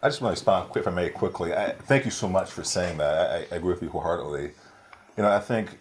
I 0.00 0.08
just 0.08 0.20
want 0.20 0.30
to 0.30 0.38
respond, 0.40 0.70
quick, 0.70 0.82
if 0.82 0.88
I 0.88 0.92
may, 0.92 1.10
quickly. 1.10 1.52
I, 1.52 1.72
thank 1.72 2.04
you 2.04 2.12
so 2.12 2.28
much 2.28 2.50
for 2.50 2.62
saying 2.62 2.98
that. 2.98 3.30
I, 3.30 3.54
I 3.54 3.56
agree 3.56 3.72
with 3.72 3.82
you 3.82 3.88
wholeheartedly. 3.88 4.52
You 5.16 5.22
know, 5.22 5.28
I 5.28 5.40
think 5.40 5.78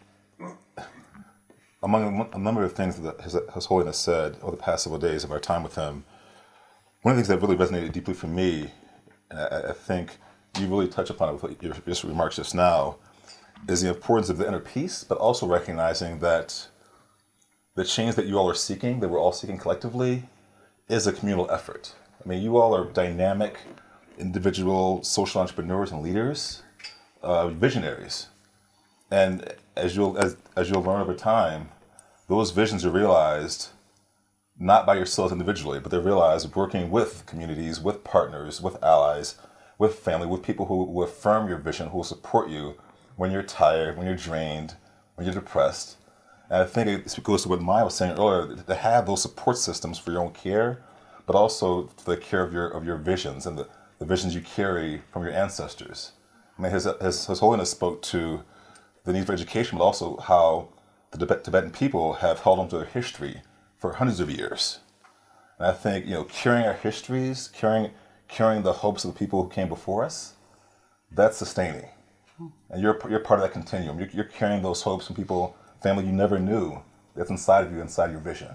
among 1.84 2.28
a 2.34 2.38
number 2.40 2.64
of 2.64 2.74
things 2.74 3.00
that 3.00 3.22
His, 3.22 3.38
His 3.54 3.66
Holiness 3.66 3.98
said 3.98 4.38
over 4.42 4.56
the 4.56 4.62
past 4.62 4.84
several 4.84 5.00
days 5.00 5.24
of 5.24 5.32
our 5.32 5.40
time 5.40 5.62
with 5.62 5.76
him, 5.76 6.04
one 7.04 7.12
of 7.12 7.18
the 7.18 7.24
things 7.24 7.28
that 7.28 7.48
really 7.48 7.56
resonated 7.56 7.92
deeply 7.92 8.16
for 8.16 8.28
me, 8.28 8.72
and 9.30 9.40
I, 9.40 9.70
I 9.70 9.74
think 9.74 10.18
you 10.60 10.68
really 10.68 10.88
touch 10.88 11.12
upon 11.12 11.36
it 11.36 11.44
with 11.44 11.62
your, 11.62 11.76
your 11.86 11.96
remarks 12.12 12.38
just 12.38 12.56
now, 12.56 12.98
is 13.68 13.82
the 13.82 13.90
importance 13.90 14.30
of 14.30 14.40
the 14.40 14.48
inner 14.48 14.60
peace, 14.60 15.04
but 15.04 15.20
also 15.20 15.46
recognizing 15.46 16.20
that 16.20 16.68
the 17.78 17.86
change 17.86 18.16
that 18.16 18.26
you 18.26 18.40
all 18.40 18.50
are 18.50 18.56
seeking, 18.56 19.00
that 19.02 19.08
we're 19.08 19.22
all 19.22 19.32
seeking 19.32 19.60
collectively, 19.60 20.24
is 20.90 21.06
a 21.06 21.14
communal 21.14 21.50
effort. 21.52 21.94
I 22.26 22.28
mean, 22.28 22.42
you 22.42 22.58
all 22.58 22.76
are 22.76 22.86
dynamic, 22.86 23.60
individual 24.18 25.04
social 25.04 25.42
entrepreneurs 25.42 25.92
and 25.92 26.02
leaders, 26.02 26.64
uh, 27.22 27.50
visionaries, 27.50 28.28
and 29.12 29.54
as 29.76 29.96
you'll 29.96 30.18
as, 30.18 30.38
as 30.56 30.72
you'll 30.72 30.82
learn 30.82 31.02
over 31.02 31.14
time, 31.14 31.70
those 32.28 32.50
visions 32.50 32.84
are 32.84 32.90
realized 32.90 33.70
not 34.60 34.88
by 34.88 34.96
yourselves 34.96 35.32
individually, 35.32 35.80
but 35.80 35.92
they're 35.92 36.02
realized 36.02 36.56
working 36.56 36.90
with 36.90 37.28
communities, 37.28 37.80
with 37.80 38.04
partners, 38.04 38.60
with 38.60 38.84
allies, 38.84 39.36
with 39.78 40.00
family, 40.00 40.26
with 40.26 40.42
people 40.42 40.66
who 40.66 40.84
will 40.84 41.04
affirm 41.04 41.48
your 41.48 41.60
vision, 41.60 41.90
who 41.90 41.98
will 41.98 42.04
support 42.04 42.50
you 42.50 42.74
when 43.18 43.30
you're 43.30 43.44
tired, 43.44 43.96
when 43.96 44.08
you're 44.08 44.16
drained, 44.16 44.74
when 45.14 45.26
you're 45.28 45.36
depressed. 45.36 45.98
And 46.50 46.64
I 46.64 46.66
think 46.66 46.88
it 46.88 47.24
goes 47.24 47.44
to 47.44 47.50
what 47.50 47.62
Maya 47.62 47.86
was 47.86 47.96
saying 47.96 48.18
earlier, 48.18 48.56
to 48.56 48.76
have 48.76 49.06
those 49.06 49.22
support 49.22 49.58
systems 49.58 50.00
for 50.00 50.12
your 50.12 50.22
own 50.22 50.32
care, 50.32 50.84
but 51.26 51.36
also 51.36 51.88
for 51.98 52.16
the 52.16 52.22
care 52.22 52.44
of 52.44 52.54
your 52.54 52.68
of 52.70 52.86
your 52.86 52.98
visions 52.98 53.46
and 53.46 53.58
the, 53.58 53.68
the 54.00 54.06
visions 54.06 54.34
you 54.34 54.42
carry 54.42 55.02
from 55.12 55.24
your 55.24 55.34
ancestors. 55.34 56.14
I 56.58 56.62
mean, 56.62 56.72
his, 56.72 56.88
his, 57.02 57.28
his 57.28 57.40
Holiness 57.40 57.70
spoke 57.70 58.02
to 58.04 58.44
the 59.04 59.14
need 59.14 59.26
for 59.26 59.34
education, 59.34 59.78
but 59.78 59.84
also 59.84 60.18
how 60.18 60.70
the 61.12 61.26
Tibetan 61.26 61.72
people 61.72 62.14
have 62.14 62.40
held 62.40 62.60
on 62.60 62.68
to 62.70 62.78
their 62.78 62.86
history 62.86 63.42
for 63.78 63.94
hundreds 63.94 64.20
of 64.20 64.30
years. 64.30 64.80
And 65.60 65.68
I 65.68 65.74
think, 65.74 66.06
you 66.06 66.14
know, 66.14 66.24
carrying 66.26 66.66
our 66.66 66.74
histories, 66.74 67.48
carrying, 67.50 67.92
carrying 68.28 68.64
the 68.64 68.74
hopes 68.74 69.06
of 69.06 69.14
the 69.14 69.20
people 69.20 69.44
who 69.44 69.50
came 69.50 69.70
before 69.70 70.04
us, 70.04 70.34
that's 71.12 71.38
sustaining. 71.38 71.86
And 72.70 72.82
you're, 72.82 73.00
you're 73.10 73.20
part 73.20 73.40
of 73.40 73.44
that 73.44 73.54
continuum. 73.54 74.00
You're, 74.00 74.10
you're 74.10 74.26
carrying 74.26 74.62
those 74.62 74.82
hopes 74.82 75.08
from 75.08 75.16
people, 75.16 75.56
family 75.88 76.06
you 76.06 76.12
never 76.12 76.38
knew, 76.38 76.82
that's 77.16 77.30
inside 77.30 77.66
of 77.66 77.72
you, 77.72 77.80
inside 77.80 78.12
your 78.12 78.20
vision. 78.20 78.50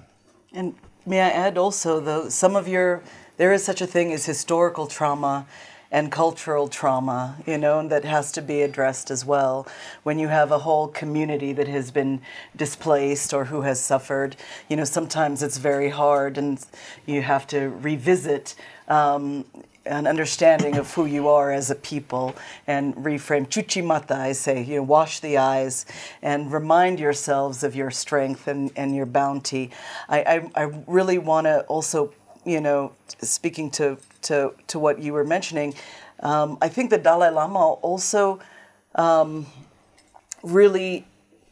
And 0.52 0.74
may 1.06 1.22
I 1.22 1.30
add 1.30 1.56
also, 1.56 1.98
though, 1.98 2.28
some 2.28 2.54
of 2.56 2.68
your, 2.68 3.02
there 3.38 3.54
is 3.54 3.64
such 3.64 3.80
a 3.80 3.86
thing 3.86 4.12
as 4.12 4.26
historical 4.26 4.86
trauma 4.86 5.46
and 5.90 6.12
cultural 6.12 6.68
trauma, 6.68 7.38
you 7.46 7.56
know, 7.56 7.78
and 7.78 7.90
that 7.90 8.04
has 8.04 8.32
to 8.32 8.42
be 8.42 8.60
addressed 8.60 9.10
as 9.10 9.24
well. 9.24 9.66
When 10.02 10.18
you 10.18 10.28
have 10.28 10.52
a 10.52 10.58
whole 10.58 10.88
community 10.88 11.54
that 11.54 11.68
has 11.68 11.90
been 11.90 12.20
displaced 12.54 13.32
or 13.32 13.46
who 13.46 13.62
has 13.62 13.80
suffered, 13.80 14.36
you 14.68 14.76
know, 14.76 14.84
sometimes 14.84 15.42
it's 15.42 15.56
very 15.56 15.88
hard 15.88 16.36
and 16.36 16.62
you 17.06 17.22
have 17.22 17.46
to 17.46 17.70
revisit. 17.70 18.54
Um, 18.88 19.46
an 19.84 20.06
understanding 20.06 20.76
of 20.76 20.92
who 20.94 21.06
you 21.06 21.28
are 21.28 21.50
as 21.52 21.70
a 21.70 21.74
people 21.74 22.34
and 22.66 22.94
reframe 22.96 23.48
chuchimata 23.48 24.12
i 24.12 24.32
say 24.32 24.62
you 24.62 24.76
know 24.76 24.82
wash 24.82 25.20
the 25.20 25.36
eyes 25.36 25.86
and 26.22 26.52
remind 26.52 27.00
yourselves 27.00 27.64
of 27.64 27.74
your 27.74 27.90
strength 27.90 28.46
and, 28.46 28.70
and 28.76 28.94
your 28.94 29.06
bounty. 29.06 29.70
I, 30.08 30.22
I, 30.22 30.62
I 30.62 30.82
really 30.86 31.18
want 31.18 31.46
to 31.46 31.62
also 31.62 32.12
you 32.44 32.60
know 32.60 32.92
speaking 33.20 33.70
to 33.72 33.98
to, 34.22 34.54
to 34.68 34.78
what 34.78 35.00
you 35.00 35.12
were 35.12 35.24
mentioning, 35.24 35.74
um, 36.20 36.56
I 36.62 36.68
think 36.68 36.90
the 36.90 36.98
Dalai 36.98 37.30
Lama 37.30 37.58
also 37.58 38.38
um, 38.94 39.46
really 40.42 41.04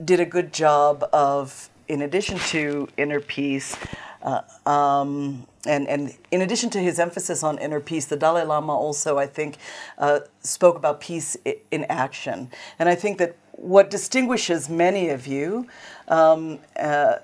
did 0.03 0.21
a 0.21 0.25
good 0.25 0.53
job 0.53 1.05
of, 1.13 1.69
in 1.89 2.03
addition 2.03 2.39
to 2.39 2.89
inner 2.97 3.21
peace, 3.21 3.77
uh, 4.23 4.43
um, 4.69 5.47
and, 5.67 5.89
and 5.89 6.15
in 6.31 6.43
addition 6.43 6.71
to 6.71 6.79
his 6.79 6.99
emphasis 6.99 7.43
on 7.43 7.59
inner 7.59 7.81
peace, 7.81 8.07
the 8.07 8.17
Dalai 8.17 8.45
Lama 8.45 8.73
also, 8.73 9.19
I 9.19 9.27
think, 9.27 9.57
uh, 9.99 10.21
spoke 10.41 10.77
about 10.77 11.01
peace 11.01 11.37
in 11.71 11.85
action. 11.85 12.51
And 12.79 12.89
I 12.89 12.95
think 12.95 13.19
that 13.19 13.37
what 13.53 13.91
distinguishes 13.91 14.69
many 14.69 15.11
of 15.11 15.27
you 15.27 15.67
um, 16.09 16.59
uh, 16.79 17.17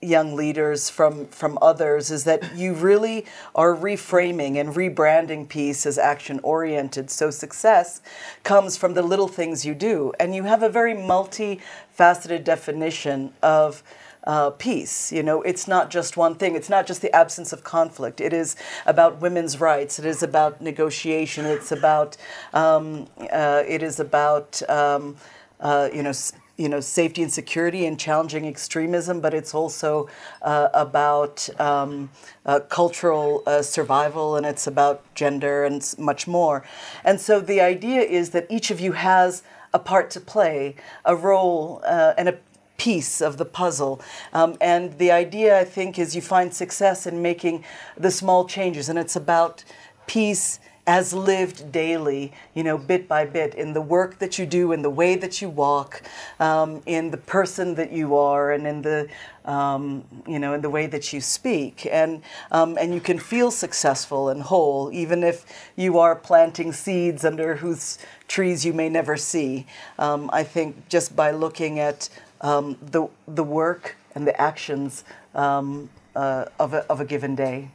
young 0.00 0.36
leaders 0.36 0.90
from 0.90 1.26
from 1.28 1.58
others 1.62 2.10
is 2.10 2.24
that 2.24 2.54
you 2.54 2.74
really 2.74 3.24
are 3.54 3.74
reframing 3.74 4.60
and 4.60 4.74
rebranding 4.74 5.48
peace 5.48 5.86
as 5.86 5.96
action 5.96 6.38
oriented 6.42 7.10
so 7.10 7.30
success 7.30 8.02
comes 8.42 8.76
from 8.76 8.92
the 8.92 9.02
little 9.02 9.28
things 9.28 9.64
you 9.64 9.74
do 9.74 10.12
and 10.20 10.34
you 10.34 10.42
have 10.42 10.62
a 10.62 10.68
very 10.68 10.94
multifaceted 10.94 12.44
definition 12.44 13.32
of 13.42 13.82
uh, 14.26 14.50
peace. 14.50 15.12
You 15.12 15.22
know, 15.22 15.42
it's 15.42 15.68
not 15.68 15.90
just 15.90 16.16
one 16.16 16.34
thing. 16.34 16.54
It's 16.54 16.70
not 16.70 16.86
just 16.86 17.02
the 17.02 17.14
absence 17.14 17.52
of 17.52 17.64
conflict. 17.64 18.20
It 18.20 18.32
is 18.32 18.56
about 18.86 19.20
women's 19.20 19.60
rights. 19.60 19.98
It 19.98 20.06
is 20.06 20.22
about 20.22 20.60
negotiation. 20.60 21.46
It's 21.46 21.72
about 21.72 22.16
um, 22.52 23.06
uh, 23.32 23.62
it 23.66 23.82
is 23.82 24.00
about 24.00 24.62
um, 24.68 25.16
uh, 25.60 25.88
you 25.92 26.02
know 26.02 26.12
you 26.56 26.68
know 26.68 26.80
safety 26.80 27.22
and 27.22 27.32
security 27.32 27.84
and 27.86 27.98
challenging 27.98 28.46
extremism, 28.46 29.20
but 29.20 29.34
it's 29.34 29.54
also 29.54 30.08
uh, 30.42 30.68
about 30.72 31.48
um, 31.60 32.10
uh, 32.46 32.60
cultural 32.60 33.42
uh, 33.46 33.60
survival 33.62 34.36
and 34.36 34.46
it's 34.46 34.66
about 34.66 35.02
gender 35.14 35.64
and 35.64 35.94
much 35.98 36.26
more. 36.26 36.64
And 37.04 37.20
so 37.20 37.40
the 37.40 37.60
idea 37.60 38.02
is 38.02 38.30
that 38.30 38.46
each 38.48 38.70
of 38.70 38.80
you 38.80 38.92
has 38.92 39.42
a 39.72 39.78
part 39.80 40.10
to 40.12 40.20
play, 40.20 40.76
a 41.04 41.16
role, 41.16 41.82
uh, 41.84 42.14
and 42.16 42.28
a 42.28 42.38
piece 42.76 43.20
of 43.20 43.36
the 43.36 43.44
puzzle. 43.44 44.00
Um, 44.32 44.56
and 44.60 44.98
the 44.98 45.10
idea, 45.10 45.58
I 45.58 45.64
think, 45.64 45.98
is 45.98 46.14
you 46.16 46.22
find 46.22 46.52
success 46.52 47.06
in 47.06 47.22
making 47.22 47.64
the 47.96 48.10
small 48.10 48.46
changes, 48.46 48.88
and 48.88 48.98
it's 48.98 49.16
about 49.16 49.64
peace 50.06 50.60
as 50.86 51.14
lived 51.14 51.72
daily, 51.72 52.30
you 52.52 52.62
know, 52.62 52.76
bit 52.76 53.08
by 53.08 53.24
bit, 53.24 53.54
in 53.54 53.72
the 53.72 53.80
work 53.80 54.18
that 54.18 54.38
you 54.38 54.44
do, 54.44 54.72
in 54.72 54.82
the 54.82 54.90
way 54.90 55.16
that 55.16 55.40
you 55.40 55.48
walk, 55.48 56.02
um, 56.40 56.82
in 56.84 57.10
the 57.10 57.16
person 57.16 57.74
that 57.74 57.90
you 57.90 58.14
are, 58.14 58.52
and 58.52 58.66
in 58.66 58.82
the, 58.82 59.08
um, 59.46 60.04
you 60.26 60.38
know, 60.38 60.52
in 60.52 60.60
the 60.60 60.68
way 60.68 60.86
that 60.86 61.10
you 61.10 61.22
speak, 61.22 61.88
and 61.90 62.22
um, 62.50 62.76
and 62.78 62.92
you 62.92 63.00
can 63.00 63.18
feel 63.18 63.50
successful 63.50 64.28
and 64.28 64.42
whole, 64.42 64.90
even 64.92 65.24
if 65.24 65.46
you 65.74 65.98
are 65.98 66.14
planting 66.14 66.70
seeds 66.70 67.24
under 67.24 67.56
whose 67.56 67.98
trees 68.28 68.66
you 68.66 68.74
may 68.74 68.90
never 68.90 69.16
see. 69.16 69.66
Um, 69.98 70.28
I 70.34 70.44
think 70.44 70.88
just 70.90 71.16
by 71.16 71.30
looking 71.30 71.78
at 71.78 72.10
um, 72.44 72.78
the 72.80 73.08
the 73.26 73.42
work 73.42 73.96
and 74.14 74.24
the 74.24 74.40
actions 74.40 75.02
um, 75.34 75.90
uh, 76.14 76.44
of 76.60 76.74
a, 76.74 76.86
of 76.86 77.00
a 77.00 77.04
given 77.04 77.34
day. 77.34 77.70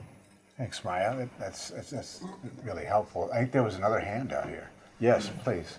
Thanks, 0.57 0.83
Maya. 0.83 1.27
That's, 1.39 1.69
that's, 1.69 1.89
that's 1.89 2.21
really 2.63 2.85
helpful. 2.85 3.29
I 3.33 3.37
think 3.37 3.51
there 3.53 3.63
was 3.63 3.75
another 3.75 3.99
hand 3.99 4.33
out 4.33 4.47
here. 4.47 4.69
Yes, 4.99 5.31
please. 5.43 5.77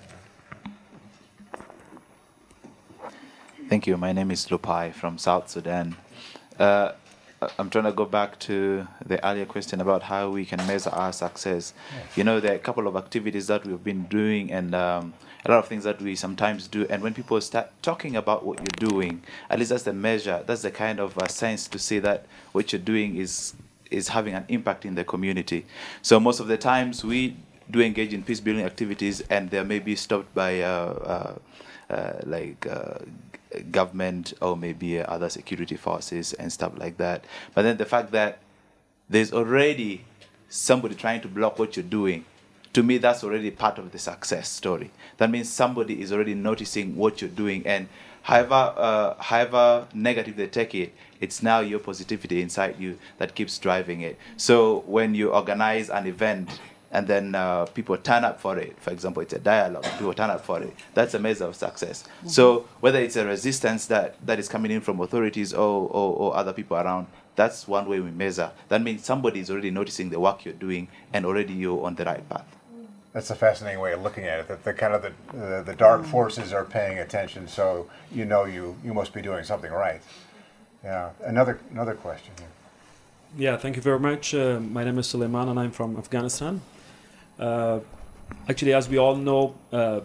Thank 3.68 3.86
you. 3.86 3.96
My 3.98 4.12
name 4.12 4.30
is 4.30 4.46
Lupai 4.46 4.92
from 4.92 5.18
South 5.18 5.50
Sudan. 5.50 5.96
Uh, 6.58 6.92
I'm 7.58 7.70
trying 7.70 7.84
to 7.84 7.92
go 7.92 8.04
back 8.04 8.38
to 8.40 8.86
the 9.06 9.24
earlier 9.26 9.46
question 9.46 9.80
about 9.80 10.02
how 10.02 10.28
we 10.28 10.44
can 10.44 10.58
measure 10.66 10.90
our 10.90 11.12
success. 11.12 11.72
Yes. 11.94 12.16
You 12.18 12.24
know, 12.24 12.38
there 12.38 12.52
are 12.52 12.56
a 12.56 12.58
couple 12.58 12.86
of 12.86 12.96
activities 12.96 13.46
that 13.46 13.64
we've 13.64 13.82
been 13.82 14.04
doing 14.04 14.52
and 14.52 14.74
um, 14.74 15.14
a 15.46 15.50
lot 15.50 15.58
of 15.58 15.66
things 15.66 15.84
that 15.84 16.02
we 16.02 16.16
sometimes 16.16 16.68
do. 16.68 16.86
And 16.90 17.02
when 17.02 17.14
people 17.14 17.40
start 17.40 17.70
talking 17.80 18.14
about 18.14 18.44
what 18.44 18.58
you're 18.58 18.90
doing, 18.90 19.22
at 19.48 19.58
least 19.58 19.70
that's 19.70 19.84
the 19.84 19.94
measure, 19.94 20.42
that's 20.46 20.62
the 20.62 20.70
kind 20.70 21.00
of 21.00 21.16
uh, 21.16 21.28
sense 21.28 21.66
to 21.68 21.78
say 21.78 21.98
that 22.00 22.26
what 22.52 22.72
you're 22.72 22.80
doing 22.82 23.16
is 23.16 23.54
is 23.90 24.08
having 24.08 24.34
an 24.34 24.44
impact 24.48 24.84
in 24.84 24.94
the 24.94 25.02
community. 25.02 25.66
So 26.00 26.20
most 26.20 26.38
of 26.38 26.46
the 26.46 26.56
times 26.56 27.04
we 27.04 27.36
do 27.68 27.80
engage 27.80 28.12
in 28.14 28.22
peace 28.22 28.38
building 28.38 28.64
activities, 28.64 29.20
and 29.22 29.50
they 29.50 29.64
may 29.64 29.80
be 29.80 29.96
stopped 29.96 30.32
by 30.32 30.60
uh, 30.60 30.68
uh, 30.68 31.92
uh, 31.92 32.12
like 32.24 32.66
uh, 32.68 32.98
government 33.70 34.32
or 34.40 34.56
maybe 34.56 35.00
other 35.00 35.28
security 35.28 35.76
forces 35.76 36.32
and 36.34 36.52
stuff 36.52 36.72
like 36.76 36.96
that. 36.98 37.24
But 37.54 37.62
then 37.62 37.76
the 37.76 37.84
fact 37.84 38.12
that 38.12 38.38
there's 39.08 39.32
already 39.32 40.04
somebody 40.48 40.94
trying 40.94 41.20
to 41.22 41.28
block 41.28 41.58
what 41.58 41.76
you're 41.76 41.84
doing 41.84 42.24
to 42.72 42.82
me 42.82 42.98
that's 42.98 43.24
already 43.24 43.50
part 43.50 43.78
of 43.78 43.90
the 43.92 43.98
success 43.98 44.48
story. 44.48 44.90
That 45.16 45.30
means 45.30 45.48
somebody 45.48 46.00
is 46.00 46.12
already 46.12 46.34
noticing 46.34 46.96
what 46.96 47.20
you're 47.20 47.30
doing. 47.30 47.66
And 47.66 47.88
however 48.22 48.74
uh, 48.76 49.14
however 49.20 49.86
negative 49.94 50.36
they 50.36 50.46
take 50.46 50.74
it 50.74 50.94
it's 51.20 51.42
now 51.42 51.60
your 51.60 51.78
positivity 51.78 52.40
inside 52.40 52.78
you 52.78 52.98
that 53.18 53.34
keeps 53.34 53.58
driving 53.58 54.00
it. 54.02 54.18
So 54.36 54.80
when 54.86 55.14
you 55.14 55.30
organize 55.32 55.90
an 55.90 56.06
event 56.06 56.60
and 56.90 57.06
then 57.06 57.34
uh, 57.34 57.64
people 57.66 57.96
turn 57.96 58.24
up 58.24 58.40
for 58.40 58.58
it 58.58 58.78
for 58.80 58.90
example 58.90 59.22
it's 59.22 59.32
a 59.32 59.38
dialogue 59.38 59.84
people 59.98 60.14
turn 60.14 60.30
up 60.30 60.44
for 60.44 60.60
it 60.62 60.74
that's 60.94 61.14
a 61.14 61.18
measure 61.18 61.44
of 61.44 61.54
success 61.54 62.02
mm-hmm. 62.02 62.28
so 62.28 62.68
whether 62.80 63.00
it's 63.00 63.16
a 63.16 63.24
resistance 63.24 63.86
that, 63.86 64.14
that 64.26 64.38
is 64.38 64.48
coming 64.48 64.70
in 64.70 64.80
from 64.80 65.00
authorities 65.00 65.52
or, 65.52 65.88
or, 65.88 66.16
or 66.16 66.36
other 66.36 66.52
people 66.52 66.76
around 66.76 67.06
that's 67.36 67.68
one 67.68 67.88
way 67.88 68.00
we 68.00 68.10
measure 68.10 68.50
that 68.68 68.82
means 68.82 69.04
somebody 69.04 69.40
is 69.40 69.50
already 69.50 69.70
noticing 69.70 70.10
the 70.10 70.18
work 70.18 70.44
you're 70.44 70.54
doing 70.54 70.88
and 71.12 71.24
already 71.24 71.52
you're 71.52 71.84
on 71.84 71.94
the 71.94 72.04
right 72.04 72.28
path 72.28 72.56
that's 73.12 73.30
a 73.30 73.34
fascinating 73.34 73.80
way 73.80 73.92
of 73.92 74.02
looking 74.02 74.24
at 74.24 74.38
it. 74.38 74.48
That 74.48 74.62
the 74.62 74.72
kind 74.72 74.94
of 74.94 75.02
the 75.02 75.12
uh, 75.36 75.62
the 75.62 75.74
dark 75.74 76.04
forces 76.04 76.52
are 76.52 76.64
paying 76.64 76.98
attention, 76.98 77.48
so 77.48 77.90
you 78.12 78.24
know 78.24 78.44
you 78.44 78.76
you 78.84 78.94
must 78.94 79.12
be 79.12 79.20
doing 79.20 79.42
something 79.44 79.72
right. 79.72 80.00
Yeah. 80.84 81.10
Another 81.24 81.58
another 81.72 81.94
question 81.94 82.32
here. 82.38 82.48
Yeah. 83.36 83.56
Thank 83.56 83.76
you 83.76 83.82
very 83.82 83.98
much. 83.98 84.32
Uh, 84.32 84.60
my 84.60 84.84
name 84.84 84.98
is 84.98 85.08
Suleiman, 85.08 85.48
and 85.48 85.58
I'm 85.58 85.72
from 85.72 85.96
Afghanistan. 85.96 86.60
Uh, 87.40 87.80
actually, 88.48 88.74
as 88.74 88.88
we 88.88 88.98
all 88.98 89.16
know, 89.16 89.54
uh, 89.72 90.00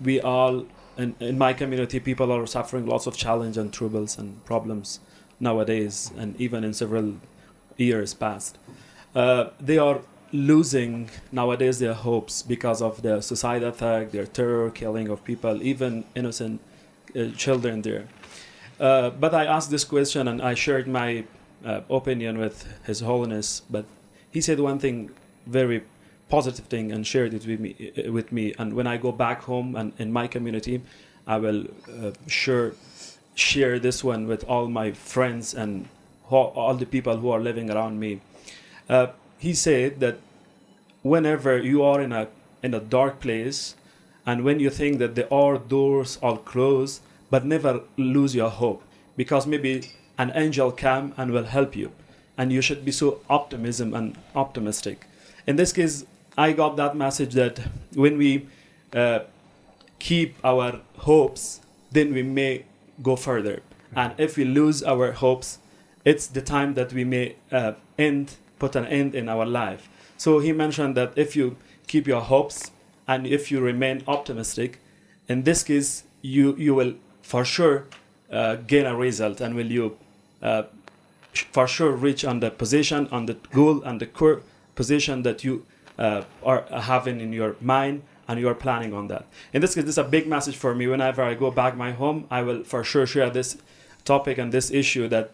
we 0.00 0.20
all 0.20 0.66
in, 0.96 1.14
in 1.20 1.36
my 1.38 1.52
community, 1.52 2.00
people 2.00 2.32
are 2.32 2.46
suffering 2.46 2.86
lots 2.86 3.06
of 3.06 3.16
challenge 3.16 3.56
and 3.56 3.72
troubles 3.72 4.18
and 4.18 4.44
problems 4.44 5.00
nowadays, 5.40 6.10
and 6.16 6.38
even 6.40 6.64
in 6.64 6.72
several 6.72 7.16
years 7.76 8.14
past. 8.14 8.58
Uh, 9.14 9.50
they 9.60 9.78
are 9.78 10.00
losing 10.32 11.10
nowadays 11.32 11.78
their 11.78 11.94
hopes 11.94 12.42
because 12.42 12.82
of 12.82 13.02
the 13.02 13.20
suicide 13.20 13.62
attack, 13.62 14.10
their 14.10 14.26
terror 14.26 14.70
killing 14.70 15.08
of 15.08 15.24
people, 15.24 15.62
even 15.62 16.04
innocent 16.14 16.60
uh, 17.14 17.28
children 17.36 17.82
there. 17.82 18.06
Uh, 18.80 19.10
but 19.10 19.34
I 19.34 19.44
asked 19.44 19.70
this 19.70 19.84
question 19.84 20.28
and 20.28 20.42
I 20.42 20.54
shared 20.54 20.86
my 20.86 21.24
uh, 21.64 21.80
opinion 21.88 22.38
with 22.38 22.66
His 22.84 23.00
Holiness. 23.00 23.62
But 23.70 23.86
he 24.30 24.40
said 24.40 24.60
one 24.60 24.78
thing 24.78 25.10
very 25.46 25.84
positive 26.28 26.66
thing 26.66 26.92
and 26.92 27.06
shared 27.06 27.34
it 27.34 27.46
with 27.46 27.60
me. 27.60 27.92
With 28.08 28.32
me. 28.32 28.54
And 28.58 28.74
when 28.74 28.86
I 28.86 28.96
go 28.96 29.12
back 29.12 29.42
home 29.42 29.76
and 29.76 29.92
in 29.98 30.12
my 30.12 30.26
community, 30.26 30.82
I 31.26 31.38
will 31.38 31.64
uh, 31.88 32.12
sure 32.26 32.74
share 33.34 33.78
this 33.78 34.02
one 34.02 34.26
with 34.26 34.44
all 34.44 34.68
my 34.68 34.92
friends 34.92 35.54
and 35.54 35.88
all 36.30 36.74
the 36.74 36.86
people 36.86 37.18
who 37.18 37.30
are 37.30 37.40
living 37.40 37.70
around 37.70 38.00
me. 38.00 38.20
Uh, 38.88 39.08
he 39.38 39.54
said 39.54 40.00
that 40.00 40.18
whenever 41.02 41.58
you 41.58 41.82
are 41.82 42.00
in 42.00 42.12
a 42.12 42.28
in 42.62 42.74
a 42.74 42.80
dark 42.80 43.20
place 43.20 43.76
and 44.24 44.42
when 44.42 44.58
you 44.58 44.70
think 44.70 44.98
that 44.98 45.14
the 45.14 45.26
all 45.28 45.56
doors 45.56 46.18
are 46.22 46.38
closed 46.38 47.00
but 47.30 47.44
never 47.44 47.80
lose 47.96 48.34
your 48.34 48.50
hope 48.50 48.82
because 49.16 49.46
maybe 49.46 49.90
an 50.18 50.32
angel 50.34 50.72
come 50.72 51.12
and 51.16 51.30
will 51.30 51.44
help 51.44 51.76
you 51.76 51.92
and 52.36 52.52
you 52.52 52.60
should 52.60 52.84
be 52.84 52.90
so 52.90 53.20
optimism 53.30 53.94
and 53.94 54.18
optimistic 54.34 55.06
in 55.46 55.56
this 55.56 55.72
case 55.72 56.04
i 56.36 56.52
got 56.52 56.76
that 56.76 56.96
message 56.96 57.34
that 57.34 57.60
when 57.94 58.16
we 58.18 58.46
uh, 58.94 59.20
keep 59.98 60.36
our 60.44 60.80
hopes 60.98 61.60
then 61.92 62.12
we 62.12 62.22
may 62.22 62.64
go 63.02 63.16
further 63.16 63.62
and 63.94 64.12
if 64.18 64.36
we 64.36 64.44
lose 64.44 64.82
our 64.82 65.12
hopes 65.12 65.58
it's 66.06 66.28
the 66.28 66.40
time 66.40 66.74
that 66.74 66.92
we 66.92 67.04
may 67.04 67.34
uh, 67.50 67.72
end 67.98 68.36
put 68.58 68.76
an 68.76 68.86
end 68.86 69.14
in 69.14 69.28
our 69.28 69.44
life. 69.44 69.88
So 70.16 70.38
he 70.38 70.52
mentioned 70.52 70.96
that 70.96 71.12
if 71.16 71.36
you 71.36 71.56
keep 71.88 72.06
your 72.06 72.20
hopes 72.20 72.70
and 73.06 73.26
if 73.26 73.50
you 73.50 73.60
remain 73.60 74.02
optimistic, 74.06 74.78
in 75.28 75.42
this 75.42 75.64
case, 75.64 76.04
you, 76.22 76.54
you 76.56 76.74
will 76.74 76.94
for 77.22 77.44
sure 77.44 77.86
uh, 78.30 78.56
gain 78.56 78.86
a 78.86 78.96
result 78.96 79.40
and 79.40 79.56
will 79.56 79.70
you 79.70 79.98
uh, 80.42 80.62
for 81.32 81.66
sure 81.66 81.90
reach 81.92 82.24
on 82.24 82.40
the 82.40 82.50
position, 82.50 83.08
on 83.10 83.26
the 83.26 83.34
goal 83.52 83.82
and 83.82 84.00
the 84.00 84.06
core 84.06 84.42
position 84.76 85.22
that 85.22 85.42
you 85.42 85.66
uh, 85.98 86.22
are 86.42 86.64
having 86.70 87.20
in 87.20 87.32
your 87.32 87.56
mind 87.60 88.02
and 88.28 88.40
you 88.40 88.48
are 88.48 88.54
planning 88.54 88.92
on 88.92 89.08
that. 89.08 89.24
In 89.52 89.60
this 89.60 89.74
case, 89.74 89.84
this 89.84 89.94
is 89.94 89.98
a 89.98 90.04
big 90.04 90.26
message 90.26 90.56
for 90.56 90.74
me. 90.74 90.86
Whenever 90.86 91.22
I 91.22 91.34
go 91.34 91.50
back 91.50 91.76
my 91.76 91.92
home, 91.92 92.26
I 92.30 92.42
will 92.42 92.64
for 92.64 92.82
sure 92.82 93.06
share 93.06 93.30
this 93.30 93.56
topic 94.04 94.38
and 94.38 94.52
this 94.52 94.70
issue 94.70 95.08
that 95.08 95.30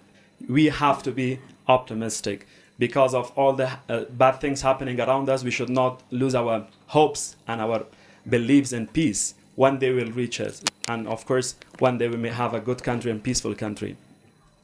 we 0.49 0.67
have 0.67 1.03
to 1.05 1.13
be 1.13 1.39
optimistic 1.69 2.47
because 2.79 3.15
of 3.15 3.31
all 3.37 3.53
the 3.53 3.71
uh, 3.89 4.05
bad 4.11 4.41
things 4.41 4.63
happening 4.63 5.01
around 5.01 5.29
us, 5.29 5.45
we 5.45 5.51
should 5.51 5.69
not 5.69 6.03
lose 6.11 6.35
our 6.35 6.67
hopes 6.89 7.37
and 7.47 7.61
our 7.61 7.85
beliefs 8.29 8.73
in 8.73 8.87
peace. 8.89 9.35
One 9.55 9.79
day 9.79 9.93
we'll 9.93 10.11
reach 10.11 10.41
us, 10.41 10.63
And 10.89 11.07
of 11.07 11.25
course, 11.27 11.55
one 11.79 11.99
day 11.99 12.09
we 12.09 12.17
may 12.17 12.31
have 12.31 12.55
a 12.55 12.61
good 12.61 12.83
country 12.83 13.11
and 13.11 13.23
peaceful 13.23 13.55
country. 13.55 13.97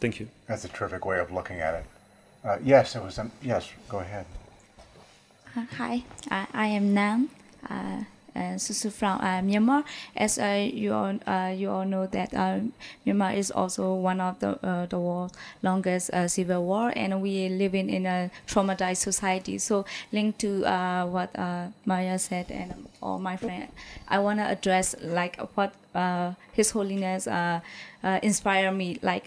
Thank 0.01 0.19
you. 0.21 0.29
That's 0.49 0.65
a 0.65 0.69
terrific 0.69 1.05
way 1.05 1.19
of 1.19 1.31
looking 1.31 1.61
at 1.61 1.75
it. 1.75 1.85
Uh, 2.45 2.59
yes, 2.63 2.97
it 2.97 3.03
was. 3.03 3.19
Um, 3.19 3.31
yes, 3.43 3.71
go 3.89 3.99
ahead. 3.99 4.27
Uh, 5.57 5.65
hi, 5.77 6.05
I 6.31 6.67
am 6.69 6.95
Nam. 6.95 7.31
Uh, 7.69 8.05
and 8.35 8.61
Susu 8.61 8.93
from 8.93 9.19
uh, 9.21 9.41
Myanmar. 9.43 9.83
As 10.15 10.39
uh, 10.39 10.69
you 10.73 10.93
all 10.95 11.19
uh, 11.27 11.53
you 11.57 11.71
all 11.71 11.85
know 11.85 12.07
that 12.07 12.31
Myanmar 13.07 13.35
is 13.37 13.51
also 13.51 13.95
one 13.95 14.21
of 14.21 14.39
the 14.39 14.59
the 14.89 14.99
world's 14.99 15.35
longest 15.63 16.11
civil 16.29 16.65
war, 16.65 16.93
and 16.95 17.21
we 17.21 17.49
living 17.49 17.91
in 17.91 18.07
a 18.07 18.31
traumatized 18.47 18.99
society. 19.03 19.59
So 19.59 19.85
linked 20.13 20.39
to 20.41 20.63
what 21.11 21.35
Maya 21.85 22.19
said 22.19 22.51
and 22.51 22.87
all 23.03 23.19
my 23.19 23.37
friend, 23.37 23.69
I 24.07 24.21
want 24.21 24.39
to 24.39 24.47
address 24.47 24.95
like 25.03 25.41
what 25.57 25.75
His 26.53 26.71
Holiness 26.71 27.27
inspired 28.23 28.73
me. 28.73 28.99
Like 29.03 29.25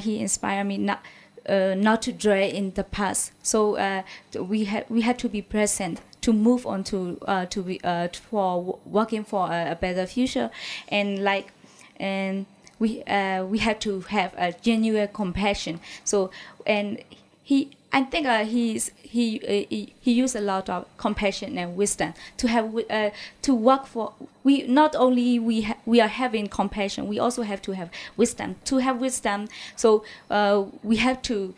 he 0.00 0.20
inspired 0.20 0.64
me 0.64 0.76
not. 0.78 1.00
Uh, 1.48 1.74
not 1.76 2.02
to 2.02 2.12
dwell 2.12 2.38
in 2.38 2.72
the 2.74 2.84
past. 2.84 3.32
So 3.42 3.76
uh, 3.76 4.02
we 4.38 4.64
had 4.64 4.86
we 4.88 5.00
had 5.00 5.18
to 5.18 5.28
be 5.28 5.42
present 5.42 6.00
to 6.20 6.32
move 6.32 6.66
on 6.66 6.84
to 6.84 7.18
uh, 7.26 7.46
to 7.46 7.62
be 7.62 7.80
uh, 7.82 8.08
for 8.30 8.78
working 8.84 9.24
for 9.24 9.50
a, 9.50 9.72
a, 9.72 9.74
better 9.74 10.06
future 10.06 10.50
and 10.88 11.22
like 11.24 11.52
and 11.96 12.46
we 12.78 13.02
uh, 13.04 13.44
we 13.44 13.58
had 13.58 13.80
to 13.80 14.00
have 14.02 14.32
a 14.38 14.52
genuine 14.52 15.08
compassion 15.12 15.80
so 16.04 16.30
and 16.64 17.02
he 17.42 17.70
I 17.92 18.04
think 18.04 18.26
uh, 18.26 18.44
he's 18.44 18.90
he, 19.02 19.38
uh, 19.40 19.66
he 19.68 19.92
he 20.00 20.12
used 20.12 20.34
a 20.34 20.40
lot 20.40 20.70
of 20.70 20.86
compassion 20.96 21.58
and 21.58 21.76
wisdom 21.76 22.14
to 22.38 22.48
have 22.48 22.74
uh, 22.90 23.10
to 23.42 23.54
work 23.54 23.86
for 23.86 24.14
we 24.44 24.62
not 24.62 24.96
only 24.96 25.38
we 25.38 25.68
we 25.84 26.00
are 26.00 26.08
having 26.08 26.46
compassion 26.46 27.06
we 27.06 27.18
also 27.18 27.42
have 27.42 27.60
to 27.62 27.72
have 27.72 27.90
wisdom 28.16 28.56
to 28.64 28.78
have 28.78 28.98
wisdom 28.98 29.46
so 29.76 30.04
uh, 30.30 30.64
we 30.82 30.96
have 30.96 31.20
to 31.22 31.54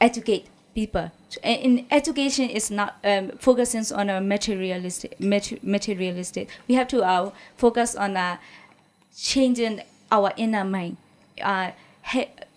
educate 0.00 0.46
people. 0.74 1.10
In 1.42 1.86
education 1.90 2.48
is 2.48 2.70
not 2.70 2.96
um, 3.04 3.32
focusing 3.38 3.84
on 3.94 4.08
a 4.08 4.20
materialistic, 4.20 5.18
materialistic. 5.20 6.48
We 6.68 6.76
have 6.76 6.88
to 6.88 7.02
uh, 7.02 7.30
focus 7.56 7.94
on 7.94 8.16
uh, 8.16 8.38
changing 9.14 9.82
our 10.10 10.32
inner 10.36 10.64
mind, 10.64 10.96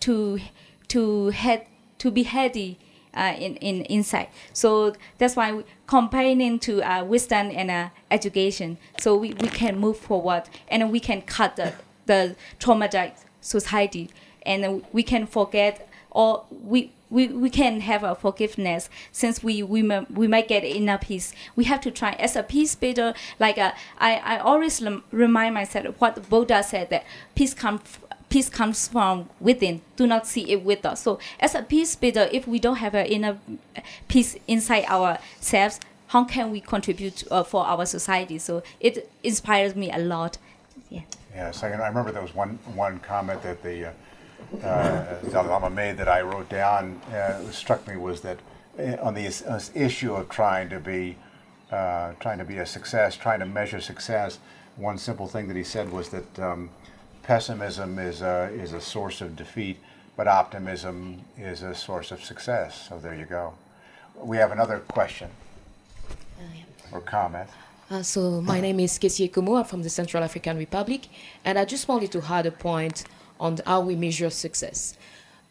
to 0.00 0.40
to 0.88 1.28
head 1.30 1.66
to 1.98 2.10
be 2.10 2.22
heady 2.24 2.78
uh, 3.14 3.34
in, 3.38 3.56
in 3.56 3.82
inside. 3.82 4.28
So 4.52 4.94
that's 5.18 5.36
why 5.36 5.64
combining 5.86 6.58
to 6.60 6.82
uh, 6.82 7.04
wisdom 7.04 7.50
and 7.52 7.70
uh, 7.70 7.88
education, 8.10 8.78
so 8.98 9.16
we, 9.16 9.34
we 9.34 9.48
can 9.48 9.78
move 9.78 9.98
forward 9.98 10.44
and 10.68 10.90
we 10.90 11.00
can 11.00 11.22
cut 11.22 11.56
the, 11.56 11.74
the 12.06 12.36
traumatized 12.58 13.24
society 13.40 14.10
and 14.44 14.84
we 14.92 15.02
can 15.02 15.26
forget 15.26 15.88
or 16.10 16.44
we 16.50 16.92
we, 17.10 17.28
we 17.28 17.50
can 17.50 17.80
have 17.82 18.04
a 18.04 18.14
forgiveness 18.14 18.88
since 19.12 19.42
we 19.44 19.62
we, 19.62 19.82
may, 19.82 20.06
we 20.08 20.26
might 20.26 20.48
get 20.48 20.64
inner 20.64 20.96
peace. 20.96 21.34
We 21.54 21.64
have 21.64 21.82
to 21.82 21.90
try 21.90 22.12
as 22.12 22.36
a 22.36 22.42
peace 22.42 22.74
builder. 22.74 23.12
Like 23.38 23.58
uh, 23.58 23.72
I 23.98 24.16
I 24.16 24.38
always 24.38 24.82
remind 25.10 25.54
myself 25.54 25.94
what 25.98 26.28
Buddha 26.30 26.62
said 26.62 26.88
that 26.88 27.04
peace 27.34 27.52
comes 27.52 27.82
peace 28.32 28.48
comes 28.48 28.88
from 28.88 29.28
within. 29.40 29.82
Do 29.96 30.06
not 30.06 30.26
see 30.26 30.50
it 30.50 30.64
with 30.64 30.86
us. 30.86 31.02
So 31.02 31.18
as 31.38 31.54
a 31.54 31.62
peace 31.62 31.94
builder, 31.94 32.30
if 32.32 32.48
we 32.48 32.58
don't 32.58 32.76
have 32.76 32.94
an 32.94 33.04
inner 33.04 33.38
peace 34.08 34.36
inside 34.48 34.86
ourselves, 34.86 35.78
how 36.06 36.24
can 36.24 36.50
we 36.50 36.60
contribute 36.60 37.24
uh, 37.30 37.42
for 37.42 37.66
our 37.66 37.84
society? 37.84 38.38
So 38.38 38.62
it 38.80 39.10
inspires 39.22 39.76
me 39.76 39.92
a 39.92 39.98
lot. 39.98 40.38
Yeah. 40.88 41.02
Yes, 41.34 41.62
I, 41.62 41.68
I 41.72 41.88
remember 41.88 42.10
there 42.10 42.22
was 42.22 42.34
one 42.34 42.58
one 42.74 43.00
comment 43.00 43.42
that 43.42 43.62
the 43.62 43.88
uh, 43.88 44.66
uh, 44.66 45.20
Dalai 45.30 45.48
Lama 45.48 45.68
made 45.68 45.98
that 45.98 46.08
I 46.08 46.22
wrote 46.22 46.48
down 46.48 47.00
uh, 47.12 47.50
struck 47.50 47.86
me 47.86 47.96
was 47.96 48.22
that 48.22 48.38
uh, 48.78 48.96
on 49.06 49.12
the 49.12 49.26
uh, 49.26 49.60
issue 49.74 50.14
of 50.14 50.30
trying 50.30 50.70
to 50.70 50.80
be 50.80 51.16
uh, 51.70 52.12
trying 52.20 52.38
to 52.38 52.44
be 52.44 52.56
a 52.58 52.66
success, 52.66 53.14
trying 53.14 53.40
to 53.40 53.46
measure 53.46 53.80
success, 53.80 54.38
one 54.76 54.96
simple 54.96 55.26
thing 55.26 55.48
that 55.48 55.56
he 55.56 55.64
said 55.64 55.92
was 55.92 56.08
that 56.10 56.38
um, 56.38 56.70
pessimism 57.22 57.98
is 57.98 58.22
a, 58.22 58.50
is 58.52 58.72
a 58.72 58.80
source 58.80 59.20
of 59.20 59.36
defeat, 59.36 59.78
but 60.16 60.26
optimism 60.26 61.22
is 61.38 61.62
a 61.62 61.74
source 61.74 62.10
of 62.10 62.22
success. 62.22 62.88
So 62.88 62.98
there 62.98 63.14
you 63.14 63.24
go. 63.24 63.54
We 64.16 64.36
have 64.36 64.52
another 64.52 64.78
question 64.78 65.30
or 66.92 67.00
comment. 67.00 67.48
Uh, 67.90 68.02
so 68.02 68.40
my 68.40 68.60
name 68.60 68.80
is 68.80 68.98
Kessie 68.98 69.30
Kumua 69.30 69.66
from 69.66 69.82
the 69.82 69.90
Central 69.90 70.22
African 70.22 70.56
Republic, 70.56 71.08
and 71.44 71.58
I 71.58 71.64
just 71.64 71.88
wanted 71.88 72.12
to 72.12 72.22
add 72.28 72.46
a 72.46 72.50
point 72.50 73.04
on 73.38 73.58
how 73.66 73.80
we 73.80 73.96
measure 73.96 74.30
success. 74.30 74.96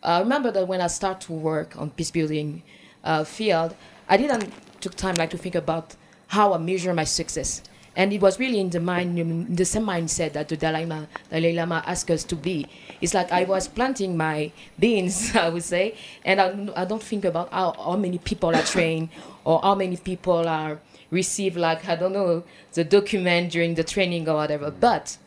I 0.02 0.20
remember 0.20 0.52
that 0.52 0.68
when 0.68 0.82
I 0.82 0.88
started 0.88 1.22
to 1.28 1.34
work 1.34 1.78
on 1.78 1.92
peace 1.92 2.10
building 2.12 2.64
uh, 3.04 3.24
field, 3.24 3.76
I 4.10 4.18
didn't 4.18 4.52
took 4.82 4.96
time 4.96 5.18
like 5.18 5.30
to 5.32 5.38
think 5.38 5.56
about 5.56 5.96
how 6.28 6.54
I 6.54 6.58
measure 6.58 6.94
my 6.94 7.04
success. 7.04 7.62
And 7.96 8.14
it 8.14 8.22
was 8.22 8.40
really 8.40 8.60
in 8.60 8.70
the 8.70 8.80
mind, 8.80 9.20
in 9.20 9.56
the 9.56 9.66
same 9.66 9.84
mindset 9.84 10.34
that 10.34 10.48
the 10.48 10.56
Dalai 10.56 10.86
Lama, 10.86 11.08
Dalai 11.30 11.54
Lama 11.54 11.84
asked 11.86 12.10
us 12.10 12.24
to 12.26 12.36
be. 12.36 12.68
It's 13.02 13.14
like 13.14 13.32
I 13.32 13.44
was 13.44 13.68
planting 13.68 14.16
my 14.16 14.52
beans, 14.80 15.36
I 15.36 15.50
would 15.50 15.64
say, 15.64 15.96
and 16.24 16.40
I, 16.40 16.82
I 16.82 16.86
don't 16.86 17.04
think 17.04 17.26
about 17.26 17.52
how, 17.52 17.74
how 17.74 17.98
many 17.98 18.18
people 18.18 18.56
are 18.56 18.64
trained 18.64 19.10
or 19.44 19.60
how 19.62 19.76
many 19.76 19.98
people 19.98 20.48
are 20.48 20.80
receive 21.10 21.58
like 21.58 21.88
I 21.88 21.96
don't 21.96 22.14
know 22.14 22.44
the 22.74 22.84
document 22.86 23.52
during 23.52 23.76
the 23.76 23.84
training 23.84 24.28
or 24.28 24.36
whatever. 24.36 24.72
But 24.72 25.18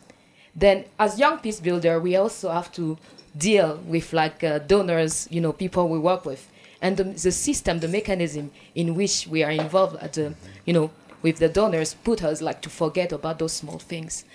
then 0.57 0.87
as 0.99 1.19
young 1.19 1.39
peace 1.39 1.61
builder, 1.61 2.01
we 2.01 2.17
also 2.17 2.51
have 2.51 2.73
to 2.73 2.99
deal 3.37 3.77
with 3.87 4.13
like 4.13 4.43
uh, 4.43 4.59
donors, 4.61 5.29
you 5.31 5.41
know, 5.41 5.53
people 5.53 5.89
we 5.89 5.99
work 5.99 6.25
with, 6.25 6.49
and 6.81 6.97
the, 6.97 7.05
the 7.05 7.33
system, 7.33 7.81
the 7.81 7.89
mechanism 7.89 8.51
in 8.75 8.95
which 8.95 9.27
we 9.27 9.43
are 9.43 9.51
involved 9.51 9.97
at 9.97 10.15
the, 10.15 10.35
you 10.65 10.73
know, 10.73 10.91
with 11.25 11.39
the 11.39 11.49
donors 11.49 11.95
put 11.95 12.23
us 12.23 12.43
like 12.43 12.61
to 12.61 12.69
forget 12.69 13.11
about 13.11 13.39
those 13.39 13.55
small 13.55 13.79
things. 13.79 14.27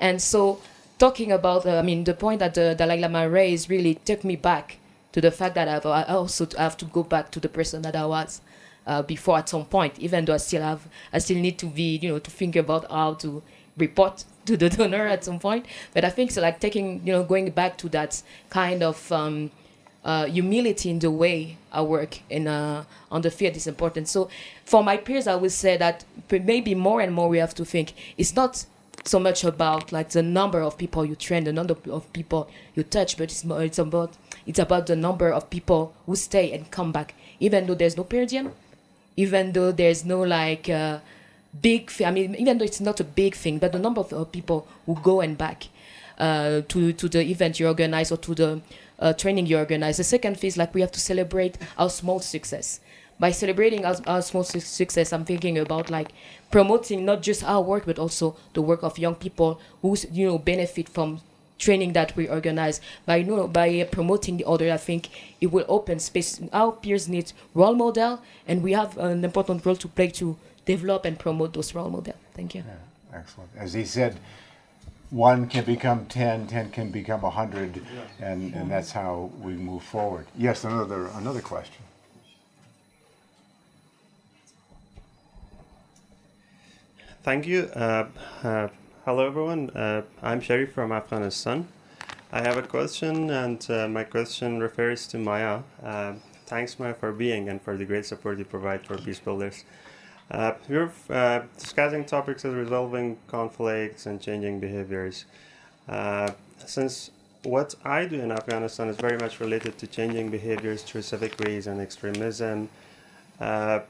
And 0.00 0.20
so 0.20 0.60
talking 0.98 1.30
about, 1.30 1.66
uh, 1.66 1.76
I 1.76 1.82
mean, 1.82 2.04
the 2.04 2.14
point 2.14 2.38
that 2.40 2.54
the 2.54 2.74
Dalai 2.74 2.98
Lama 2.98 3.28
raised 3.28 3.68
really 3.68 3.96
took 3.96 4.24
me 4.24 4.34
back 4.34 4.78
to 5.12 5.20
the 5.20 5.30
fact 5.30 5.54
that 5.56 5.68
I've, 5.68 5.84
I 5.84 6.04
also 6.04 6.48
have 6.56 6.78
to 6.78 6.86
go 6.86 7.02
back 7.02 7.30
to 7.32 7.38
the 7.38 7.50
person 7.50 7.82
that 7.82 7.94
I 7.94 8.06
was 8.06 8.40
uh, 8.86 9.02
before 9.02 9.36
at 9.36 9.50
some 9.50 9.66
point, 9.66 9.98
even 9.98 10.24
though 10.24 10.32
I 10.32 10.38
still 10.38 10.62
have, 10.62 10.88
I 11.12 11.18
still 11.18 11.36
need 11.36 11.58
to 11.58 11.66
be, 11.66 11.98
you 11.98 12.08
know, 12.08 12.18
to 12.18 12.30
think 12.30 12.56
about 12.56 12.90
how 12.90 13.14
to 13.14 13.42
report 13.76 14.24
to 14.46 14.56
the 14.56 14.70
donor 14.76 15.06
at 15.06 15.24
some 15.24 15.38
point. 15.38 15.66
But 15.92 16.06
I 16.06 16.10
think 16.10 16.30
so 16.30 16.40
like 16.40 16.60
taking, 16.60 17.06
you 17.06 17.12
know, 17.12 17.24
going 17.24 17.50
back 17.50 17.76
to 17.78 17.90
that 17.90 18.22
kind 18.48 18.82
of 18.82 19.12
um, 19.12 19.50
uh, 20.04 20.26
humility 20.26 20.90
in 20.90 20.98
the 20.98 21.10
way 21.10 21.58
I 21.72 21.82
work 21.82 22.20
in 22.30 22.46
uh, 22.46 22.84
on 23.10 23.22
the 23.22 23.30
field 23.30 23.56
is 23.56 23.66
important. 23.66 24.08
So 24.08 24.30
for 24.64 24.82
my 24.82 24.96
peers, 24.96 25.26
I 25.26 25.34
would 25.34 25.52
say 25.52 25.76
that 25.76 26.04
maybe 26.30 26.74
more 26.74 27.00
and 27.00 27.12
more 27.12 27.28
we 27.28 27.38
have 27.38 27.54
to 27.56 27.64
think 27.64 27.94
it's 28.16 28.34
not 28.34 28.64
so 29.04 29.18
much 29.18 29.44
about 29.44 29.92
like 29.92 30.10
the 30.10 30.22
number 30.22 30.60
of 30.60 30.76
people 30.76 31.04
you 31.04 31.14
train, 31.14 31.44
the 31.44 31.52
number 31.52 31.76
of 31.90 32.12
people 32.12 32.48
you 32.74 32.82
touch, 32.82 33.16
but 33.16 33.24
it's 33.24 33.44
more, 33.44 33.62
it's 33.62 33.78
about 33.78 34.12
it's 34.46 34.58
about 34.58 34.86
the 34.86 34.96
number 34.96 35.32
of 35.32 35.50
people 35.50 35.94
who 36.06 36.16
stay 36.16 36.52
and 36.52 36.70
come 36.70 36.92
back, 36.92 37.14
even 37.40 37.66
though 37.66 37.74
there's 37.74 37.96
no 37.96 38.04
per 38.04 38.26
even 39.16 39.52
though 39.52 39.72
there's 39.72 40.04
no 40.04 40.20
like 40.20 40.68
uh, 40.68 41.00
big. 41.60 41.90
I 42.04 42.10
mean, 42.10 42.34
even 42.36 42.58
though 42.58 42.64
it's 42.64 42.80
not 42.80 43.00
a 43.00 43.04
big 43.04 43.34
thing, 43.34 43.58
but 43.58 43.72
the 43.72 43.78
number 43.78 44.00
of 44.00 44.32
people 44.32 44.66
who 44.86 44.94
go 44.96 45.20
and 45.20 45.36
back 45.36 45.68
uh, 46.18 46.62
to 46.68 46.92
to 46.92 47.08
the 47.08 47.22
event 47.22 47.60
you 47.60 47.66
organize 47.66 48.12
or 48.12 48.18
to 48.18 48.34
the 48.34 48.60
uh, 48.98 49.12
training 49.12 49.46
you 49.46 49.58
organize. 49.58 49.96
The 49.96 50.04
second 50.04 50.38
phase, 50.38 50.56
like 50.56 50.74
we 50.74 50.80
have 50.80 50.92
to 50.92 51.00
celebrate 51.00 51.56
our 51.76 51.90
small 51.90 52.20
success. 52.20 52.80
By 53.20 53.32
celebrating 53.32 53.84
our, 53.84 53.96
our 54.06 54.22
small 54.22 54.44
su- 54.44 54.60
success, 54.60 55.12
I'm 55.12 55.24
thinking 55.24 55.58
about 55.58 55.90
like 55.90 56.12
promoting 56.50 57.04
not 57.04 57.22
just 57.22 57.42
our 57.44 57.60
work 57.60 57.84
but 57.86 57.98
also 57.98 58.36
the 58.54 58.62
work 58.62 58.82
of 58.82 58.98
young 58.98 59.14
people 59.14 59.60
who 59.82 59.96
you 60.12 60.26
know 60.26 60.38
benefit 60.38 60.88
from 60.88 61.20
training 61.58 61.92
that 61.94 62.14
we 62.16 62.28
organize. 62.28 62.80
By 63.06 63.16
you 63.16 63.24
know 63.24 63.48
by 63.48 63.84
promoting 63.90 64.36
the 64.36 64.46
other 64.46 64.72
i 64.72 64.76
think 64.76 65.08
it 65.40 65.48
will 65.48 65.66
open 65.68 65.98
space. 65.98 66.40
Our 66.52 66.72
peers 66.72 67.08
need 67.08 67.32
role 67.54 67.74
model 67.74 68.22
and 68.46 68.62
we 68.62 68.72
have 68.72 68.96
an 68.98 69.24
important 69.24 69.66
role 69.66 69.76
to 69.76 69.88
play 69.88 70.08
to 70.08 70.36
develop 70.64 71.04
and 71.04 71.18
promote 71.18 71.54
those 71.54 71.74
role 71.74 71.90
model. 71.90 72.14
Thank 72.34 72.54
you. 72.54 72.62
Yeah, 72.66 73.18
excellent. 73.18 73.50
As 73.56 73.72
he 73.72 73.84
said 73.84 74.16
one 75.10 75.48
can 75.48 75.64
become 75.64 76.06
10 76.06 76.46
10 76.46 76.70
can 76.70 76.90
become 76.90 77.22
100 77.22 77.82
and, 78.20 78.54
and 78.54 78.70
that's 78.70 78.92
how 78.92 79.30
we 79.40 79.52
move 79.52 79.82
forward. 79.82 80.26
Yes 80.36 80.64
another 80.64 81.06
another 81.14 81.40
question. 81.40 81.82
Thank 87.22 87.46
you. 87.46 87.70
Uh, 87.74 88.06
uh, 88.42 88.68
hello 89.04 89.26
everyone. 89.26 89.70
Uh, 89.70 90.02
i'm 90.22 90.40
Sherry 90.40 90.66
from 90.66 90.92
afghanistan. 90.92 91.68
I 92.30 92.42
have 92.42 92.58
a 92.58 92.62
question 92.62 93.30
and 93.30 93.64
uh, 93.70 93.88
my 93.88 94.04
question 94.04 94.60
refers 94.60 95.06
to 95.08 95.18
maya. 95.18 95.60
Uh, 95.82 96.14
thanks 96.46 96.78
maya 96.78 96.94
for 96.94 97.12
being 97.12 97.48
and 97.48 97.60
for 97.62 97.76
the 97.76 97.84
great 97.86 98.04
support 98.04 98.38
you 98.38 98.44
provide 98.44 98.86
for 98.86 98.98
peace 98.98 99.20
builders 99.20 99.64
uh, 100.30 100.52
we're 100.68 100.92
uh, 101.10 101.42
discussing 101.58 102.04
topics 102.04 102.44
as 102.44 102.54
resolving 102.54 103.16
conflicts 103.28 104.06
and 104.06 104.20
changing 104.20 104.60
behaviors. 104.60 105.24
Uh, 105.88 106.30
since 106.66 107.10
what 107.44 107.74
I 107.84 108.04
do 108.04 108.20
in 108.20 108.30
Afghanistan 108.30 108.88
is 108.88 108.96
very 108.96 109.16
much 109.16 109.40
related 109.40 109.78
to 109.78 109.86
changing 109.86 110.30
behaviors 110.30 110.82
through 110.82 111.02
civic 111.02 111.38
ways 111.40 111.66
and 111.66 111.80
extremism, 111.80 112.68
uh, 113.40 113.80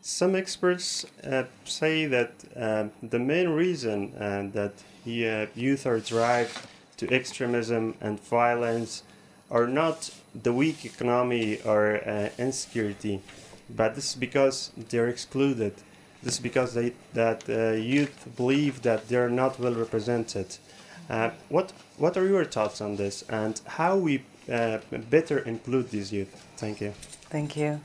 some 0.00 0.34
experts 0.34 1.06
uh, 1.22 1.44
say 1.64 2.06
that 2.06 2.32
uh, 2.56 2.86
the 3.02 3.18
main 3.18 3.48
reason 3.50 4.12
that 4.52 4.72
youth 5.04 5.86
are 5.86 6.00
drive 6.00 6.66
to 6.96 7.12
extremism 7.14 7.94
and 8.00 8.20
violence 8.20 9.02
are 9.50 9.66
not 9.66 10.10
the 10.34 10.52
weak 10.52 10.84
economy 10.84 11.60
or 11.62 11.96
insecurity, 12.38 13.20
but 13.68 13.94
this 13.94 14.10
is 14.10 14.14
because 14.16 14.70
they're 14.76 15.08
excluded. 15.08 15.74
This 16.22 16.34
is 16.34 16.40
because 16.40 16.74
they, 16.74 16.92
that 17.12 17.48
uh, 17.48 17.72
youth 17.72 18.28
believe 18.36 18.82
that 18.82 19.08
they're 19.08 19.28
not 19.28 19.58
well 19.58 19.74
represented. 19.74 20.56
Uh, 21.10 21.30
what 21.48 21.72
what 21.98 22.16
are 22.16 22.26
your 22.26 22.44
thoughts 22.44 22.80
on 22.80 22.96
this, 22.96 23.22
and 23.28 23.60
how 23.66 23.96
we 23.96 24.24
uh, 24.50 24.78
better 25.10 25.38
include 25.38 25.90
these 25.90 26.12
youth? 26.12 26.34
Thank 26.56 26.80
you. 26.80 26.92
Thank 27.30 27.56
you. 27.56 27.80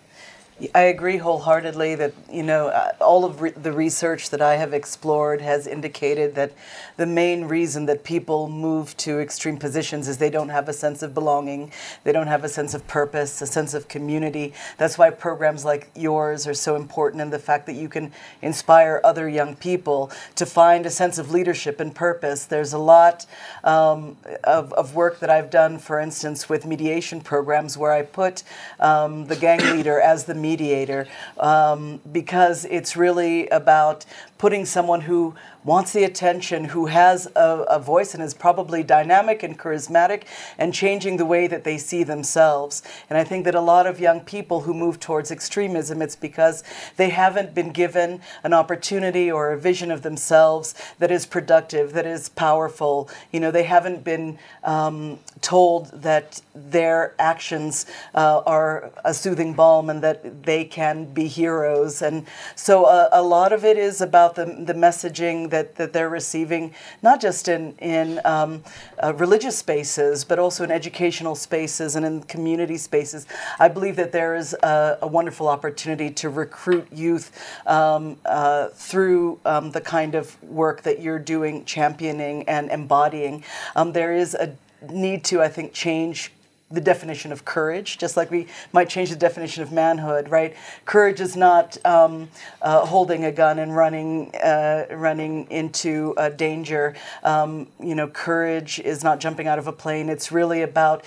I 0.75 0.81
agree 0.81 1.15
wholeheartedly 1.15 1.95
that 1.95 2.13
you 2.29 2.43
know 2.43 2.67
uh, 2.67 2.91
all 2.99 3.23
of 3.23 3.41
re- 3.41 3.51
the 3.51 3.71
research 3.71 4.29
that 4.31 4.41
I 4.41 4.57
have 4.57 4.73
explored 4.73 5.39
has 5.39 5.67
indicated 5.67 6.35
that 6.35 6.51
the 6.97 7.05
main 7.05 7.45
reason 7.45 7.85
that 7.85 8.03
people 8.03 8.49
move 8.49 8.95
to 8.97 9.21
extreme 9.21 9.57
positions 9.57 10.09
is 10.09 10.17
they 10.17 10.29
don't 10.29 10.49
have 10.49 10.67
a 10.67 10.73
sense 10.73 11.01
of 11.01 11.13
belonging, 11.13 11.71
they 12.03 12.11
don't 12.11 12.27
have 12.27 12.43
a 12.43 12.49
sense 12.49 12.73
of 12.73 12.85
purpose, 12.87 13.41
a 13.41 13.47
sense 13.47 13.73
of 13.73 13.87
community. 13.87 14.53
That's 14.77 14.97
why 14.97 15.11
programs 15.11 15.63
like 15.63 15.91
yours 15.95 16.45
are 16.45 16.53
so 16.53 16.75
important, 16.75 17.21
and 17.21 17.31
the 17.31 17.39
fact 17.39 17.65
that 17.67 17.75
you 17.75 17.87
can 17.87 18.11
inspire 18.41 18.99
other 19.05 19.29
young 19.29 19.55
people 19.55 20.11
to 20.35 20.45
find 20.45 20.85
a 20.85 20.89
sense 20.89 21.17
of 21.17 21.31
leadership 21.31 21.79
and 21.79 21.95
purpose. 21.95 22.45
There's 22.45 22.73
a 22.73 22.79
lot 22.79 23.25
um, 23.63 24.17
of, 24.43 24.73
of 24.73 24.93
work 24.93 25.19
that 25.19 25.29
I've 25.29 25.49
done, 25.49 25.79
for 25.79 26.01
instance, 26.01 26.49
with 26.49 26.65
mediation 26.65 27.21
programs 27.21 27.77
where 27.77 27.93
I 27.93 28.01
put 28.01 28.43
um, 28.81 29.25
the 29.27 29.37
gang 29.37 29.59
leader 29.59 30.01
as 30.01 30.25
the 30.25 30.35
mediator 30.49 31.07
um, 31.37 32.01
because 32.11 32.65
it's 32.65 32.95
really 32.95 33.47
about 33.49 34.05
putting 34.39 34.65
someone 34.65 35.01
who 35.01 35.35
wants 35.65 35.91
the 35.91 36.05
attention, 36.05 36.63
who 36.63 36.85
has 36.85 37.27
a, 37.35 37.65
a, 37.69 37.79
voice 37.79 38.13
and 38.13 38.23
is 38.23 38.33
probably 38.33 38.81
dynamic 38.81 39.43
and 39.43 39.59
charismatic 39.59 40.23
and 40.57 40.73
changing 40.73 41.17
the 41.17 41.25
way 41.25 41.45
that 41.45 41.65
they 41.65 41.77
see 41.77 42.03
themselves. 42.03 42.81
And 43.09 43.17
I 43.17 43.25
think 43.25 43.43
that 43.43 43.55
a 43.55 43.61
lot 43.61 43.85
of 43.85 43.99
young 43.99 44.21
people 44.21 44.61
who 44.61 44.73
move 44.73 44.99
towards 44.99 45.31
extremism, 45.31 46.01
it's 46.01 46.15
because 46.15 46.63
they 46.95 47.09
haven't 47.09 47.53
been 47.53 47.71
given 47.71 48.21
an 48.43 48.53
opportunity 48.53 49.29
or 49.29 49.51
a 49.51 49.57
vision 49.57 49.91
of 49.91 50.01
themselves 50.01 50.73
that 50.99 51.11
is 51.11 51.25
productive, 51.25 51.91
that 51.91 52.05
is 52.05 52.29
powerful. 52.29 53.09
You 53.33 53.41
know, 53.41 53.51
they 53.51 53.63
haven't 53.63 54.05
been 54.05 54.39
um, 54.63 55.19
told 55.41 55.87
that 56.01 56.41
their 56.55 57.15
actions 57.19 57.85
uh, 58.15 58.41
are 58.45 58.91
a 59.03 59.13
soothing 59.13 59.53
balm 59.53 59.89
and 59.89 60.01
that 60.01 60.43
they 60.43 60.63
can 60.63 61.05
be 61.05 61.27
heroes. 61.27 62.01
And 62.01 62.25
so 62.55 62.85
uh, 62.85 63.09
a 63.11 63.21
lot 63.21 63.51
of 63.51 63.65
it 63.65 63.77
is 63.77 63.99
about 63.99 64.28
the, 64.35 64.45
the 64.45 64.73
messaging 64.73 65.49
that, 65.49 65.75
that 65.75 65.93
they're 65.93 66.09
receiving, 66.09 66.73
not 67.01 67.21
just 67.21 67.47
in, 67.47 67.73
in 67.79 68.19
um, 68.25 68.63
uh, 69.03 69.13
religious 69.15 69.57
spaces, 69.57 70.23
but 70.23 70.39
also 70.39 70.63
in 70.63 70.71
educational 70.71 71.35
spaces 71.35 71.95
and 71.95 72.05
in 72.05 72.23
community 72.23 72.77
spaces. 72.77 73.27
I 73.59 73.67
believe 73.67 73.95
that 73.97 74.11
there 74.11 74.35
is 74.35 74.53
a, 74.63 74.97
a 75.01 75.07
wonderful 75.07 75.47
opportunity 75.47 76.09
to 76.11 76.29
recruit 76.29 76.87
youth 76.91 77.31
um, 77.67 78.17
uh, 78.25 78.69
through 78.69 79.39
um, 79.45 79.71
the 79.71 79.81
kind 79.81 80.15
of 80.15 80.41
work 80.43 80.83
that 80.83 81.01
you're 81.01 81.19
doing, 81.19 81.65
championing 81.65 82.47
and 82.47 82.69
embodying. 82.71 83.43
Um, 83.75 83.91
there 83.91 84.13
is 84.13 84.35
a 84.35 84.55
need 84.89 85.23
to, 85.25 85.41
I 85.41 85.49
think, 85.49 85.73
change 85.73 86.31
the 86.71 86.81
definition 86.81 87.31
of 87.31 87.45
courage, 87.45 87.97
just 87.97 88.15
like 88.15 88.29
we 88.29 88.47
might 88.73 88.89
change 88.89 89.09
the 89.09 89.15
definition 89.15 89.63
of 89.63 89.71
manhood, 89.71 90.29
right? 90.29 90.55
Courage 90.85 91.19
is 91.19 91.35
not 91.35 91.83
um, 91.85 92.29
uh, 92.61 92.85
holding 92.85 93.25
a 93.25 93.31
gun 93.31 93.57
and 93.59 93.75
running, 93.75 94.35
uh, 94.35 94.85
running 94.91 95.49
into 95.49 96.13
uh, 96.17 96.29
danger. 96.29 96.95
Um, 97.23 97.67
you 97.79 97.95
know, 97.95 98.07
courage 98.07 98.79
is 98.79 99.03
not 99.03 99.19
jumping 99.19 99.47
out 99.47 99.57
of 99.57 99.67
a 99.67 99.73
plane. 99.73 100.09
It's 100.09 100.31
really 100.31 100.61
about 100.61 101.03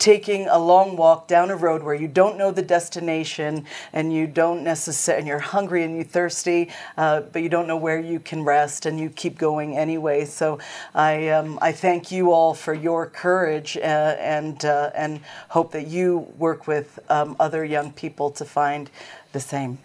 taking 0.00 0.48
a 0.48 0.58
long 0.58 0.96
walk 0.96 1.28
down 1.28 1.50
a 1.50 1.56
road 1.56 1.82
where 1.82 1.94
you 1.94 2.08
don't 2.08 2.38
know 2.38 2.50
the 2.50 2.62
destination 2.62 3.66
and 3.92 4.12
you 4.12 4.26
don't 4.26 4.64
necessarily 4.64 5.20
and 5.20 5.28
you're 5.28 5.38
hungry 5.38 5.84
and 5.84 5.94
you're 5.94 6.02
thirsty 6.02 6.70
uh, 6.96 7.20
but 7.20 7.42
you 7.42 7.48
don't 7.50 7.68
know 7.68 7.76
where 7.76 8.00
you 8.00 8.18
can 8.18 8.42
rest 8.42 8.86
and 8.86 8.98
you 8.98 9.10
keep 9.10 9.38
going 9.38 9.76
anyway. 9.76 10.24
So 10.24 10.58
i 10.94 11.28
um, 11.28 11.58
i 11.60 11.70
thank 11.70 12.10
you 12.10 12.32
all 12.32 12.54
for 12.54 12.72
your 12.72 13.06
courage 13.06 13.76
uh, 13.76 13.80
and 13.80 14.64
uh, 14.64 14.90
and 14.94 15.20
hope 15.50 15.70
that 15.72 15.86
you 15.86 16.26
work 16.38 16.66
with 16.66 16.98
um, 17.10 17.36
other 17.38 17.64
young 17.64 17.92
people 17.92 18.30
to 18.30 18.44
find 18.44 18.90
the 19.32 19.40
same. 19.40 19.78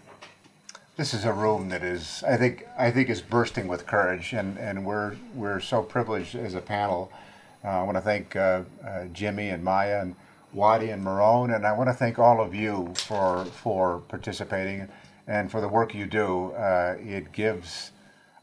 This 0.96 1.12
is 1.12 1.26
a 1.26 1.32
room 1.32 1.68
that 1.68 1.82
is 1.82 2.24
i 2.26 2.38
think 2.38 2.66
i 2.78 2.90
think 2.90 3.10
is 3.10 3.20
bursting 3.20 3.68
with 3.68 3.86
courage 3.86 4.32
and 4.32 4.58
and 4.58 4.86
we're 4.86 5.16
we're 5.34 5.60
so 5.60 5.82
privileged 5.82 6.34
as 6.34 6.54
a 6.54 6.62
panel 6.62 7.12
I 7.64 7.82
want 7.82 7.96
to 7.96 8.02
thank 8.02 8.36
uh, 8.36 8.62
uh, 8.86 9.04
Jimmy 9.12 9.48
and 9.48 9.62
Maya 9.62 10.00
and 10.00 10.14
Wadi 10.52 10.90
and 10.90 11.04
Marone, 11.04 11.54
and 11.54 11.66
I 11.66 11.72
want 11.72 11.88
to 11.88 11.94
thank 11.94 12.18
all 12.18 12.40
of 12.40 12.54
you 12.54 12.92
for 12.94 13.44
for 13.46 14.00
participating 14.08 14.88
and 15.26 15.50
for 15.50 15.60
the 15.60 15.68
work 15.68 15.94
you 15.94 16.06
do. 16.06 16.52
it 16.56 17.32
gives 17.32 17.90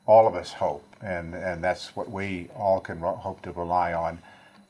all 0.06 0.28
of 0.28 0.36
us 0.36 0.54
hope, 0.54 0.84
and, 1.02 1.34
and 1.34 1.64
that's 1.64 1.96
what 1.96 2.12
we 2.12 2.50
all 2.56 2.80
can 2.80 3.00
hope 3.00 3.42
to 3.42 3.52
rely 3.52 3.94
on 3.94 4.20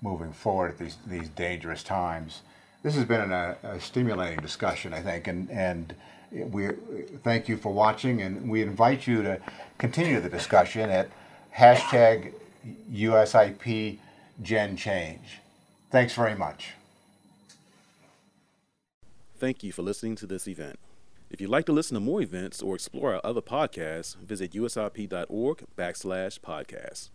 moving 0.01 0.31
forward 0.31 0.71
at 0.71 0.77
these, 0.77 0.97
these 1.07 1.29
dangerous 1.29 1.81
times. 1.83 2.41
This 2.83 2.95
has 2.95 3.05
been 3.05 3.31
a, 3.31 3.55
a 3.63 3.79
stimulating 3.79 4.39
discussion, 4.39 4.93
I 4.93 5.01
think, 5.01 5.27
and, 5.27 5.49
and 5.49 5.95
we 6.31 6.69
thank 7.23 7.47
you 7.47 7.57
for 7.57 7.71
watching, 7.71 8.21
and 8.21 8.49
we 8.49 8.61
invite 8.61 9.07
you 9.07 9.23
to 9.23 9.39
continue 9.77 10.19
the 10.19 10.29
discussion 10.29 10.89
at 10.89 11.09
hashtag 11.55 12.33
USIP 12.91 13.97
Gen 14.41 14.75
Change. 14.75 15.39
Thanks 15.91 16.13
very 16.15 16.35
much. 16.35 16.71
Thank 19.37 19.63
you 19.63 19.71
for 19.71 19.81
listening 19.81 20.15
to 20.17 20.25
this 20.25 20.47
event. 20.47 20.79
If 21.29 21.41
you'd 21.41 21.49
like 21.49 21.65
to 21.65 21.71
listen 21.71 21.95
to 21.95 21.99
more 21.99 22.21
events 22.21 22.61
or 22.61 22.75
explore 22.75 23.15
our 23.15 23.21
other 23.23 23.41
podcasts, 23.41 24.15
visit 24.17 24.53
usip.org 24.53 25.65
backslash 25.75 26.39
podcasts. 26.39 27.09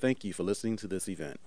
Thank 0.00 0.24
you 0.24 0.32
for 0.32 0.44
listening 0.44 0.78
to 0.78 0.88
this 0.88 1.10
event. 1.10 1.38